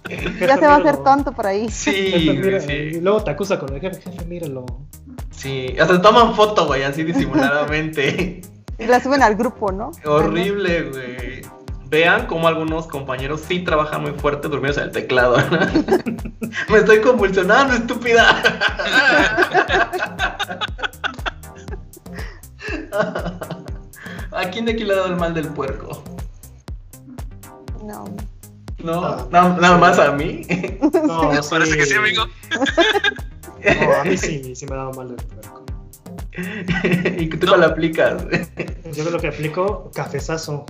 Ya 0.07 0.57
se 0.57 0.67
va 0.67 0.75
a 0.75 0.77
hacer 0.77 0.97
tonto 0.97 1.31
por 1.31 1.47
ahí. 1.47 1.69
sí, 1.69 2.37
mira, 2.41 2.59
sí. 2.59 2.71
Y 2.71 3.01
luego 3.01 3.23
te 3.23 3.31
acusa 3.31 3.59
con 3.59 3.73
el 3.73 3.81
jefe, 3.81 4.01
jefe, 4.01 4.25
míralo. 4.25 4.65
Sí, 5.31 5.75
hasta 5.79 6.01
toman 6.01 6.35
foto, 6.35 6.67
güey, 6.67 6.83
así 6.83 7.03
disimuladamente. 7.03 8.41
Y 8.77 8.85
la 8.85 9.01
suben 9.01 9.23
al 9.23 9.35
grupo, 9.35 9.71
¿no? 9.71 9.91
Horrible, 10.05 10.83
güey. 10.83 11.41
Vean 11.89 12.27
cómo 12.27 12.47
algunos 12.47 12.85
compañeros 12.87 13.41
sí 13.47 13.59
trabajan 13.59 14.03
muy 14.03 14.11
fuerte 14.11 14.47
durmiendo 14.47 14.79
en 14.81 14.87
el 14.87 14.93
teclado. 14.93 15.37
Me 16.69 16.77
estoy 16.77 17.01
convulsionando, 17.01 17.73
estúpida. 17.73 18.41
¿A 24.31 24.43
quién 24.51 24.65
de 24.65 24.73
aquí 24.73 24.83
le 24.83 24.93
ha 24.93 24.97
dado 24.97 25.07
el 25.07 25.15
mal 25.15 25.33
del 25.33 25.47
puerco? 25.47 26.03
No. 28.83 29.01
No, 29.01 29.05
Ah. 29.07 29.27
na- 29.31 29.57
nada 29.57 29.77
más 29.77 29.99
a 29.99 30.11
mí. 30.13 30.41
No, 31.05 31.31
Parece 31.49 31.77
que 31.77 31.85
sí, 31.85 31.95
amigo. 31.95 32.25
No, 33.81 33.93
a 33.93 34.03
mí 34.05 34.17
sí, 34.17 34.55
sí 34.55 34.65
me 34.65 34.75
daba 34.75 34.91
mal 34.93 35.09
el 35.09 35.15
puerco. 35.15 35.63
y 37.17 37.29
que 37.29 37.37
tú 37.37 37.47
no. 37.47 37.57
lo 37.57 37.65
aplicas. 37.65 38.23
Yo 38.93 39.09
lo 39.09 39.19
que 39.19 39.27
aplico, 39.27 39.91
cafezazo. 39.93 40.65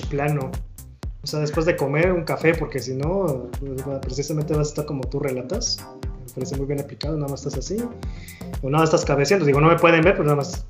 De 0.00 0.06
plano. 0.08 0.50
O 1.22 1.26
sea, 1.26 1.40
después 1.40 1.64
de 1.66 1.76
comer 1.76 2.12
un 2.12 2.24
café, 2.24 2.54
porque 2.54 2.80
si 2.80 2.94
no, 2.94 3.48
precisamente 4.02 4.52
vas 4.54 4.68
a 4.68 4.70
estar 4.70 4.84
como 4.86 5.02
tú 5.04 5.20
relatas. 5.20 5.78
Me 6.26 6.32
parece 6.34 6.56
muy 6.56 6.66
bien 6.66 6.80
aplicado, 6.80 7.16
nada 7.16 7.30
más 7.30 7.46
estás 7.46 7.58
así. 7.64 7.76
O 8.62 8.68
nada, 8.70 8.84
estás 8.84 9.04
cabeceando. 9.04 9.46
Digo, 9.46 9.60
no 9.60 9.68
me 9.68 9.76
pueden 9.76 10.02
ver, 10.02 10.14
pero 10.14 10.24
nada 10.24 10.36
más. 10.36 10.66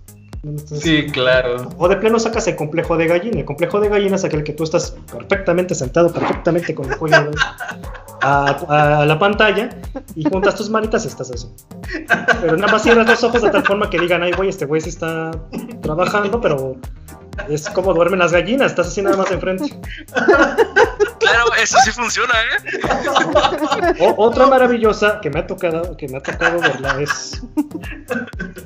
Sí, 0.67 1.07
claro. 1.07 1.69
O 1.79 1.89
de 1.89 1.97
plano 1.97 2.19
sacas 2.19 2.47
el 2.49 2.57
complejo 2.57 2.97
de 2.97 3.07
gallina. 3.07 3.41
El 3.41 3.45
complejo 3.45 3.81
de 3.81 3.89
gallina 3.89 4.17
es 4.17 4.25
aquel 4.25 4.45
que 4.45 4.53
tú 4.53 4.65
estás 4.65 4.97
perfectamente 5.11 5.75
sentado, 5.75 6.13
perfectamente 6.13 6.75
con 6.75 6.91
el 6.91 6.99
cuello 6.99 7.31
a, 8.21 9.01
a, 9.01 9.07
la 9.07 9.19
pantalla 9.19 9.71
y 10.15 10.25
juntas 10.25 10.55
tus 10.57 10.69
manitas 10.69 11.05
y 11.05 11.09
estás 11.09 11.31
así. 11.31 11.49
Pero 12.41 12.57
nada 12.57 12.73
más 12.73 12.83
cierras 12.83 13.09
los 13.09 13.25
ojos 13.25 13.43
de 13.43 13.51
tal 13.51 13.65
forma 13.65 13.89
que 13.89 13.99
digan, 13.99 14.23
ay, 14.23 14.33
güey, 14.33 14.51
este 14.51 14.67
güey 14.67 14.81
sí 14.81 14.91
está 14.91 15.31
trabajando, 15.81 16.41
pero 16.41 16.77
es 17.49 17.69
como 17.71 17.93
duermen 17.95 18.19
las 18.21 18.33
gallinas, 18.33 18.71
estás 18.73 18.89
así 18.89 19.03
nada 19.03 19.17
más 19.17 19.31
enfrente. 19.31 19.65
claro, 21.19 21.45
eso 21.63 21.79
sí 21.85 21.91
funciona, 21.93 22.33
¿eh? 22.35 23.95
O- 24.01 24.15
otra 24.27 24.47
maravillosa 24.47 25.21
que 25.21 25.31
me 25.31 25.41
ha 25.41 25.47
tocado, 25.47 25.97
que 25.97 26.09
me 26.09 26.19
ha 26.19 26.23
tocado 26.23 26.61
verla 26.61 27.01
es, 27.01 27.43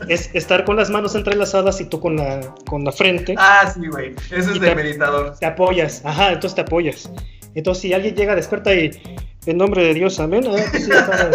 es 0.09 0.31
estar 0.35 0.65
con 0.65 0.77
las 0.77 0.91
manos 0.91 1.15
entrelazadas 1.15 1.81
y 1.81 1.85
tú 1.87 2.01
con 2.01 2.17
la, 2.17 2.41
con 2.69 2.85
la 2.85 2.93
frente. 2.93 3.35
Ah, 3.39 3.71
sí, 3.73 3.87
güey. 3.89 4.15
Eso 4.31 4.53
es 4.53 4.61
de 4.61 4.69
te- 4.69 4.75
meditador. 4.75 5.35
te 5.39 5.47
apoyas, 5.47 6.03
ajá, 6.05 6.29
entonces 6.33 6.55
te 6.55 6.61
apoyas. 6.63 7.11
Entonces, 7.55 7.83
si 7.83 7.93
alguien 7.93 8.15
llega, 8.15 8.35
despierta 8.35 8.73
y 8.75 8.91
en 9.51 9.59
nombre 9.59 9.83
de 9.83 9.95
Dios, 9.95 10.21
amén. 10.21 10.45
Ah, 10.47 10.57
pues 10.71 10.85
sí, 10.85 10.91
estaba, 10.91 11.31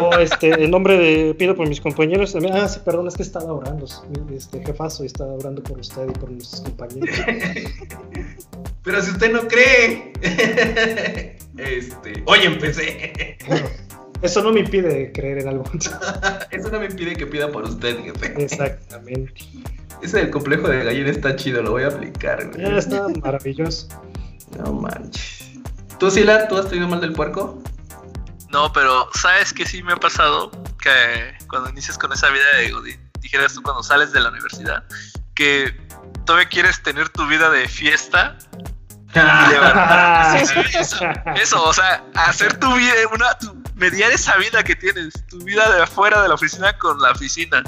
o 0.00 0.18
este, 0.18 0.64
en 0.64 0.70
nombre 0.70 0.96
de, 0.96 1.34
pido 1.34 1.54
por 1.54 1.68
mis 1.68 1.80
compañeros, 1.80 2.34
amén. 2.34 2.52
Ah, 2.54 2.68
sí, 2.68 2.80
perdón, 2.84 3.08
es 3.08 3.16
que 3.16 3.22
estaba 3.22 3.52
orando, 3.52 3.86
este 4.34 4.64
jefazo, 4.64 5.04
estaba 5.04 5.32
orando 5.34 5.62
por 5.62 5.78
usted 5.78 6.08
y 6.08 6.12
por 6.12 6.30
nuestros 6.30 6.62
compañeros. 6.62 7.16
Pero 8.82 9.02
si 9.02 9.10
usted 9.10 9.32
no 9.32 9.46
cree. 9.48 10.12
Este. 11.56 12.22
Hoy 12.26 12.40
empecé. 12.42 13.38
Bueno, 13.48 13.66
eso 14.20 14.42
no 14.42 14.52
me 14.52 14.60
impide 14.60 15.10
creer 15.12 15.38
en 15.38 15.48
algo. 15.48 15.64
Eso 16.50 16.70
no 16.70 16.80
me 16.80 16.84
impide 16.84 17.16
que 17.16 17.26
pida 17.26 17.50
por 17.50 17.64
usted, 17.64 17.96
jefe. 17.98 18.42
Exactamente. 18.42 19.32
Ese 20.02 20.18
del 20.18 20.30
complejo 20.30 20.68
de 20.68 20.84
gallina 20.84 21.10
está 21.10 21.34
chido, 21.34 21.62
lo 21.62 21.70
voy 21.70 21.84
a 21.84 21.88
aplicar, 21.88 22.50
güey. 22.50 22.60
Ya 22.60 22.76
está 22.76 23.08
maravilloso. 23.08 23.88
No 24.58 24.74
manches. 24.74 25.35
¿Tú, 25.98 26.10
Sila, 26.10 26.46
tú 26.48 26.56
has 26.58 26.68
tenido 26.68 26.88
mal 26.88 27.00
del 27.00 27.12
puerco? 27.12 27.62
No, 28.50 28.72
pero 28.72 29.08
¿sabes 29.14 29.52
qué 29.52 29.66
sí 29.66 29.82
me 29.82 29.92
ha 29.94 29.96
pasado? 29.96 30.50
Que 30.80 31.34
cuando 31.48 31.70
inicias 31.70 31.98
con 31.98 32.12
esa 32.12 32.28
vida 32.30 32.44
de 32.58 32.70
Godín, 32.70 33.10
dijeras 33.20 33.54
tú 33.54 33.62
cuando 33.62 33.82
sales 33.82 34.12
de 34.12 34.20
la 34.20 34.28
universidad, 34.30 34.84
que 35.34 35.74
todavía 36.24 36.48
quieres 36.48 36.82
tener 36.82 37.08
tu 37.08 37.26
vida 37.26 37.50
de 37.50 37.66
fiesta 37.68 38.36
y 39.14 39.18
levantar. 39.50 40.46
Sí, 40.46 40.60
eso, 40.74 40.98
eso, 41.34 41.64
o 41.64 41.72
sea, 41.72 42.04
hacer 42.14 42.58
tu 42.60 42.72
vida, 42.74 42.92
una, 43.12 43.36
tu- 43.38 43.56
mediar 43.74 44.10
esa 44.12 44.36
vida 44.36 44.62
que 44.62 44.76
tienes, 44.76 45.12
tu 45.28 45.38
vida 45.38 45.70
de 45.74 45.82
afuera 45.82 46.22
de 46.22 46.28
la 46.28 46.34
oficina 46.34 46.76
con 46.78 47.00
la 47.00 47.10
oficina. 47.12 47.62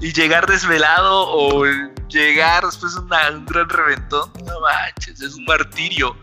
Y 0.00 0.12
llegar 0.12 0.46
desvelado 0.46 1.26
o 1.28 1.64
llegar 2.08 2.64
después 2.64 2.94
de 2.94 3.00
un 3.00 3.46
gran 3.46 3.68
reventón, 3.68 4.30
no 4.44 4.60
manches, 4.60 5.20
es 5.20 5.34
un 5.34 5.44
martirio. 5.44 6.16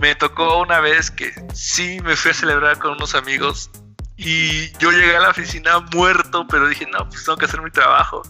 Me 0.00 0.14
tocó 0.14 0.58
una 0.58 0.80
vez 0.80 1.10
que 1.10 1.32
sí 1.52 2.00
me 2.02 2.16
fui 2.16 2.30
a 2.30 2.34
celebrar 2.34 2.78
con 2.78 2.92
unos 2.92 3.14
amigos 3.14 3.70
y 4.16 4.70
yo 4.78 4.90
llegué 4.90 5.16
a 5.16 5.20
la 5.20 5.30
oficina 5.30 5.80
muerto, 5.94 6.46
pero 6.48 6.68
dije, 6.68 6.86
no, 6.86 7.08
pues 7.08 7.24
tengo 7.24 7.38
que 7.38 7.46
hacer 7.46 7.62
mi 7.62 7.70
trabajo. 7.70 8.22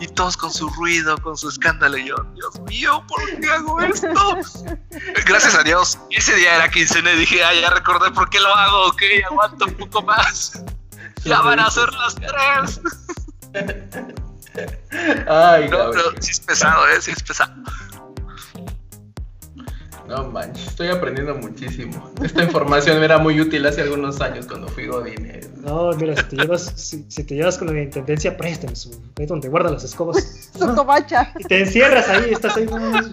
Y 0.00 0.06
todos 0.08 0.36
con 0.36 0.52
su 0.52 0.68
ruido, 0.70 1.16
con 1.18 1.36
su 1.36 1.48
escándalo. 1.48 1.96
Y 1.96 2.06
yo, 2.06 2.16
Dios 2.34 2.60
mío, 2.62 3.04
¿por 3.08 3.40
qué 3.40 3.48
hago 3.48 3.80
esto? 3.80 4.38
Gracias 5.26 5.54
a 5.54 5.62
Dios, 5.62 5.98
ese 6.10 6.34
día 6.36 6.56
era 6.56 6.68
quincena 6.68 7.12
y 7.12 7.18
dije, 7.18 7.42
ah, 7.44 7.54
ya 7.54 7.70
recordé 7.70 8.10
por 8.12 8.28
qué 8.30 8.40
lo 8.40 8.54
hago, 8.54 8.86
ok, 8.86 9.02
aguanto 9.30 9.66
un 9.66 9.74
poco 9.74 10.02
más. 10.02 10.62
Ya 11.24 11.40
van 11.40 11.60
a 11.60 11.70
ser 11.70 11.92
las 11.94 12.14
tres. 12.14 12.80
Ay, 15.28 15.68
No, 15.68 15.90
pero 15.90 16.12
sí 16.20 16.32
es 16.32 16.40
pesado, 16.40 16.88
¿eh? 16.88 17.00
Sí 17.00 17.10
es 17.12 17.22
pesado. 17.22 17.54
No 20.08 20.24
manches, 20.24 20.68
estoy 20.68 20.88
aprendiendo 20.88 21.34
muchísimo. 21.34 22.10
Esta 22.24 22.42
información 22.42 23.02
era 23.02 23.18
muy 23.18 23.38
útil 23.40 23.66
hace 23.66 23.82
algunos 23.82 24.22
años 24.22 24.46
cuando 24.46 24.66
fui 24.68 24.86
Godín. 24.86 25.26
eh. 25.26 25.40
No, 25.56 25.90
mira, 25.92 26.16
si 26.16 26.22
te 26.24 26.36
llevas, 26.36 26.72
si, 26.76 27.04
si 27.08 27.24
te 27.24 27.34
llevas 27.34 27.58
con 27.58 27.74
la 27.74 27.82
intendencia, 27.82 28.34
préstame 28.34 28.74
su, 28.74 28.90
ahí 29.18 29.26
donde 29.26 29.48
guarda 29.48 29.70
las 29.70 29.84
escobas. 29.84 30.50
Su 30.58 30.74
covacha. 30.74 31.34
Y 31.38 31.44
te 31.44 31.60
encierras 31.60 32.08
ahí, 32.08 32.32
estás 32.32 32.56
ahí 32.56 32.64
no, 32.64 32.76
unos 32.76 33.10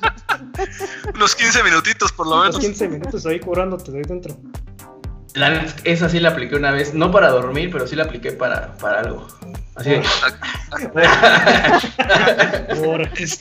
Unos 1.14 1.36
15 1.36 1.64
minutitos 1.64 2.14
por 2.14 2.28
lo 2.28 2.38
menos. 2.38 2.60
15 2.60 2.88
minutos 2.88 3.26
ahí 3.26 3.42
curándote 3.42 3.92
de 3.92 3.98
ahí 3.98 4.04
dentro. 4.08 4.38
La 5.34 5.66
esa 5.84 6.08
sí 6.08 6.22
la 6.22 6.30
apliqué 6.30 6.56
una 6.56 6.72
vez, 6.72 6.94
no 6.94 7.12
para 7.12 7.30
dormir, 7.30 7.72
pero 7.74 7.88
sí 7.88 7.98
la 7.98 8.06
apliqué 8.06 8.32
para, 8.32 8.78
para 8.78 9.02
algo. 9.02 9.28
Así 9.76 9.90
de, 9.90 10.02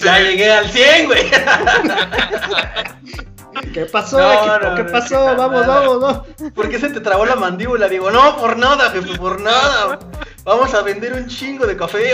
ya 0.01 0.19
llegué 0.19 0.53
al 0.53 0.69
100, 0.69 1.07
güey. 1.07 1.31
¿Qué 3.73 3.87
pasó, 3.87 4.19
No, 4.19 4.33
equipo? 4.33 4.59
no, 4.71 4.75
¿Qué 4.77 4.83
no, 4.85 4.93
pasó? 4.93 5.15
no, 5.15 5.37
vamos, 5.37 5.67
nada. 5.67 5.81
vamos, 5.81 6.01
vamos. 6.01 6.53
¿Por 6.55 6.69
qué 6.69 6.79
se 6.79 6.91
te 6.91 7.01
trabó 7.01 7.25
la 7.27 7.37
mandíbula? 7.37 7.89
Digo, 7.89 8.11
no, 8.11 8.37
por 8.37 8.57
nada, 8.57 8.91
jefe, 8.91 9.17
por 9.19 9.41
nada. 9.41 9.99
Vamos 10.45 10.75
a 10.75 10.83
vender 10.83 11.13
un 11.15 11.27
chingo 11.27 11.67
de 11.67 11.77
café. 11.77 12.11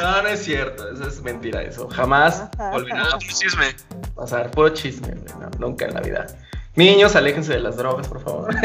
No, 0.00 0.22
no 0.22 0.28
es 0.28 0.42
cierto, 0.44 0.90
eso 0.90 1.06
es 1.08 1.22
mentira, 1.22 1.62
eso. 1.62 1.88
Jamás 1.88 2.44
volverá 2.72 3.04
otro 3.14 3.18
chisme. 3.20 3.66
a 3.68 4.14
pasar. 4.14 4.50
Puro 4.50 4.68
chisme, 4.70 5.14
no, 5.40 5.50
nunca 5.58 5.84
en 5.86 5.94
la 5.94 6.00
vida. 6.00 6.26
Niños, 6.74 7.14
aléjense 7.16 7.52
de 7.54 7.60
las 7.60 7.76
drogas, 7.76 8.08
por 8.08 8.20
favor. 8.22 8.54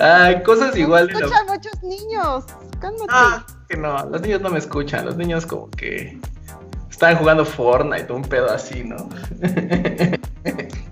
Ay, 0.00 0.42
cosas 0.42 0.76
igual 0.76 1.06
de 1.06 1.12
lo- 1.14 1.18
Escucha 1.20 1.40
a 1.40 1.44
muchos 1.44 1.82
niños. 1.84 2.44
Cálmate. 2.80 3.04
Ah, 3.08 3.46
que 3.68 3.76
no, 3.76 4.04
los 4.10 4.20
niños 4.20 4.40
no 4.40 4.50
me 4.50 4.58
escuchan, 4.58 5.06
los 5.06 5.16
niños 5.16 5.46
como 5.46 5.70
que 5.70 6.18
están 6.94 7.16
jugando 7.16 7.44
Fortnite 7.44 8.12
o 8.12 8.16
un 8.16 8.22
pedo 8.22 8.48
así, 8.52 8.84
¿no? 8.84 9.08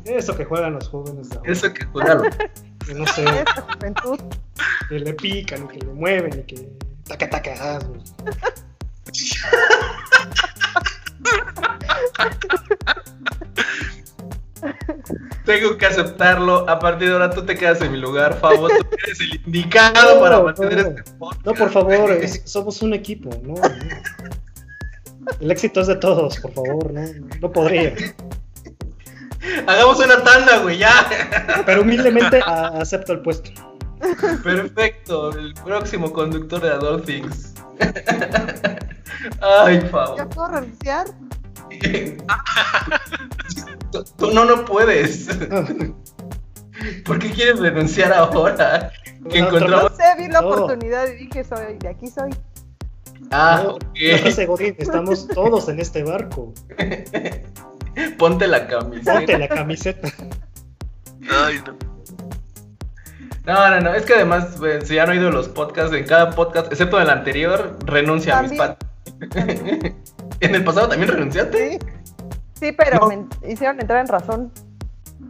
Eso 0.04 0.36
que 0.36 0.44
juegan 0.44 0.74
los 0.74 0.88
jóvenes 0.88 1.30
ahora, 1.30 1.52
Eso 1.52 1.72
que 1.72 1.84
juegan. 1.86 2.22
que 2.86 2.94
no 2.94 3.06
sé, 3.06 3.24
que 4.88 4.98
le 4.98 5.14
pican, 5.14 5.68
que 5.68 5.78
le 5.78 5.92
mueven, 5.92 6.40
y 6.40 6.42
que 6.42 6.68
taca, 7.04 7.30
taca, 7.30 7.54
ah. 7.60 7.78
Tengo 15.44 15.76
que 15.76 15.86
aceptarlo. 15.86 16.68
A 16.68 16.78
partir 16.78 17.08
de 17.08 17.14
ahora 17.14 17.30
tú 17.30 17.44
te 17.44 17.56
quedas 17.56 17.80
en 17.80 17.92
mi 17.92 17.98
lugar, 17.98 18.38
Fabo. 18.38 18.68
Tú 18.68 18.74
eres 19.04 19.20
el 19.20 19.34
indicado 19.46 20.20
para 20.20 20.36
No, 20.36 20.44
mantener 20.44 20.82
no. 20.84 20.88
este 20.98 21.02
podcast. 21.18 21.46
No, 21.46 21.54
por 21.54 21.70
favor, 21.70 22.10
es- 22.12 22.42
somos 22.44 22.80
un 22.82 22.94
equipo, 22.94 23.30
¿no? 23.42 23.54
El 25.40 25.50
éxito 25.50 25.80
es 25.80 25.86
de 25.86 25.96
todos, 25.96 26.38
por 26.38 26.52
favor, 26.52 26.92
no, 26.92 27.00
no 27.40 27.52
podría. 27.52 27.94
Hagamos 29.66 29.98
una 30.04 30.22
tanda, 30.22 30.58
güey, 30.58 30.78
ya. 30.78 31.06
Pero 31.66 31.82
humildemente 31.82 32.40
a- 32.44 32.68
acepto 32.80 33.12
el 33.12 33.20
puesto. 33.22 33.50
Perfecto, 34.42 35.30
el 35.38 35.54
próximo 35.54 36.12
conductor 36.12 36.60
de 36.60 36.70
Adult 36.70 37.04
Things. 37.06 37.54
Ay, 39.40 39.80
¿Ya 39.80 39.88
Fabo. 39.88 40.28
puedo 40.30 40.48
renunciar? 40.48 41.06
Tú, 43.90 44.04
tú 44.16 44.30
no, 44.32 44.44
no 44.44 44.64
puedes. 44.64 45.28
¿Por 47.04 47.18
qué 47.18 47.30
quieres 47.30 47.58
renunciar 47.60 48.12
ahora? 48.12 48.90
Que 49.30 49.40
No, 49.40 49.50
No 49.50 49.56
encontramos. 49.58 49.92
sé, 49.96 50.02
vi 50.18 50.28
la 50.28 50.40
oportunidad 50.40 51.06
y 51.08 51.26
dije, 51.26 51.44
soy, 51.44 51.76
de 51.78 51.88
aquí 51.88 52.06
soy. 52.08 52.30
Ah, 53.32 53.62
No, 53.64 53.70
ok. 53.74 53.82
la 54.00 54.18
frase 54.18 54.46
Godín, 54.46 54.74
estamos 54.78 55.26
todos 55.28 55.68
en 55.68 55.80
este 55.80 56.02
barco. 56.04 56.52
Ponte 58.18 58.46
la 58.46 58.66
camiseta. 58.66 59.14
Ponte 59.14 59.38
la 59.38 59.48
camiseta. 59.48 60.08
Ay, 61.30 61.56
no. 61.66 61.76
No, 63.44 63.70
no, 63.70 63.80
no, 63.80 63.94
es 63.94 64.04
que 64.04 64.14
además, 64.14 64.58
güey, 64.60 64.84
si 64.86 64.98
han 64.98 65.10
oído 65.10 65.30
los 65.30 65.48
podcasts, 65.48 65.92
en 65.96 66.04
cada 66.06 66.30
podcast, 66.30 66.70
excepto 66.70 66.98
en 66.98 67.04
el 67.04 67.10
anterior, 67.10 67.76
renuncia 67.86 68.38
a 68.38 68.42
mis 68.42 68.56
También. 68.56 68.78
pat. 69.80 69.94
¿En 70.40 70.54
el 70.54 70.64
pasado 70.64 70.88
también 70.88 71.10
renunciaste? 71.10 71.78
Sí, 71.80 71.86
sí 72.60 72.72
pero 72.72 73.00
No. 73.00 73.08
me 73.08 73.26
hicieron 73.52 73.80
entrar 73.80 74.00
en 74.00 74.08
razón. 74.08 74.52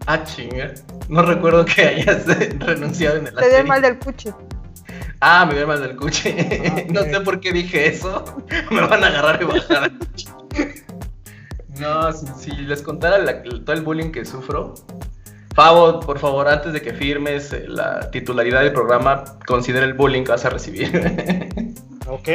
Ah, 0.07 0.23
chinga. 0.25 0.73
No 1.09 1.23
recuerdo 1.23 1.65
que 1.65 1.83
hayas 1.87 2.27
renunciado 2.59 3.17
en 3.19 3.27
el 3.29 3.35
Te 3.35 3.41
dio 3.41 3.49
el 3.49 3.57
anterior. 3.61 3.67
mal 3.67 3.83
del 3.83 3.99
cuche. 3.99 4.33
Ah, 5.25 5.47
me 5.47 5.53
dio 5.53 5.63
el 5.63 5.69
mal 5.69 5.81
del 5.81 5.95
cuche. 5.97 6.35
Ah, 6.69 6.83
no 6.93 7.03
sé 7.03 7.21
por 7.21 7.39
qué 7.41 7.53
dije 7.53 7.87
eso. 7.87 8.25
me 8.73 8.81
van 8.81 9.05
a 9.05 9.07
agarrar 9.07 9.41
y 9.41 9.45
bajar. 9.45 9.93
no, 11.79 12.13
si, 12.13 12.27
si 12.39 12.51
les 12.63 12.83
contara 12.83 13.19
la- 13.19 13.43
todo 13.43 13.73
el 13.73 13.83
bullying 13.83 14.11
que 14.11 14.25
sufro. 14.25 14.75
Favo, 15.55 16.01
por 16.01 16.19
favor, 16.19 16.49
antes 16.49 16.73
de 16.73 16.81
que 16.83 16.93
firmes 16.93 17.53
eh, 17.53 17.67
la 17.69 18.11
titularidad 18.11 18.63
del 18.63 18.73
programa, 18.73 19.23
considera 19.47 19.85
el 19.87 19.95
bullying 19.95 20.25
que 20.25 20.33
vas 20.33 20.45
a 20.45 20.51
recibir. 20.51 20.91
Ok. 22.09 22.29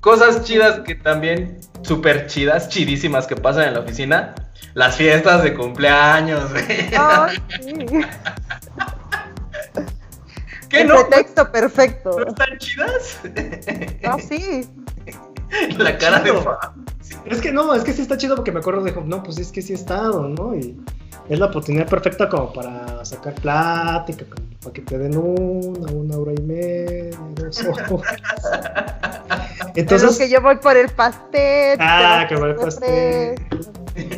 Cosas 0.00 0.44
chidas 0.44 0.80
que 0.80 0.94
también, 0.94 1.58
súper 1.82 2.26
chidas, 2.26 2.70
chidísimas 2.70 3.26
que 3.26 3.36
pasan 3.36 3.68
en 3.68 3.74
la 3.74 3.80
oficina. 3.80 4.34
Las 4.72 4.96
fiestas 4.96 5.42
de 5.42 5.52
cumpleaños. 5.54 6.50
Ay, 6.98 7.36
sí. 7.60 7.74
¿Qué 10.68 10.82
el 10.82 10.88
no? 10.88 11.06
pretexto 11.06 11.50
perfecto. 11.50 12.18
¿No 12.18 12.26
están 12.28 12.58
chidas? 12.58 13.20
No, 14.02 14.18
sí. 14.18 14.68
La 15.78 15.96
cara 15.96 16.20
de. 16.20 16.32
Favo. 16.32 16.58
Es 17.24 17.40
que 17.40 17.52
no, 17.52 17.74
es 17.74 17.84
que 17.84 17.92
sí 17.92 18.02
está 18.02 18.16
chido 18.16 18.36
porque 18.36 18.52
me 18.52 18.60
acuerdo 18.60 18.82
de, 18.82 18.92
no, 18.92 19.22
pues 19.22 19.38
es 19.38 19.50
que 19.50 19.62
sí 19.62 19.72
he 19.72 19.76
estado, 19.76 20.28
¿no? 20.28 20.54
Y 20.54 20.78
es 21.28 21.38
la 21.38 21.46
oportunidad 21.46 21.88
perfecta 21.88 22.28
como 22.28 22.52
para 22.52 23.04
sacar 23.04 23.34
plática, 23.34 24.24
como 24.24 24.48
para 24.60 24.72
que 24.72 24.82
te 24.82 24.98
den 24.98 25.16
una, 25.16 25.92
una 25.92 26.16
hora 26.16 26.32
y 26.36 26.42
media, 26.42 27.18
dos 27.34 27.60
horas. 27.90 28.20
Entonces, 29.74 30.18
que 30.18 30.28
yo 30.28 30.40
voy 30.40 30.56
por 30.56 30.76
el 30.76 30.88
pastel. 30.88 31.78
Ah, 31.80 32.26
que 32.28 32.34
voy 32.36 32.54
por 32.54 32.60
el 32.60 32.64
pastel. 32.64 33.34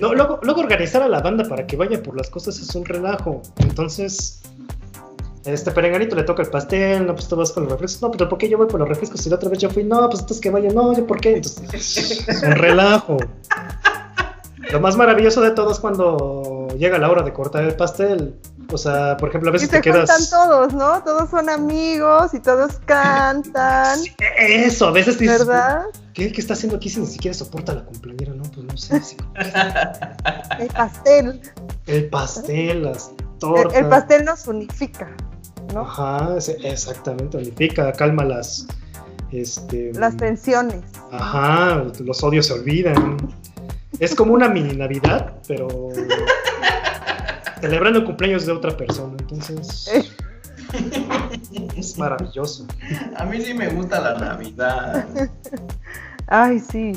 No, 0.01 0.15
luego, 0.15 0.39
luego 0.43 0.61
organizar 0.61 1.03
a 1.03 1.09
la 1.09 1.21
banda 1.21 1.49
para 1.49 1.67
que 1.67 1.77
vaya 1.77 2.03
por 2.03 2.17
las 2.17 2.31
cosas 2.31 2.59
es 2.59 2.75
un 2.75 2.85
relajo. 2.85 3.43
Entonces, 3.59 4.41
este 5.45 5.71
perenganito 5.71 6.17
le 6.17 6.25
toca 6.25 6.43
el 6.43 6.51
pastel, 6.51 7.07
no, 7.07 7.15
pues 7.15 7.29
tú 7.29 7.37
vas 7.37 7.53
con 7.53 7.65
los 7.65 7.73
refrescos. 7.73 8.03
No, 8.03 8.11
pero 8.11 8.29
¿por 8.29 8.39
qué 8.39 8.49
yo 8.49 8.59
voy 8.59 8.67
por 8.67 8.81
los 8.81 8.89
refrescos? 8.89 9.21
Si 9.21 9.31
la 9.31 9.37
otra 9.37 9.49
vez 9.49 9.59
yo 9.59 9.71
fui, 9.71 9.85
no, 9.85 10.09
pues 10.09 10.21
entonces 10.21 10.41
que 10.41 10.51
vaya, 10.51 10.71
no, 10.71 10.95
yo 10.95 11.07
por 11.07 11.21
qué. 11.21 11.37
Entonces, 11.37 12.29
es 12.29 12.43
un 12.43 12.53
relajo. 12.53 13.17
Lo 14.71 14.81
más 14.81 14.97
maravilloso 14.97 15.41
de 15.41 15.51
todo 15.51 15.73
es 15.73 15.81
cuando 15.81 16.69
llega 16.77 16.99
la 16.99 17.11
hora 17.11 17.23
de 17.23 17.33
cortar 17.33 17.65
el 17.65 17.75
pastel. 17.75 18.37
O 18.73 18.79
sea, 18.79 19.17
por 19.17 19.31
ejemplo, 19.31 19.51
a 19.51 19.53
veces 19.53 19.69
y 19.69 19.73
te 19.73 19.81
quedas. 19.81 20.31
todos, 20.31 20.73
¿no? 20.75 21.03
Todos 21.03 21.31
son 21.31 21.49
amigos 21.49 22.35
y 22.35 22.41
todos 22.41 22.79
cantan. 22.85 23.99
Eso, 24.39 24.87
a 24.87 24.93
veces 24.93 25.19
dices. 25.19 25.47
¿Verdad? 25.47 25.87
¿Qué, 26.15 26.31
¿Qué, 26.31 26.41
está 26.41 26.53
haciendo 26.53 26.77
aquí 26.77 26.89
si 26.89 27.01
ni 27.01 27.07
siquiera 27.07 27.35
soporta 27.35 27.75
la 27.75 27.85
cumpleañera? 27.85 28.35
No, 28.35 28.45
pues 28.45 28.67
no 28.67 28.77
sé. 28.77 29.17
el 30.61 30.69
pastel. 30.69 31.41
El 31.87 32.09
pastel, 32.09 32.83
las 32.85 33.11
tortas. 33.41 33.75
El, 33.75 33.89
pastel 33.89 34.25
nos 34.25 34.47
unifica, 34.47 35.09
¿no? 35.75 35.81
Ajá, 35.81 36.37
exactamente, 36.63 37.37
unifica, 37.37 37.93
calma 37.93 38.25
las. 38.25 38.69
Este, 39.33 39.93
las 39.95 40.17
tensiones. 40.17 40.83
Ajá, 41.11 41.85
los 42.01 42.23
odios 42.23 42.47
se 42.47 42.53
olvidan. 42.53 43.17
Es 43.99 44.15
como 44.15 44.35
una 44.35 44.49
mini 44.49 44.75
Navidad, 44.75 45.35
pero 45.47 45.89
celebrando 47.61 48.01
el 48.01 48.05
cumpleaños 48.05 48.47
de 48.47 48.53
otra 48.53 48.77
persona. 48.77 49.17
Entonces, 49.21 49.91
es 51.77 51.99
maravilloso. 51.99 52.67
A 53.17 53.25
mí 53.25 53.41
sí 53.41 53.55
me 53.55 53.69
gusta 53.69 54.01
la 54.01 54.19
Navidad. 54.19 55.07
Ay, 56.27 56.61
sí. 56.61 56.93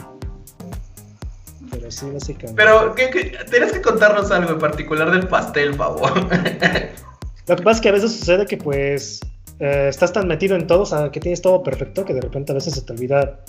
Pero 1.73 1.89
sí, 1.89 2.05
básicamente. 2.11 2.53
Pero 2.55 2.93
¿qué, 2.93 3.09
que 3.09 3.81
contarnos 3.81 4.29
algo 4.31 4.51
en 4.51 4.59
particular 4.59 5.11
del 5.11 5.27
pastel, 5.27 5.73
favor. 5.73 6.13
Lo 7.47 7.55
que 7.55 7.63
pasa 7.63 7.77
es 7.77 7.81
que 7.81 7.89
a 7.89 7.91
veces 7.91 8.15
sucede 8.15 8.45
que, 8.45 8.57
pues, 8.57 9.19
eh, 9.59 9.87
estás 9.89 10.13
tan 10.13 10.27
metido 10.27 10.55
en 10.55 10.67
todo, 10.67 10.81
o 10.81 10.85
sea, 10.85 11.11
que 11.11 11.19
tienes 11.19 11.41
todo 11.41 11.63
perfecto, 11.63 12.05
que 12.05 12.13
de 12.13 12.21
repente 12.21 12.51
a 12.51 12.55
veces 12.55 12.75
se 12.75 12.81
te 12.81 12.93
olvida. 12.93 13.39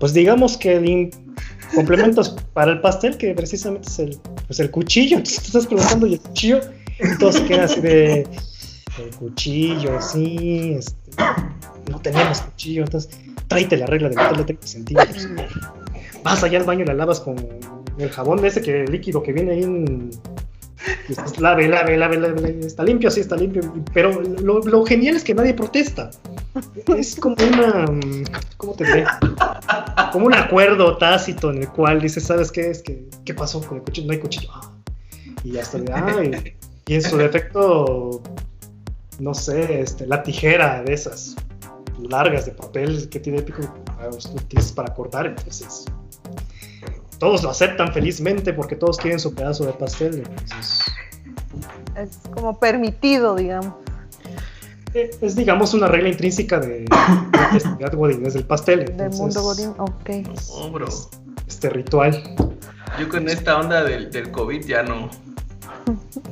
Pues 0.00 0.12
digamos 0.12 0.56
que 0.56 0.76
el, 0.76 1.10
complementos 1.74 2.36
para 2.52 2.72
el 2.72 2.80
pastel, 2.80 3.16
que 3.16 3.32
precisamente 3.34 3.88
es 3.88 3.98
el, 4.00 4.18
pues 4.46 4.58
el 4.60 4.70
cuchillo. 4.70 5.16
Entonces 5.18 5.42
tú 5.42 5.46
estás 5.46 5.66
preguntando 5.66 6.06
y 6.06 6.14
el 6.14 6.20
cuchillo, 6.20 6.60
y 6.98 7.18
todo 7.18 7.32
se 7.32 7.44
queda 7.44 7.64
así 7.64 7.80
de. 7.80 8.26
El 8.98 9.14
cuchillo, 9.16 10.02
sí, 10.02 10.74
este, 10.76 11.12
no 11.88 12.00
tenemos 12.00 12.40
cuchillo, 12.40 12.82
entonces 12.82 13.16
tráete 13.46 13.76
la 13.76 13.86
regla 13.86 14.08
de 14.08 14.16
meterle 14.16 14.42
30 14.42 14.66
centímetros. 14.66 15.28
Vas 16.22 16.42
allá 16.42 16.58
al 16.58 16.64
baño 16.64 16.84
y 16.84 16.86
la 16.86 16.94
lavas 16.94 17.20
con 17.20 17.36
el 17.98 18.10
jabón 18.10 18.44
ese 18.44 18.62
que 18.62 18.84
líquido 18.84 19.22
que 19.22 19.32
viene 19.32 19.52
ahí 19.52 19.62
en, 19.64 20.10
lave, 21.38 21.68
lave, 21.68 21.96
lave, 21.96 22.16
lave, 22.18 22.60
está 22.60 22.84
limpio, 22.84 23.10
sí, 23.10 23.20
está 23.20 23.36
limpio. 23.36 23.62
Pero 23.92 24.20
lo, 24.22 24.84
genial 24.84 25.16
es 25.16 25.24
que 25.24 25.34
nadie 25.34 25.54
protesta. 25.54 26.10
Es 26.96 27.16
como 27.16 27.36
una. 27.36 27.84
¿Cómo 28.56 28.74
te 28.74 28.84
diré? 28.84 29.04
Como 30.12 30.26
un 30.26 30.34
acuerdo 30.34 30.96
tácito 30.96 31.50
en 31.50 31.58
el 31.58 31.68
cual 31.68 32.00
dices, 32.00 32.24
¿sabes 32.24 32.50
qué? 32.50 32.70
Es 32.70 32.82
que, 32.82 33.04
¿qué 33.24 33.34
pasó 33.34 33.60
con 33.60 33.78
el 33.78 33.84
cuchillo? 33.84 34.06
No 34.06 34.12
hay 34.12 34.18
cuchillo. 34.18 34.48
Ah. 34.52 34.72
Y 35.44 35.52
ya 35.52 35.62
está. 35.62 35.78
Ah, 35.92 36.22
y, 36.86 36.94
en 36.94 37.02
su 37.02 37.16
defecto, 37.16 38.22
no 39.18 39.34
sé, 39.34 39.80
este, 39.80 40.06
la 40.06 40.22
tijera 40.22 40.82
de 40.82 40.94
esas 40.94 41.36
largas 42.08 42.46
de 42.46 42.52
papel 42.52 43.08
que 43.10 43.20
tiene 43.20 43.42
pico, 43.42 43.62
utilizas 44.34 44.72
para 44.72 44.94
cortar, 44.94 45.26
entonces 45.26 45.84
todos 47.18 47.42
lo 47.42 47.50
aceptan 47.50 47.92
felizmente 47.92 48.52
porque 48.52 48.76
todos 48.76 48.96
quieren 48.98 49.18
su 49.18 49.34
pedazo 49.34 49.64
de 49.64 49.72
pastel. 49.72 50.22
Es 51.96 52.18
como 52.32 52.58
permitido, 52.58 53.34
digamos. 53.34 53.74
Eh, 54.94 55.10
es, 55.20 55.36
digamos, 55.36 55.74
una 55.74 55.88
regla 55.88 56.08
intrínseca 56.08 56.58
de 56.60 56.86
la 56.88 57.48
festividad 57.52 57.92
godínez 57.92 58.34
del 58.34 58.44
pastel. 58.44 58.96
del 58.96 59.10
mundo 59.10 59.42
godín, 59.42 59.74
ok. 59.76 60.72
Bro. 60.72 60.88
Este 61.46 61.70
ritual. 61.70 62.22
Yo 62.98 63.08
con 63.08 63.28
esta 63.28 63.58
onda 63.58 63.82
del, 63.82 64.10
del 64.10 64.30
COVID 64.30 64.64
ya 64.64 64.82
no. 64.82 65.10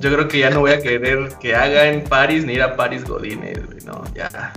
Yo 0.00 0.12
creo 0.12 0.28
que 0.28 0.38
ya 0.38 0.50
no 0.50 0.60
voy 0.60 0.72
a 0.72 0.80
querer 0.80 1.34
que 1.40 1.54
haga 1.54 1.86
en 1.86 2.04
París 2.04 2.44
ni 2.44 2.54
ir 2.54 2.62
a 2.62 2.76
París 2.76 3.04
Godínez, 3.04 3.58
no, 3.86 4.04
ya 4.14 4.52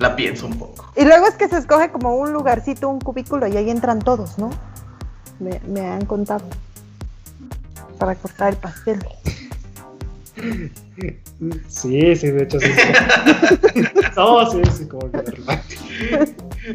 la 0.00 0.16
pienso 0.16 0.46
un 0.46 0.58
poco. 0.58 0.90
Y 0.96 1.04
luego 1.04 1.26
es 1.28 1.34
que 1.34 1.48
se 1.48 1.58
escoge 1.58 1.90
como 1.90 2.16
un 2.16 2.32
lugarcito, 2.32 2.88
un 2.88 3.00
cubículo 3.00 3.46
y 3.46 3.56
ahí 3.56 3.70
entran 3.70 4.00
todos, 4.00 4.38
¿no? 4.38 4.50
Me, 5.42 5.80
han 5.86 6.04
contado 6.06 6.44
para 7.98 8.14
cortar 8.14 8.52
el 8.52 8.58
pastel. 8.58 9.04
Sí, 11.68 12.16
sí, 12.16 12.30
de 12.30 12.42
hecho 12.42 12.60
sí. 12.60 12.68
no, 14.16 14.50
sí, 14.50 14.62
sí, 14.76 14.86
como 14.86 15.10
que 15.10 15.18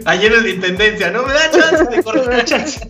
Ayer 0.05 0.33
es 0.33 0.43
la 0.43 0.49
intendencia, 0.49 1.11
no 1.11 1.25
me 1.25 1.33
da 1.33 1.51
chance 1.51 1.85
de 1.85 2.03
cortar. 2.03 2.45
chance. 2.45 2.89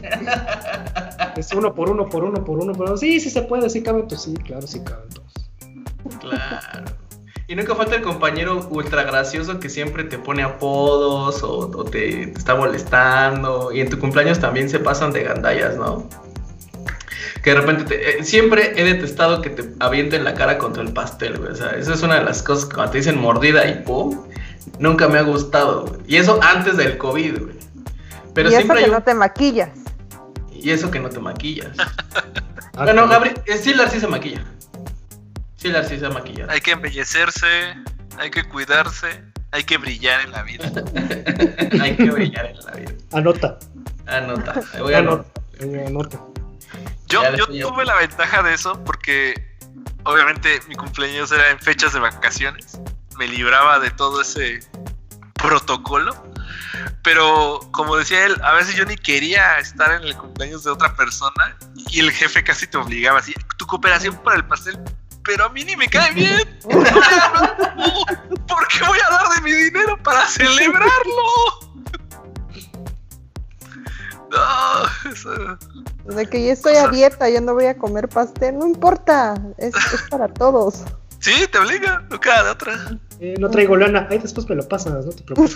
es 1.36 1.54
uno 1.54 1.74
por 1.74 1.90
uno, 1.90 2.10
por 2.10 2.24
uno, 2.24 2.44
por 2.44 2.58
uno, 2.60 2.74
por 2.74 2.88
uno. 2.88 2.98
Sí, 2.98 3.20
sí 3.20 3.30
se 3.30 3.44
puede, 3.44 3.70
sí 3.70 3.84
caben 3.84 4.08
todos. 4.08 4.24
Sí, 4.24 4.34
claro, 4.34 4.66
sí 4.66 4.80
caben 4.82 5.10
todos. 5.10 5.34
Claro. 6.20 7.07
Y 7.50 7.56
nunca 7.56 7.76
falta 7.76 7.96
el 7.96 8.02
compañero 8.02 8.68
ultra 8.70 9.04
gracioso 9.04 9.58
que 9.62 9.70
siempre 9.70 10.04
te 10.04 10.18
pone 10.18 10.44
apodos 10.44 11.42
o, 11.44 11.86
te, 11.86 12.24
está 12.24 12.56
molestando. 12.56 13.72
Y 13.72 13.80
en 13.80 13.90
tu 13.90 13.98
cumpleaños 14.00 14.40
también 14.40 14.70
se 14.70 14.80
pasan 14.80 15.14
de 15.14 15.24
gandallas, 15.24 15.78
¿no? 15.78 16.10
Que 17.42 17.52
de 17.52 17.62
repente 17.62 17.84
te, 17.86 18.20
eh, 18.20 18.24
siempre 18.26 18.74
he 18.76 18.84
detestado 18.84 19.42
que 19.42 19.50
te 19.50 19.64
avienten 19.80 20.26
la 20.26 20.34
cara 20.34 20.58
contra 20.58 20.84
el 20.84 20.92
pastel, 20.92 21.38
güey. 21.38 21.54
O 21.54 21.56
sea, 21.56 21.70
esa 21.72 21.94
es 21.94 22.04
una 22.04 22.16
de 22.16 22.26
las 22.26 22.44
cosas 22.44 22.66
que 22.66 22.76
cuando 22.76 22.92
te 22.92 22.98
dicen 22.98 23.18
mordida 23.18 23.66
y 23.66 23.76
pum, 23.82 24.26
nunca 24.80 25.08
me 25.08 25.18
ha 25.18 25.22
gustado, 25.22 25.86
güey. 25.86 26.02
Y 26.06 26.18
eso 26.18 26.40
antes 26.44 26.76
del 26.76 26.98
COVID, 26.98 27.40
güey. 27.40 27.56
Pero 28.34 28.50
y 28.50 28.52
siempre 28.52 28.82
eso 28.82 28.88
que 28.88 28.92
no 28.92 29.04
te 29.04 29.14
maquillas. 29.14 29.70
Y 30.52 30.72
eso 30.72 30.92
que 30.92 31.00
no 31.00 31.08
te 31.08 31.20
maquillas. 31.20 31.78
bueno, 32.74 33.08
Gabriel, 33.08 33.40
eh, 33.46 33.56
sí, 33.56 33.74
sí 33.90 34.00
se 34.02 34.08
maquilla. 34.08 34.44
Sí, 35.58 35.70
la 35.70 35.84
se 35.84 35.98
maquillada. 36.10 36.54
Hay 36.54 36.62
que 36.62 36.72
embellecerse, 36.72 37.76
hay 38.18 38.30
que 38.30 38.44
cuidarse, 38.44 39.24
hay 39.52 39.64
que 39.64 39.78
brillar 39.78 40.22
en 40.22 40.32
la 40.32 40.44
vida. 40.44 40.66
hay 41.82 41.98
que 41.98 42.10
brillar 42.12 42.46
en 42.46 42.58
la 42.58 42.72
vida. 42.74 42.92
Anota. 43.12 43.60
Anota. 44.06 44.62
Voy 44.80 44.94
a 44.94 45.00
anota. 45.00 45.26
Anota. 45.88 46.20
Yo, 47.08 47.36
yo 47.36 47.48
tuve 47.48 47.86
la 47.86 47.96
ventaja 47.96 48.44
de 48.44 48.54
eso 48.54 48.84
porque 48.84 49.34
obviamente 50.04 50.60
mi 50.68 50.76
cumpleaños 50.76 51.32
era 51.32 51.50
en 51.50 51.60
fechas 51.60 51.94
de 51.94 52.00
vacaciones. 52.00 52.80
Me 53.18 53.28
libraba 53.28 53.80
de 53.80 53.90
todo 53.90 54.22
ese 54.22 54.60
protocolo. 55.34 56.16
Pero 57.02 57.62
como 57.72 57.96
decía 57.96 58.26
él, 58.26 58.36
a 58.44 58.54
veces 58.54 58.76
yo 58.76 58.86
ni 58.86 58.96
quería 58.96 59.58
estar 59.60 59.92
en 59.92 60.08
el 60.08 60.16
cumpleaños 60.16 60.64
de 60.64 60.72
otra 60.72 60.96
persona 60.96 61.58
y 61.90 62.02
el 62.02 62.12
jefe 62.12 62.44
casi 62.44 62.68
te 62.68 62.78
obligaba 62.78 63.20
así, 63.20 63.34
tu 63.58 63.66
cooperación 63.66 64.16
para 64.24 64.38
el 64.38 64.46
pastel 64.46 64.78
pero 65.28 65.46
a 65.46 65.50
mí 65.50 65.64
ni 65.64 65.76
me 65.76 65.88
cae 65.88 66.12
bien. 66.14 66.60
¿Por 66.64 66.84
qué 68.70 68.80
voy 68.88 68.98
a 69.06 69.10
dar 69.12 69.30
de 69.36 69.42
mi 69.42 69.52
dinero 69.52 70.02
para 70.02 70.26
celebrarlo? 70.26 70.88
No, 74.30 74.84
eso... 75.10 75.58
De 76.14 76.26
que 76.26 76.46
yo 76.46 76.52
estoy 76.52 76.76
a 76.76 76.90
dieta, 76.90 77.30
yo 77.30 77.40
no 77.40 77.54
voy 77.54 77.68
a 77.68 77.78
comer 77.78 78.10
pastel, 78.10 78.60
no 78.60 78.68
importa, 78.68 79.36
es, 79.58 79.74
para 80.10 80.28
todos. 80.28 80.84
Sí, 81.20 81.48
te 81.52 81.58
obliga, 81.58 82.06
no 82.12 82.20
queda 82.20 82.44
de 82.44 82.50
otra. 82.52 83.00
Eh, 83.20 83.34
no 83.40 83.50
traigo 83.50 83.76
lana, 83.76 84.06
ahí 84.10 84.20
después 84.20 84.48
me 84.48 84.54
lo 84.56 84.68
pasas, 84.68 85.04
no 85.06 85.12
te 85.12 85.24
preocupes. 85.24 85.56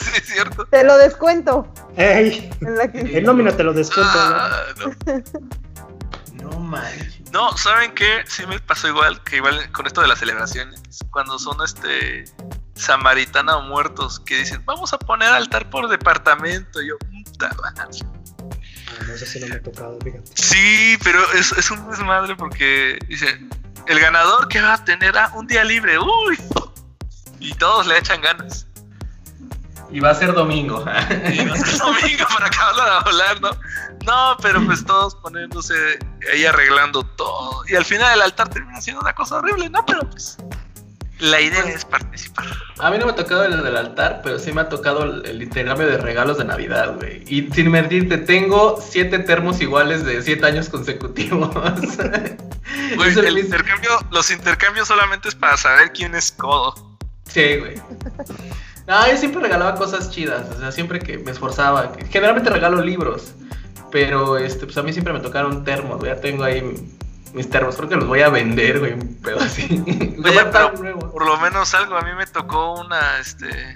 sí, 0.00 0.10
es 0.16 0.26
cierto. 0.26 0.66
Te 0.66 0.82
lo 0.82 0.98
descuento. 0.98 1.72
Ey, 1.96 2.50
en, 2.60 3.24
nómina 3.24 3.56
te 3.56 3.62
lo 3.62 3.72
descuento. 3.72 4.10
Ah, 4.12 4.64
no. 4.80 6.50
no 6.50 6.58
manches. 6.58 7.21
No, 7.32 7.56
¿saben 7.56 7.94
qué? 7.94 8.24
Sí 8.26 8.46
me 8.46 8.60
pasó 8.60 8.88
igual 8.88 9.22
que 9.24 9.36
igual 9.36 9.72
con 9.72 9.86
esto 9.86 10.02
de 10.02 10.08
las 10.08 10.18
celebraciones. 10.18 10.82
Cuando 11.10 11.38
son 11.38 11.56
este 11.64 12.26
samaritana 12.74 13.56
o 13.56 13.62
muertos 13.62 14.20
que 14.20 14.36
dicen, 14.36 14.62
vamos 14.66 14.92
a 14.92 14.98
poner 14.98 15.30
altar 15.30 15.70
por 15.70 15.88
departamento. 15.88 16.82
yo, 16.82 16.98
puta. 16.98 17.50
Ah, 17.64 17.86
no 19.08 19.16
sé 19.16 19.24
si 19.24 19.40
no 19.40 19.48
me 19.48 19.60
tocado, 19.60 19.98
fíjate. 20.04 20.30
Sí, 20.34 20.98
pero 21.02 21.20
es, 21.32 21.52
es 21.52 21.70
un 21.70 21.90
desmadre 21.90 22.36
porque 22.36 22.98
dice, 23.08 23.40
el 23.86 23.98
ganador 23.98 24.48
que 24.48 24.60
va 24.60 24.74
a 24.74 24.84
tener 24.84 25.16
ah, 25.16 25.32
un 25.34 25.46
día 25.46 25.64
libre, 25.64 25.98
uy. 25.98 26.38
Y 27.40 27.54
todos 27.54 27.88
le 27.88 27.98
echan 27.98 28.20
ganas. 28.20 28.68
Y 29.92 30.00
va 30.00 30.10
a 30.10 30.14
ser 30.14 30.32
domingo. 30.32 30.80
y 31.32 31.46
va 31.46 31.54
a 31.54 31.58
ser 31.58 31.78
domingo 31.78 32.24
para 32.32 32.46
acabarlo 32.46 32.84
de 32.84 33.04
volar, 33.04 33.40
¿no? 33.40 33.50
No, 34.06 34.36
pero 34.40 34.64
pues 34.64 34.84
todos 34.84 35.14
poniéndose 35.16 35.74
ahí 36.32 36.44
arreglando 36.44 37.04
todo. 37.04 37.62
Y 37.68 37.76
al 37.76 37.84
final 37.84 38.14
el 38.14 38.22
altar 38.22 38.48
termina 38.48 38.80
siendo 38.80 39.02
una 39.02 39.14
cosa 39.14 39.36
horrible, 39.36 39.68
¿no? 39.68 39.84
Pero 39.86 40.08
pues. 40.08 40.38
La 41.18 41.40
idea 41.40 41.62
es 41.66 41.84
participar. 41.84 42.46
A 42.80 42.90
mí 42.90 42.98
no 42.98 43.06
me 43.06 43.12
ha 43.12 43.14
tocado 43.14 43.44
el 43.44 43.62
del 43.62 43.76
altar, 43.76 44.22
pero 44.24 44.40
sí 44.40 44.50
me 44.50 44.62
ha 44.62 44.68
tocado 44.68 45.04
el, 45.04 45.24
el 45.24 45.40
intercambio 45.40 45.86
de 45.86 45.98
regalos 45.98 46.38
de 46.38 46.44
Navidad, 46.44 46.96
güey. 46.96 47.22
Y 47.28 47.48
sin 47.52 47.70
mentirte, 47.70 48.18
tengo 48.18 48.82
siete 48.82 49.20
termos 49.20 49.60
iguales 49.60 50.04
de 50.04 50.20
siete 50.22 50.46
años 50.46 50.68
consecutivos. 50.68 51.50
Güey, 52.96 53.18
el 53.18 53.38
intercambio, 53.38 53.90
los 54.10 54.30
intercambios 54.30 54.88
solamente 54.88 55.28
es 55.28 55.34
para 55.34 55.56
saber 55.56 55.92
quién 55.92 56.14
es 56.14 56.32
codo. 56.32 56.74
Sí, 57.24 57.56
güey. 57.56 57.74
No, 58.86 59.08
yo 59.08 59.16
siempre 59.16 59.40
regalaba 59.40 59.76
cosas 59.76 60.10
chidas, 60.10 60.48
o 60.50 60.58
sea, 60.58 60.72
siempre 60.72 60.98
que 60.98 61.18
me 61.18 61.30
esforzaba. 61.30 61.92
Generalmente 62.10 62.50
regalo 62.50 62.80
libros, 62.80 63.34
pero 63.90 64.38
este, 64.38 64.64
pues 64.66 64.76
a 64.76 64.82
mí 64.82 64.92
siempre 64.92 65.12
me 65.12 65.20
tocaron 65.20 65.64
termos. 65.64 66.02
Ya 66.02 66.20
tengo 66.20 66.44
ahí 66.44 66.62
mis 67.32 67.48
termos, 67.48 67.76
creo 67.76 67.88
que 67.88 67.96
los 67.96 68.06
voy 68.06 68.20
a 68.20 68.28
vender, 68.28 68.80
güey, 68.80 68.92
un 68.94 69.16
pedo 69.22 69.40
así. 69.40 69.82
Oye, 70.24 70.44
pero 70.52 70.72
nuevos. 70.72 71.04
por 71.12 71.24
lo 71.24 71.38
menos 71.38 71.72
algo. 71.74 71.96
A 71.96 72.02
mí 72.02 72.10
me 72.16 72.26
tocó 72.26 72.80
una, 72.80 73.18
este, 73.18 73.74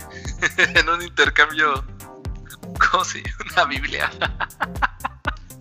en 0.79 0.89
un 0.89 1.03
intercambio, 1.03 1.85
¿cómo 2.91 3.05
se 3.05 3.23
llama? 3.23 3.37
Una 3.53 3.65
Biblia. 3.67 4.11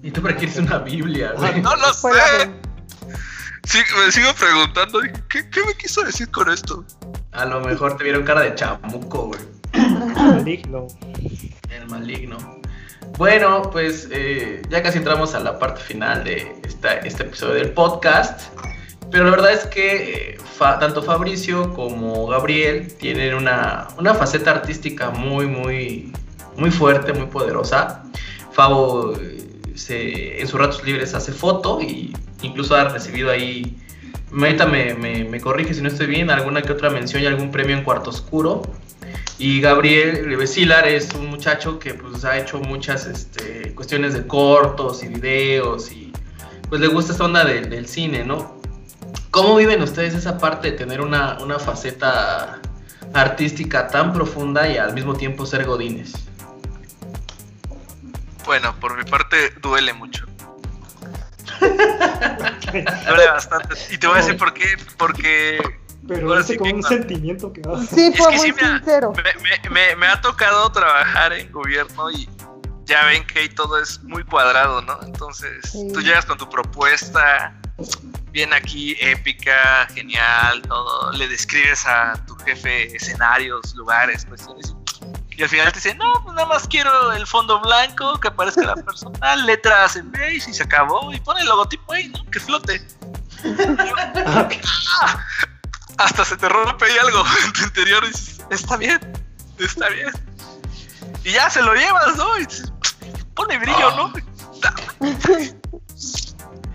Y 0.02 0.12
tú 0.12 0.22
para 0.22 0.34
qué 0.36 0.46
quieres 0.46 0.58
una 0.58 0.80
Biblia, 0.80 1.34
güey. 1.38 1.62
No 1.62 1.76
lo 1.76 1.94
sé. 1.94 2.10
Sí, 3.66 3.80
me 3.98 4.12
sigo 4.12 4.34
preguntando, 4.34 5.00
¿qué, 5.30 5.50
¿qué 5.50 5.64
me 5.66 5.74
quiso 5.76 6.02
decir 6.04 6.30
con 6.32 6.50
esto? 6.52 6.86
A 7.32 7.46
lo 7.46 7.62
mejor 7.62 7.98
te 7.98 8.04
vieron 8.04 8.24
cara 8.24 8.42
de 8.42 8.56
chamuco, 8.56 9.28
güey. 9.28 9.40
Maligno. 10.16 10.88
El 11.70 11.88
maligno. 11.90 12.38
Bueno, 13.18 13.70
pues 13.72 14.08
eh, 14.12 14.62
ya 14.70 14.84
casi 14.84 15.00
entramos 15.00 15.34
a 15.36 15.40
la 15.40 15.58
parte 15.58 15.82
final 15.82 16.24
de 16.24 16.56
esta- 16.66 16.96
este 17.00 17.24
episodio 17.24 17.56
del 17.56 17.72
podcast. 17.72 18.42
Pero 19.12 19.26
la 19.26 19.32
verdad 19.32 19.52
es 19.54 19.66
que 19.66 20.32
eh, 20.34 20.38
Fa- 20.58 20.80
tanto 20.80 21.02
Fabricio 21.04 21.74
como 21.74 22.28
Gabriel 22.28 22.94
tienen 22.98 23.34
una, 23.36 23.88
una 23.98 24.14
faceta 24.14 24.52
artística 24.52 25.10
muy, 25.10 25.48
muy, 25.48 26.14
muy 26.58 26.72
fuerte, 26.72 27.14
muy 27.14 27.28
poderosa. 27.28 28.04
Fabo 28.52 29.14
eh, 29.20 29.55
se- 29.76 30.42
en 30.42 30.48
sus 30.48 30.60
ratos 30.60 30.84
libres 30.84 31.14
hace 31.14 31.32
foto 31.32 31.82
y 31.82 32.16
incluso 32.42 32.76
ha 32.76 32.86
recibido 32.90 33.32
ahí, 33.32 33.76
ahorita 34.38 34.66
me, 34.66 34.94
me, 34.94 35.24
me 35.26 35.40
corrige 35.42 35.74
si 35.74 35.82
no 35.82 35.88
estoy 35.90 36.08
bien, 36.08 36.30
alguna 36.30 36.62
que 36.62 36.72
otra 36.72 36.90
mención 36.90 37.22
y 37.22 37.26
algún 37.26 37.52
premio 37.52 37.76
en 37.78 37.84
cuarto 37.84 38.10
oscuro. 38.10 38.62
Y 39.38 39.60
Gabriel 39.60 40.36
Besilar 40.38 40.88
es 40.88 41.14
un 41.14 41.28
muchacho 41.30 41.78
que 41.78 41.94
pues 41.94 42.24
ha 42.24 42.38
hecho 42.38 42.60
muchas 42.60 43.06
este, 43.06 43.74
cuestiones 43.76 44.14
de 44.14 44.26
cortos 44.26 45.04
y 45.04 45.10
videos 45.10 45.92
y 45.92 46.14
pues 46.70 46.80
le 46.80 46.88
gusta 46.88 47.12
esta 47.12 47.26
onda 47.26 47.44
del 47.44 47.86
cine, 47.88 48.24
¿no? 48.24 48.56
¿Cómo 49.32 49.58
viven 49.58 49.82
ustedes 49.82 50.14
esa 50.16 50.38
parte 50.38 50.72
de 50.72 50.78
tener 50.78 51.02
una, 51.02 51.38
una 51.42 51.60
faceta 51.60 52.62
artística 53.14 53.88
tan 53.90 54.14
profunda 54.14 54.70
y 54.70 54.78
al 54.78 54.94
mismo 54.94 55.14
tiempo 55.16 55.46
ser 55.46 55.66
godines? 55.66 56.14
Bueno, 58.46 58.76
por 58.80 58.96
mi 58.98 59.04
parte 59.10 59.50
duele 59.62 59.94
mucho. 59.94 60.26
duele 61.60 63.28
bastante. 63.32 63.76
Y 63.92 63.98
te 63.98 64.08
voy 64.08 64.18
a 64.18 64.22
decir 64.22 64.38
por 64.38 64.54
qué. 64.54 64.78
Porque 64.98 65.60
Pero 66.08 66.28
Ahora 66.28 66.42
ese 66.42 66.54
sí 66.54 66.58
como 66.60 66.70
que 66.72 66.76
un 66.76 66.84
sentimiento 66.84 67.52
que 67.54 67.62
da. 67.62 67.78
Sí, 67.84 68.08
Es 68.14 68.18
fue 68.18 68.32
que 68.32 68.38
muy 68.38 68.52
sí, 68.52 68.54
sincero. 68.60 69.14
me, 69.16 69.24
me- 69.42 69.70
me- 69.70 69.96
me 69.96 70.08
ha 70.08 70.22
tocado 70.22 70.72
trabajar 70.72 71.34
en 71.34 71.52
gobierno 71.52 72.12
y 72.12 72.30
ya 72.86 73.06
ven 73.06 73.26
que 73.26 73.40
ahí 73.40 73.50
todo 73.50 73.82
es 73.82 74.04
muy 74.04 74.24
cuadrado, 74.24 74.82
¿no? 74.84 75.00
Entonces, 75.02 75.72
Sí. 75.72 75.88
tú 75.92 76.02
llegas 76.02 76.26
con 76.26 76.38
tu 76.38 76.48
propuesta, 76.48 77.56
bien 78.32 78.54
aquí, 78.54 78.96
épica, 79.02 79.88
genial, 79.94 80.62
todo, 80.62 81.12
le 81.14 81.28
describes 81.28 81.84
a 81.88 82.14
tu 82.28 82.36
jefe 82.36 82.96
escenarios, 82.96 83.74
lugares, 83.74 84.26
cuestiones, 84.26 84.76
y 85.38 85.44
al 85.44 85.50
final 85.50 85.72
te 85.72 85.80
dicen, 85.80 85.98
no, 85.98 86.24
pues 86.24 86.36
nada 86.36 86.48
más 86.48 86.68
quiero 86.68 87.12
el 87.12 87.28
fondo 87.28 87.60
blanco, 87.60 88.20
que 88.20 88.30
aparezca 88.30 88.62
la 88.64 88.76
persona, 88.76 89.36
letras 89.36 89.96
en 89.96 90.12
beige 90.12 90.50
y 90.50 90.54
se 90.54 90.64
acabó, 90.64 91.12
y 91.14 91.20
pone 91.20 91.42
el 91.42 91.48
logotipo 91.48 91.94
ahí, 91.94 92.08
¿no? 92.10 92.26
Que 92.32 92.40
flote. 92.40 92.86
Ah, 95.02 95.20
hasta 95.98 96.26
se 96.26 96.36
te 96.38 96.50
rompe 96.50 96.86
ahí 96.86 96.98
algo 96.98 97.24
en 97.46 97.54
tu 97.54 97.64
interior 97.64 98.04
y 98.06 98.08
dices, 98.08 98.46
está 98.50 98.78
bien, 98.78 99.00
está 99.60 99.90
bien. 99.90 100.10
Y 101.24 101.32
ya 101.32 101.50
se 101.50 101.62
lo 101.62 101.74
llevas, 101.76 102.16
¿no? 102.18 102.38
Y 102.40 102.46
dices, 102.46 102.72
pone 103.34 103.58
brillo, 103.60 103.96
¿no? 103.96 104.14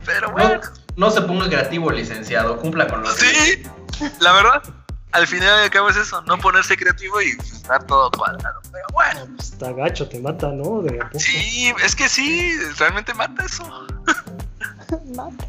Pero 0.05 0.29
No, 0.29 0.33
bueno, 0.33 0.61
no 0.97 1.11
se 1.11 1.23
ponga 1.23 1.49
creativo, 1.49 1.91
licenciado, 1.91 2.57
cumpla 2.59 2.87
con 2.87 3.03
lo 3.03 3.15
que 3.15 3.21
sí, 3.21 3.63
la 4.21 4.33
verdad, 4.33 4.63
al 5.13 5.27
final 5.27 5.61
y 5.61 5.65
al 5.65 5.71
cabo 5.71 5.89
es 5.91 5.97
eso, 5.97 6.23
no 6.23 6.39
ponerse 6.39 6.77
creativo 6.77 7.21
y 7.21 7.31
está 7.31 7.79
todo 7.81 8.11
cuadrado. 8.11 8.61
Pero 8.73 8.85
bueno, 8.93 9.37
Está 9.39 9.73
gacho, 9.73 10.09
te 10.09 10.21
mata, 10.21 10.49
¿no? 10.49 10.83
De 10.83 10.97
a 11.01 11.07
poco. 11.09 11.19
sí, 11.19 11.73
es 11.85 11.95
que 11.97 12.09
sí, 12.09 12.53
realmente 12.79 13.13
mata 13.15 13.45
eso. 13.45 13.65
Mata. 15.15 15.45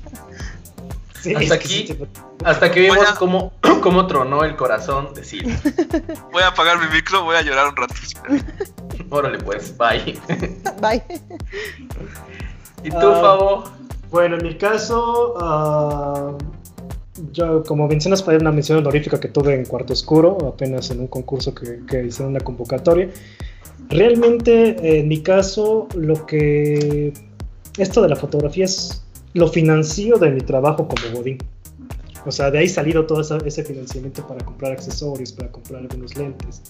Sí, 1.21 1.35
Hasta 1.35 1.53
aquí. 1.55 1.85
sí 1.87 1.97
Hasta 2.43 2.71
que 2.71 2.79
vimos 2.81 2.97
a- 3.07 3.15
cómo, 3.15 3.53
cómo 3.83 4.07
tronó 4.07 4.43
el 4.43 4.55
corazón 4.55 5.13
de 5.13 5.23
Sil. 5.25 5.45
Voy 6.31 6.41
a 6.43 6.47
apagar 6.47 6.79
mi 6.79 6.87
micro, 6.87 7.23
voy 7.23 7.35
a 7.35 7.41
llorar 7.43 7.67
un 7.67 7.75
rato. 7.75 7.93
Órale 9.11 9.37
pues, 9.39 9.75
bye. 9.77 10.19
Bye. 10.81 11.03
¿Y 12.83 12.89
tú, 12.89 12.97
Ah. 12.97 13.19
Fabo? 13.21 13.71
Bueno, 14.09 14.37
en 14.37 14.43
mi 14.43 14.57
caso, 14.57 15.35
ah, 15.39 16.31
yo, 17.31 17.63
como 17.63 17.87
mencionas, 17.87 18.23
fue 18.23 18.37
una 18.37 18.51
mención 18.51 18.77
honorífica 18.79 19.19
que 19.19 19.27
tuve 19.27 19.55
en 19.55 19.65
Cuarto 19.65 19.93
Oscuro, 19.93 20.37
apenas 20.47 20.91
en 20.91 20.99
un 20.99 21.07
concurso 21.07 21.53
que, 21.53 21.79
que 21.87 22.05
hice 22.05 22.23
una 22.23 22.39
convocatoria. 22.39 23.09
Realmente, 23.89 24.99
en 24.99 25.07
mi 25.07 25.21
caso, 25.21 25.87
lo 25.95 26.25
que. 26.25 27.13
Esto 27.77 28.01
de 28.01 28.09
la 28.09 28.15
fotografía 28.15 28.65
es 28.65 29.01
lo 29.33 29.47
financio 29.47 30.17
de 30.17 30.31
mi 30.31 30.41
trabajo 30.41 30.87
como 30.87 31.17
Godín. 31.17 31.37
O 32.25 32.31
sea, 32.31 32.51
de 32.51 32.59
ahí 32.59 32.69
salido 32.69 33.05
todo 33.05 33.21
ese 33.21 33.63
financiamiento 33.63 34.25
para 34.27 34.43
comprar 34.45 34.73
accesorios, 34.73 35.31
para 35.31 35.51
comprar 35.51 35.81
algunos 35.81 36.15
lentes, 36.15 36.61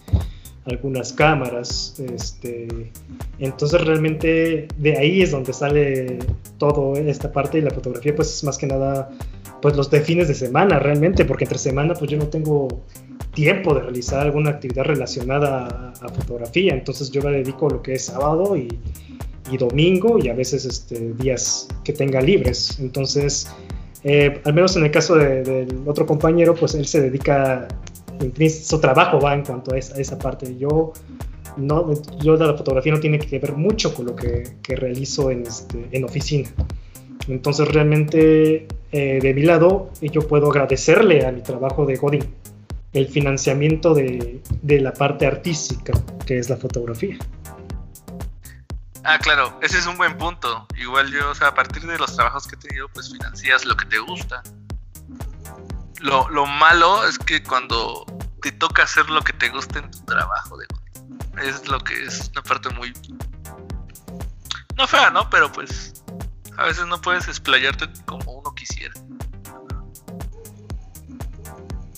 algunas 0.65 1.11
cámaras. 1.11 1.99
Este, 1.99 2.91
entonces 3.39 3.81
realmente 3.83 4.67
de 4.77 4.97
ahí 4.97 5.21
es 5.21 5.31
donde 5.31 5.51
sale 5.51 6.19
todo 6.57 6.95
esta 6.95 7.31
parte 7.31 7.57
y 7.57 7.61
la 7.61 7.71
fotografía 7.71 8.15
pues 8.15 8.33
es 8.33 8.43
más 8.43 8.57
que 8.57 8.67
nada 8.67 9.09
pues 9.61 9.75
los 9.75 9.89
de 9.91 10.01
fines 10.01 10.27
de 10.27 10.33
semana 10.35 10.79
realmente, 10.79 11.25
porque 11.25 11.45
entre 11.45 11.57
semana 11.57 11.93
pues 11.93 12.09
yo 12.09 12.17
no 12.17 12.27
tengo 12.27 12.67
tiempo 13.33 13.73
de 13.73 13.81
realizar 13.81 14.19
alguna 14.21 14.49
actividad 14.51 14.83
relacionada 14.85 15.93
a, 16.01 16.05
a 16.05 16.09
fotografía, 16.09 16.73
entonces 16.73 17.11
yo 17.11 17.21
me 17.21 17.31
dedico 17.31 17.67
a 17.67 17.71
lo 17.71 17.81
que 17.81 17.93
es 17.93 18.05
sábado 18.05 18.57
y, 18.57 18.67
y 19.51 19.57
domingo 19.57 20.17
y 20.19 20.29
a 20.29 20.33
veces 20.33 20.65
este, 20.65 21.13
días 21.13 21.67
que 21.83 21.93
tenga 21.93 22.19
libres, 22.21 22.79
entonces 22.79 23.47
eh, 24.03 24.41
al 24.43 24.53
menos 24.53 24.75
en 24.75 24.83
el 24.85 24.91
caso 24.91 25.15
de- 25.15 25.43
del 25.43 25.77
otro 25.85 26.05
compañero 26.05 26.55
pues 26.55 26.73
él 26.75 26.85
se 26.87 27.01
dedica, 27.01 27.67
su 28.49 28.79
trabajo 28.79 29.19
va 29.19 29.33
en 29.33 29.43
cuanto 29.45 29.73
a 29.73 29.77
esa, 29.77 29.95
a 29.95 29.99
esa 29.99 30.17
parte, 30.17 30.57
yo 30.57 30.91
no, 31.57 31.93
yo 32.21 32.35
la 32.35 32.53
fotografía 32.55 32.93
no 32.93 32.99
tiene 32.99 33.19
que 33.19 33.37
ver 33.39 33.53
mucho 33.53 33.93
con 33.93 34.05
lo 34.07 34.15
que, 34.15 34.43
que 34.63 34.75
realizo 34.75 35.29
en, 35.31 35.41
este, 35.43 35.85
en 35.91 36.03
oficina. 36.05 36.49
Entonces 37.27 37.67
realmente 37.67 38.67
eh, 38.91 39.19
de 39.21 39.33
mi 39.33 39.43
lado 39.43 39.91
yo 40.01 40.27
puedo 40.27 40.49
agradecerle 40.49 41.25
a 41.25 41.31
mi 41.31 41.41
trabajo 41.41 41.85
de 41.85 41.95
Godin 41.95 42.35
el 42.93 43.07
financiamiento 43.07 43.93
de, 43.93 44.41
de 44.61 44.81
la 44.81 44.93
parte 44.93 45.25
artística 45.25 45.93
que 46.25 46.39
es 46.39 46.49
la 46.49 46.57
fotografía. 46.57 47.17
Ah, 49.03 49.17
claro, 49.17 49.57
ese 49.61 49.79
es 49.79 49.87
un 49.87 49.97
buen 49.97 50.17
punto. 50.17 50.67
Igual 50.77 51.11
yo, 51.11 51.31
o 51.31 51.35
sea, 51.35 51.47
a 51.47 51.55
partir 51.55 51.83
de 51.83 51.97
los 51.97 52.15
trabajos 52.15 52.47
que 52.47 52.55
he 52.55 52.59
tenido, 52.59 52.87
pues 52.89 53.11
financias 53.11 53.65
lo 53.65 53.75
que 53.75 53.85
te 53.85 53.97
gusta. 53.97 54.43
Lo, 56.01 56.29
lo 56.29 56.45
malo 56.45 57.07
es 57.07 57.17
que 57.17 57.41
cuando 57.41 58.05
te 58.41 58.51
toca 58.51 58.83
hacer 58.83 59.09
lo 59.09 59.21
que 59.21 59.33
te 59.33 59.49
gusta 59.49 59.79
en 59.79 59.89
tu 59.89 59.99
trabajo, 60.05 60.57
de 60.57 60.67
es 61.41 61.67
lo 61.67 61.79
que 61.79 62.03
es 62.03 62.29
una 62.31 62.43
parte 62.43 62.69
muy... 62.69 62.93
No 64.75 64.87
fea, 64.87 65.09
¿no? 65.09 65.29
Pero 65.29 65.51
pues 65.51 66.03
a 66.57 66.65
veces 66.65 66.85
no 66.87 66.99
puedes 67.01 67.27
explayarte 67.27 67.87
como 68.05 68.40
quisiera. 68.61 68.93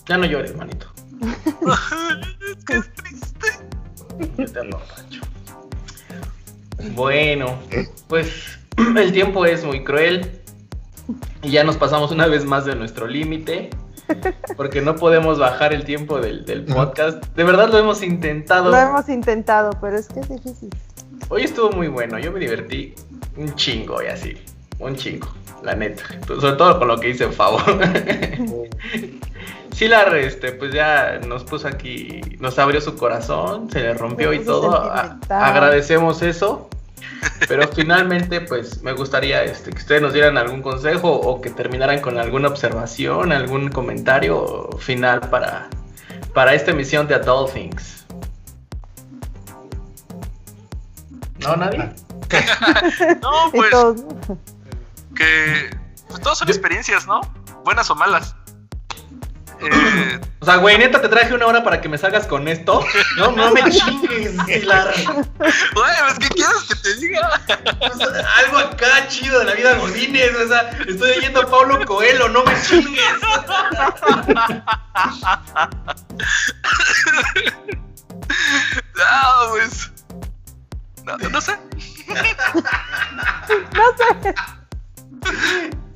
Ya 0.07 0.17
no 0.17 0.25
llores, 0.25 0.55
manito. 0.55 0.87
es 1.21 2.65
que 2.65 2.73
es 2.77 2.93
triste. 2.93 3.47
Yo 4.37 4.45
te 4.45 4.59
amo, 4.59 4.79
Pancho. 4.95 5.21
Bueno, 6.93 7.57
pues 8.07 8.59
el 8.97 9.11
tiempo 9.11 9.45
es 9.45 9.63
muy 9.63 9.83
cruel. 9.83 10.41
Y 11.41 11.51
ya 11.51 11.63
nos 11.65 11.75
pasamos 11.75 12.11
una 12.11 12.27
vez 12.27 12.45
más 12.45 12.65
de 12.65 12.75
nuestro 12.75 13.07
límite. 13.07 13.69
Porque 14.55 14.81
no 14.81 14.95
podemos 14.95 15.39
bajar 15.39 15.73
el 15.73 15.83
tiempo 15.83 16.19
del, 16.19 16.45
del 16.45 16.65
podcast. 16.65 17.23
De 17.35 17.43
verdad 17.43 17.69
lo 17.69 17.77
hemos 17.77 18.03
intentado. 18.03 18.71
Lo 18.71 18.77
hemos 18.77 19.09
intentado, 19.09 19.71
pero 19.81 19.97
es 19.97 20.07
que 20.07 20.21
es 20.21 20.29
difícil. 20.29 20.69
Hoy 21.29 21.43
estuvo 21.43 21.71
muy 21.71 21.87
bueno. 21.87 22.19
Yo 22.19 22.31
me 22.31 22.39
divertí 22.39 22.93
un 23.37 23.53
chingo 23.55 24.01
y 24.03 24.07
así. 24.07 24.37
Un 24.83 24.95
chingo, 24.95 25.27
la 25.63 25.75
neta. 25.75 26.03
Sobre 26.27 26.53
todo 26.53 26.79
con 26.79 26.87
lo 26.87 26.99
que 26.99 27.09
hice 27.09 27.29
Favo. 27.29 27.59
sí, 29.73 29.87
la 29.87 30.03
este, 30.17 30.51
pues 30.53 30.73
ya 30.73 31.19
nos 31.25 31.43
puso 31.43 31.67
aquí, 31.67 32.21
nos 32.39 32.57
abrió 32.59 32.81
su 32.81 32.95
corazón, 32.95 33.69
se 33.71 33.81
le 33.81 33.93
rompió 33.93 34.33
y 34.33 34.39
todo. 34.39 34.91
agradecemos 35.29 36.21
eso. 36.21 36.69
Pero 37.47 37.67
finalmente, 37.69 38.41
pues 38.41 38.81
me 38.81 38.93
gustaría 38.93 39.43
este, 39.43 39.71
que 39.71 39.77
ustedes 39.77 40.01
nos 40.01 40.13
dieran 40.13 40.37
algún 40.37 40.61
consejo 40.61 41.09
o 41.09 41.41
que 41.41 41.49
terminaran 41.49 42.01
con 42.01 42.17
alguna 42.17 42.49
observación, 42.49 43.31
algún 43.31 43.69
comentario 43.69 44.69
final 44.79 45.21
para, 45.29 45.69
para 46.33 46.53
esta 46.53 46.71
emisión 46.71 47.07
de 47.07 47.15
Adult 47.15 47.53
Things. 47.53 48.05
¿No, 51.39 51.55
nadie? 51.55 51.89
no, 53.21 53.51
pues. 53.51 53.71
Que. 55.13 55.75
Pues, 56.07 56.21
todas 56.21 56.37
son 56.37 56.49
experiencias, 56.49 57.07
¿no? 57.07 57.21
Buenas 57.63 57.89
o 57.89 57.95
malas. 57.95 58.35
Eh, 59.59 60.19
o 60.39 60.45
sea, 60.45 60.57
güey, 60.57 60.77
neta, 60.77 61.01
te 61.01 61.09
traje 61.09 61.33
una 61.33 61.47
hora 61.47 61.63
para 61.63 61.81
que 61.81 61.89
me 61.89 61.97
salgas 61.97 62.27
con 62.27 62.47
esto. 62.47 62.85
No, 63.17 63.31
no 63.31 63.51
me 63.51 63.61
chingues, 63.71 64.33
Pilar. 64.45 64.93
Güey, 64.97 65.23
pues, 65.73 66.19
¿qué 66.19 66.27
quieres 66.29 66.63
que 66.67 66.75
te 66.75 66.95
diga? 66.95 67.41
algo 68.37 68.57
acá 68.57 69.07
chido 69.07 69.39
de 69.39 69.45
la 69.45 69.53
vida 69.53 69.75
Godínez. 69.75 70.35
O 70.35 70.47
sea, 70.47 70.69
estoy 70.87 71.11
oyendo 71.11 71.41
a 71.41 71.49
Pablo 71.49 71.85
Coelho, 71.85 72.29
no 72.29 72.43
me 72.43 72.61
chingues. 72.61 73.03
no, 78.95 79.49
pues. 79.51 79.91
No, 81.03 81.17
no 81.17 81.41
sé. 81.41 81.57
no 83.73 83.97
sé. 83.97 84.35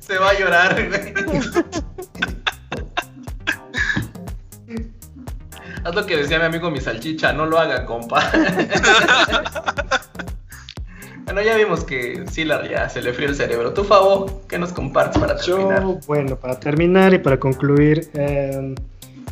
Se 0.08 0.18
va 0.18 0.30
a 0.30 0.38
llorar, 0.38 0.88
güey. 0.88 1.12
Haz 5.84 5.94
lo 5.94 6.06
que 6.06 6.16
decía 6.16 6.38
mi 6.38 6.46
amigo 6.46 6.70
mi 6.70 6.80
salchicha, 6.80 7.34
no 7.34 7.44
lo 7.44 7.58
haga, 7.58 7.84
compa. 7.84 8.32
bueno, 11.26 11.42
ya 11.42 11.56
vimos 11.56 11.84
que 11.84 12.24
sí, 12.30 12.44
la, 12.44 12.66
ya 12.66 12.88
se 12.88 13.02
le 13.02 13.12
frío 13.12 13.28
el 13.28 13.36
cerebro. 13.36 13.74
Tú, 13.74 13.84
Fabo, 13.84 14.42
¿qué 14.48 14.58
nos 14.58 14.72
compartes 14.72 15.20
para 15.20 15.36
terminar? 15.36 15.82
Yo, 15.82 16.00
bueno, 16.06 16.36
para 16.36 16.58
terminar 16.58 17.12
y 17.12 17.18
para 17.18 17.38
concluir, 17.38 18.10
em, 18.14 18.74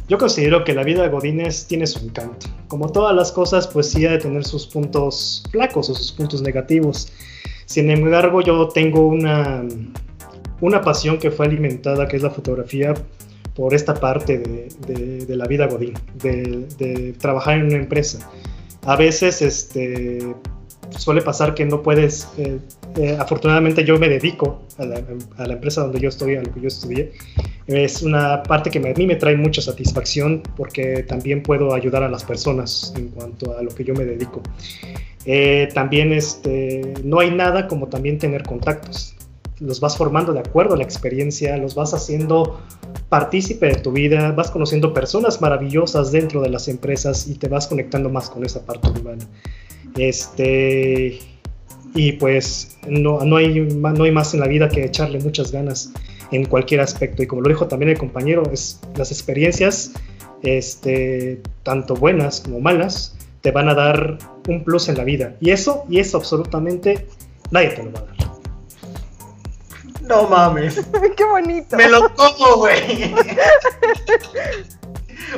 yo 0.08 0.18
considero 0.18 0.62
que 0.62 0.74
la 0.74 0.84
vida 0.84 1.02
de 1.02 1.08
Godínez 1.08 1.66
tiene 1.66 1.86
su 1.86 2.04
encanto. 2.04 2.48
Como 2.68 2.92
todas 2.92 3.16
las 3.16 3.32
cosas, 3.32 3.66
pues 3.66 3.90
sí 3.90 4.04
ha 4.04 4.10
de 4.10 4.18
tener 4.18 4.44
sus 4.44 4.66
puntos 4.66 5.42
flacos 5.50 5.88
o 5.88 5.94
sus 5.94 6.12
puntos 6.12 6.42
negativos. 6.42 7.10
Sin 7.64 7.90
embargo, 7.90 8.42
yo 8.42 8.68
tengo 8.68 9.08
una, 9.08 9.64
una 10.60 10.80
pasión 10.80 11.18
que 11.18 11.30
fue 11.30 11.46
alimentada, 11.46 12.08
que 12.08 12.16
es 12.16 12.22
la 12.22 12.30
fotografía, 12.30 12.94
por 13.56 13.72
esta 13.74 13.94
parte 13.94 14.38
de, 14.38 15.36
la 15.36 15.46
vida 15.46 15.66
Godín, 15.66 15.94
de, 16.22 17.14
trabajar 17.18 17.58
en 17.58 17.66
una 17.66 17.76
empresa. 17.76 18.30
A 18.84 18.96
veces 18.96 19.42
este, 19.42 20.34
suele 20.90 21.22
pasar 21.22 21.54
que 21.54 21.64
no 21.64 21.82
puedes, 21.82 22.28
eh, 22.36 22.58
eh, 22.96 23.16
afortunadamente 23.18 23.82
yo 23.82 23.98
me 23.98 24.08
dedico 24.08 24.62
a 24.78 24.84
la, 24.84 25.52
empresa 25.52 25.80
donde 25.80 26.00
yo 26.00 26.10
estoy, 26.10 26.36
a 26.36 26.42
lo 26.42 26.52
que 26.52 26.60
yo 26.60 26.68
estudié. 26.68 27.12
Es 27.66 28.02
una 28.02 28.42
parte 28.42 28.70
que 28.70 28.78
a 28.78 28.94
mí 28.94 29.06
me 29.06 29.16
trae 29.16 29.36
mucha 29.36 29.62
satisfacción 29.62 30.42
porque 30.56 31.02
también 31.02 31.42
puedo 31.42 31.74
ayudar 31.74 32.02
a 32.02 32.08
las 32.08 32.24
personas 32.24 32.92
en 32.96 33.08
cuanto 33.08 33.56
a 33.58 33.62
lo 33.62 33.70
que 33.70 33.84
yo 33.84 33.94
me 33.94 34.04
dedico. 34.04 34.42
Eh, 35.24 35.68
también 35.74 36.12
este, 36.12 36.94
no 37.02 37.18
hay 37.18 37.32
nada 37.32 37.66
como 37.66 37.88
también 37.88 38.18
tener 38.18 38.44
contactos 38.44 39.15
los 39.60 39.80
vas 39.80 39.96
formando 39.96 40.32
de 40.32 40.40
acuerdo 40.40 40.74
a 40.74 40.76
la 40.76 40.84
experiencia, 40.84 41.56
los 41.56 41.74
vas 41.74 41.94
haciendo 41.94 42.60
partícipe 43.08 43.66
de 43.66 43.76
tu 43.76 43.92
vida, 43.92 44.32
vas 44.32 44.50
conociendo 44.50 44.92
personas 44.92 45.40
maravillosas 45.40 46.12
dentro 46.12 46.40
de 46.40 46.50
las 46.50 46.68
empresas 46.68 47.26
y 47.26 47.34
te 47.34 47.48
vas 47.48 47.66
conectando 47.66 48.08
más 48.10 48.28
con 48.28 48.44
esa 48.44 48.64
parte 48.64 48.88
humana. 48.88 49.26
Este, 49.96 51.18
y 51.94 52.12
pues 52.12 52.76
no, 52.86 53.24
no, 53.24 53.36
hay, 53.36 53.60
no 53.60 54.04
hay 54.04 54.10
más 54.10 54.34
en 54.34 54.40
la 54.40 54.48
vida 54.48 54.68
que 54.68 54.84
echarle 54.84 55.18
muchas 55.20 55.52
ganas 55.52 55.92
en 56.30 56.44
cualquier 56.44 56.80
aspecto. 56.80 57.22
Y 57.22 57.26
como 57.26 57.42
lo 57.42 57.48
dijo 57.48 57.66
también 57.66 57.90
el 57.90 57.98
compañero, 57.98 58.42
las 58.44 59.10
experiencias, 59.10 59.92
este, 60.42 61.40
tanto 61.62 61.94
buenas 61.94 62.40
como 62.40 62.60
malas, 62.60 63.16
te 63.40 63.50
van 63.50 63.68
a 63.68 63.74
dar 63.74 64.18
un 64.48 64.64
plus 64.64 64.88
en 64.88 64.98
la 64.98 65.04
vida. 65.04 65.36
Y 65.40 65.50
eso, 65.50 65.84
y 65.88 66.00
eso 66.00 66.18
absolutamente 66.18 67.06
nadie 67.50 67.70
te 67.70 67.82
lo 67.84 67.92
va 67.92 68.00
a 68.00 68.02
dar. 68.02 68.25
No 70.06 70.28
mames. 70.28 70.80
Qué 71.16 71.24
bonito. 71.24 71.76
Me 71.76 71.88
lo 71.88 72.14
como, 72.14 72.56
güey. 72.56 73.14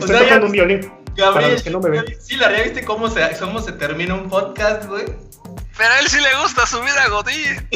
o 0.01 0.07
sea, 0.07 0.21
tocando 0.21 0.47
un 0.47 0.53
violín. 0.53 0.93
Gabriel, 1.17 1.63
que 1.63 1.71
no 1.71 1.81
me 1.81 1.91
ven. 1.91 2.05
sí, 2.21 2.37
la 2.37 2.47
realidad 2.49 2.73
viste 2.73 2.85
cómo 2.85 3.11
se, 3.11 3.29
cómo 3.41 3.61
se 3.61 3.73
termina 3.73 4.15
un 4.15 4.29
podcast, 4.29 4.85
güey. 4.87 5.07
Pero 5.77 5.93
a 5.93 5.99
él 6.01 6.09
sí 6.09 6.21
le 6.21 6.35
gusta 6.43 6.65
subir 6.67 6.91
a 6.91 7.09
Godín. 7.09 7.69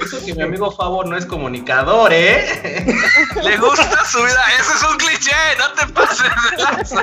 Eso 0.00 0.24
que 0.24 0.34
mi 0.34 0.42
amigo 0.42 0.70
Favo 0.70 1.04
no 1.04 1.16
es 1.16 1.26
comunicador, 1.26 2.12
¿eh? 2.12 2.84
Le 3.42 3.56
gusta 3.56 4.04
subir 4.04 4.32
a... 4.32 4.60
Eso 4.60 4.74
es 4.74 4.82
un 4.90 4.96
cliché, 4.98 5.36
no 5.58 5.72
te 5.72 5.86
pases 5.92 6.30
de 6.50 6.56
lanza. 6.62 7.02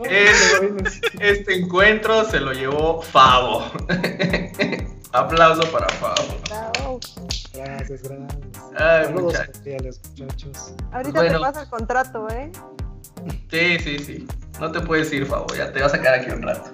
Este, 1.20 1.58
encuentro 1.58 2.24
se 2.24 2.40
lo 2.40 2.52
llevó 2.52 3.02
Favo. 3.02 3.70
Aplauso 5.12 5.62
para 5.70 5.88
Favo. 5.88 7.00
Gracias, 7.52 8.02
gracias. 8.02 8.38
Ay, 8.76 9.12
muchachos. 9.12 10.74
Ahorita 10.92 11.28
te 11.28 11.38
pasa 11.38 11.62
el 11.62 11.68
contrato, 11.68 12.28
¿eh? 12.30 12.50
Sí, 13.50 13.78
sí, 13.80 13.98
sí. 13.98 14.26
No 14.58 14.70
te 14.72 14.80
puedes 14.80 15.12
ir, 15.12 15.26
Favo. 15.26 15.46
Ya 15.54 15.72
te 15.72 15.82
vas 15.82 15.92
a 15.92 16.00
quedar 16.00 16.20
aquí 16.20 16.30
un 16.30 16.42
rato. 16.42 16.70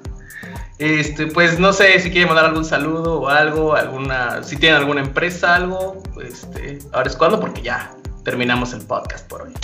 Este, 0.78 1.26
pues 1.28 1.58
no 1.58 1.72
sé 1.72 1.98
si 2.00 2.10
quieren 2.10 2.28
mandar 2.28 2.44
algún 2.44 2.64
saludo 2.64 3.22
o 3.22 3.28
algo, 3.28 3.74
alguna, 3.74 4.42
si 4.42 4.56
tienen 4.56 4.78
alguna 4.78 5.00
empresa, 5.00 5.56
algo, 5.56 6.02
pues 6.12 6.44
este, 6.44 6.78
ahora 6.92 7.08
es 7.08 7.16
cuando, 7.16 7.40
porque 7.40 7.62
ya 7.62 7.96
terminamos 8.24 8.74
el 8.74 8.82
podcast 8.82 9.26
por 9.26 9.42
hoy. 9.42 9.54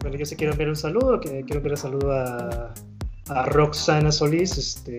Bueno, 0.00 0.16
yo 0.16 0.24
sí 0.24 0.34
quiero 0.34 0.52
enviar 0.52 0.70
un 0.70 0.76
saludo, 0.76 1.20
que 1.20 1.42
quiero 1.44 1.56
enviar 1.56 1.72
un 1.72 1.76
saludo 1.76 2.12
a 2.12 2.72
a 3.34 3.44
Roxana 3.46 4.12
Solís, 4.12 4.56
este, 4.58 4.98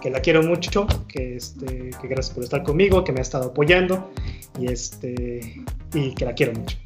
que 0.00 0.10
la 0.10 0.20
quiero 0.20 0.42
mucho, 0.42 0.86
que, 1.08 1.36
este, 1.36 1.90
que 1.90 2.08
gracias 2.08 2.34
por 2.34 2.44
estar 2.44 2.62
conmigo, 2.62 3.04
que 3.04 3.12
me 3.12 3.20
ha 3.20 3.22
estado 3.22 3.48
apoyando 3.48 4.10
y, 4.58 4.72
este, 4.72 5.64
y 5.92 6.14
que 6.14 6.24
la 6.24 6.34
quiero 6.34 6.52
mucho. 6.52 6.76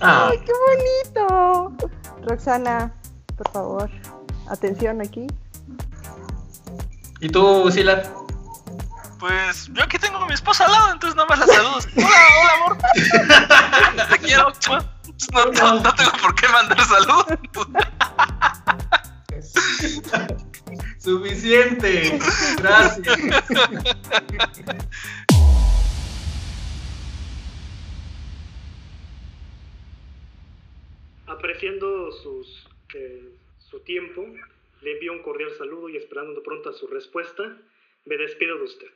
¡Ay, 0.00 0.38
qué 0.44 0.52
bonito! 1.16 1.90
Roxana, 2.22 2.92
por 3.36 3.50
favor, 3.52 3.90
atención 4.48 5.00
aquí. 5.00 5.26
¿Y 7.20 7.28
tú, 7.28 7.70
Sila? 7.70 8.02
Pues 9.18 9.68
yo 9.74 9.84
aquí 9.84 9.98
tengo 9.98 10.16
a 10.16 10.26
mi 10.26 10.32
esposa 10.32 10.64
al 10.64 10.72
lado, 10.72 10.92
entonces 10.94 11.14
nada 11.14 11.28
más 11.28 11.38
la 11.40 11.46
saludos. 11.46 11.88
Hola, 11.96 12.08
hola, 12.40 12.52
amor. 12.56 14.08
Te 14.08 14.18
quiero. 14.18 14.52
No, 15.32 15.44
no, 15.52 15.80
no 15.80 15.94
tengo 15.94 16.12
por 16.22 16.34
qué 16.34 16.48
mandar 16.48 16.80
saludos. 16.80 17.26
Suficiente. 20.98 22.18
Gracias. 22.58 23.18
Apreciando 31.26 32.12
sus, 32.12 32.68
eh, 32.94 33.30
su 33.58 33.80
tiempo, 33.80 34.26
le 34.82 34.92
envío 34.92 35.12
un 35.12 35.22
cordial 35.22 35.50
saludo 35.56 35.88
y 35.88 35.96
esperando 35.96 36.42
pronto 36.42 36.72
su 36.72 36.86
respuesta, 36.86 37.56
me 38.04 38.16
despido 38.16 38.58
de 38.58 38.64
usted. 38.64 38.88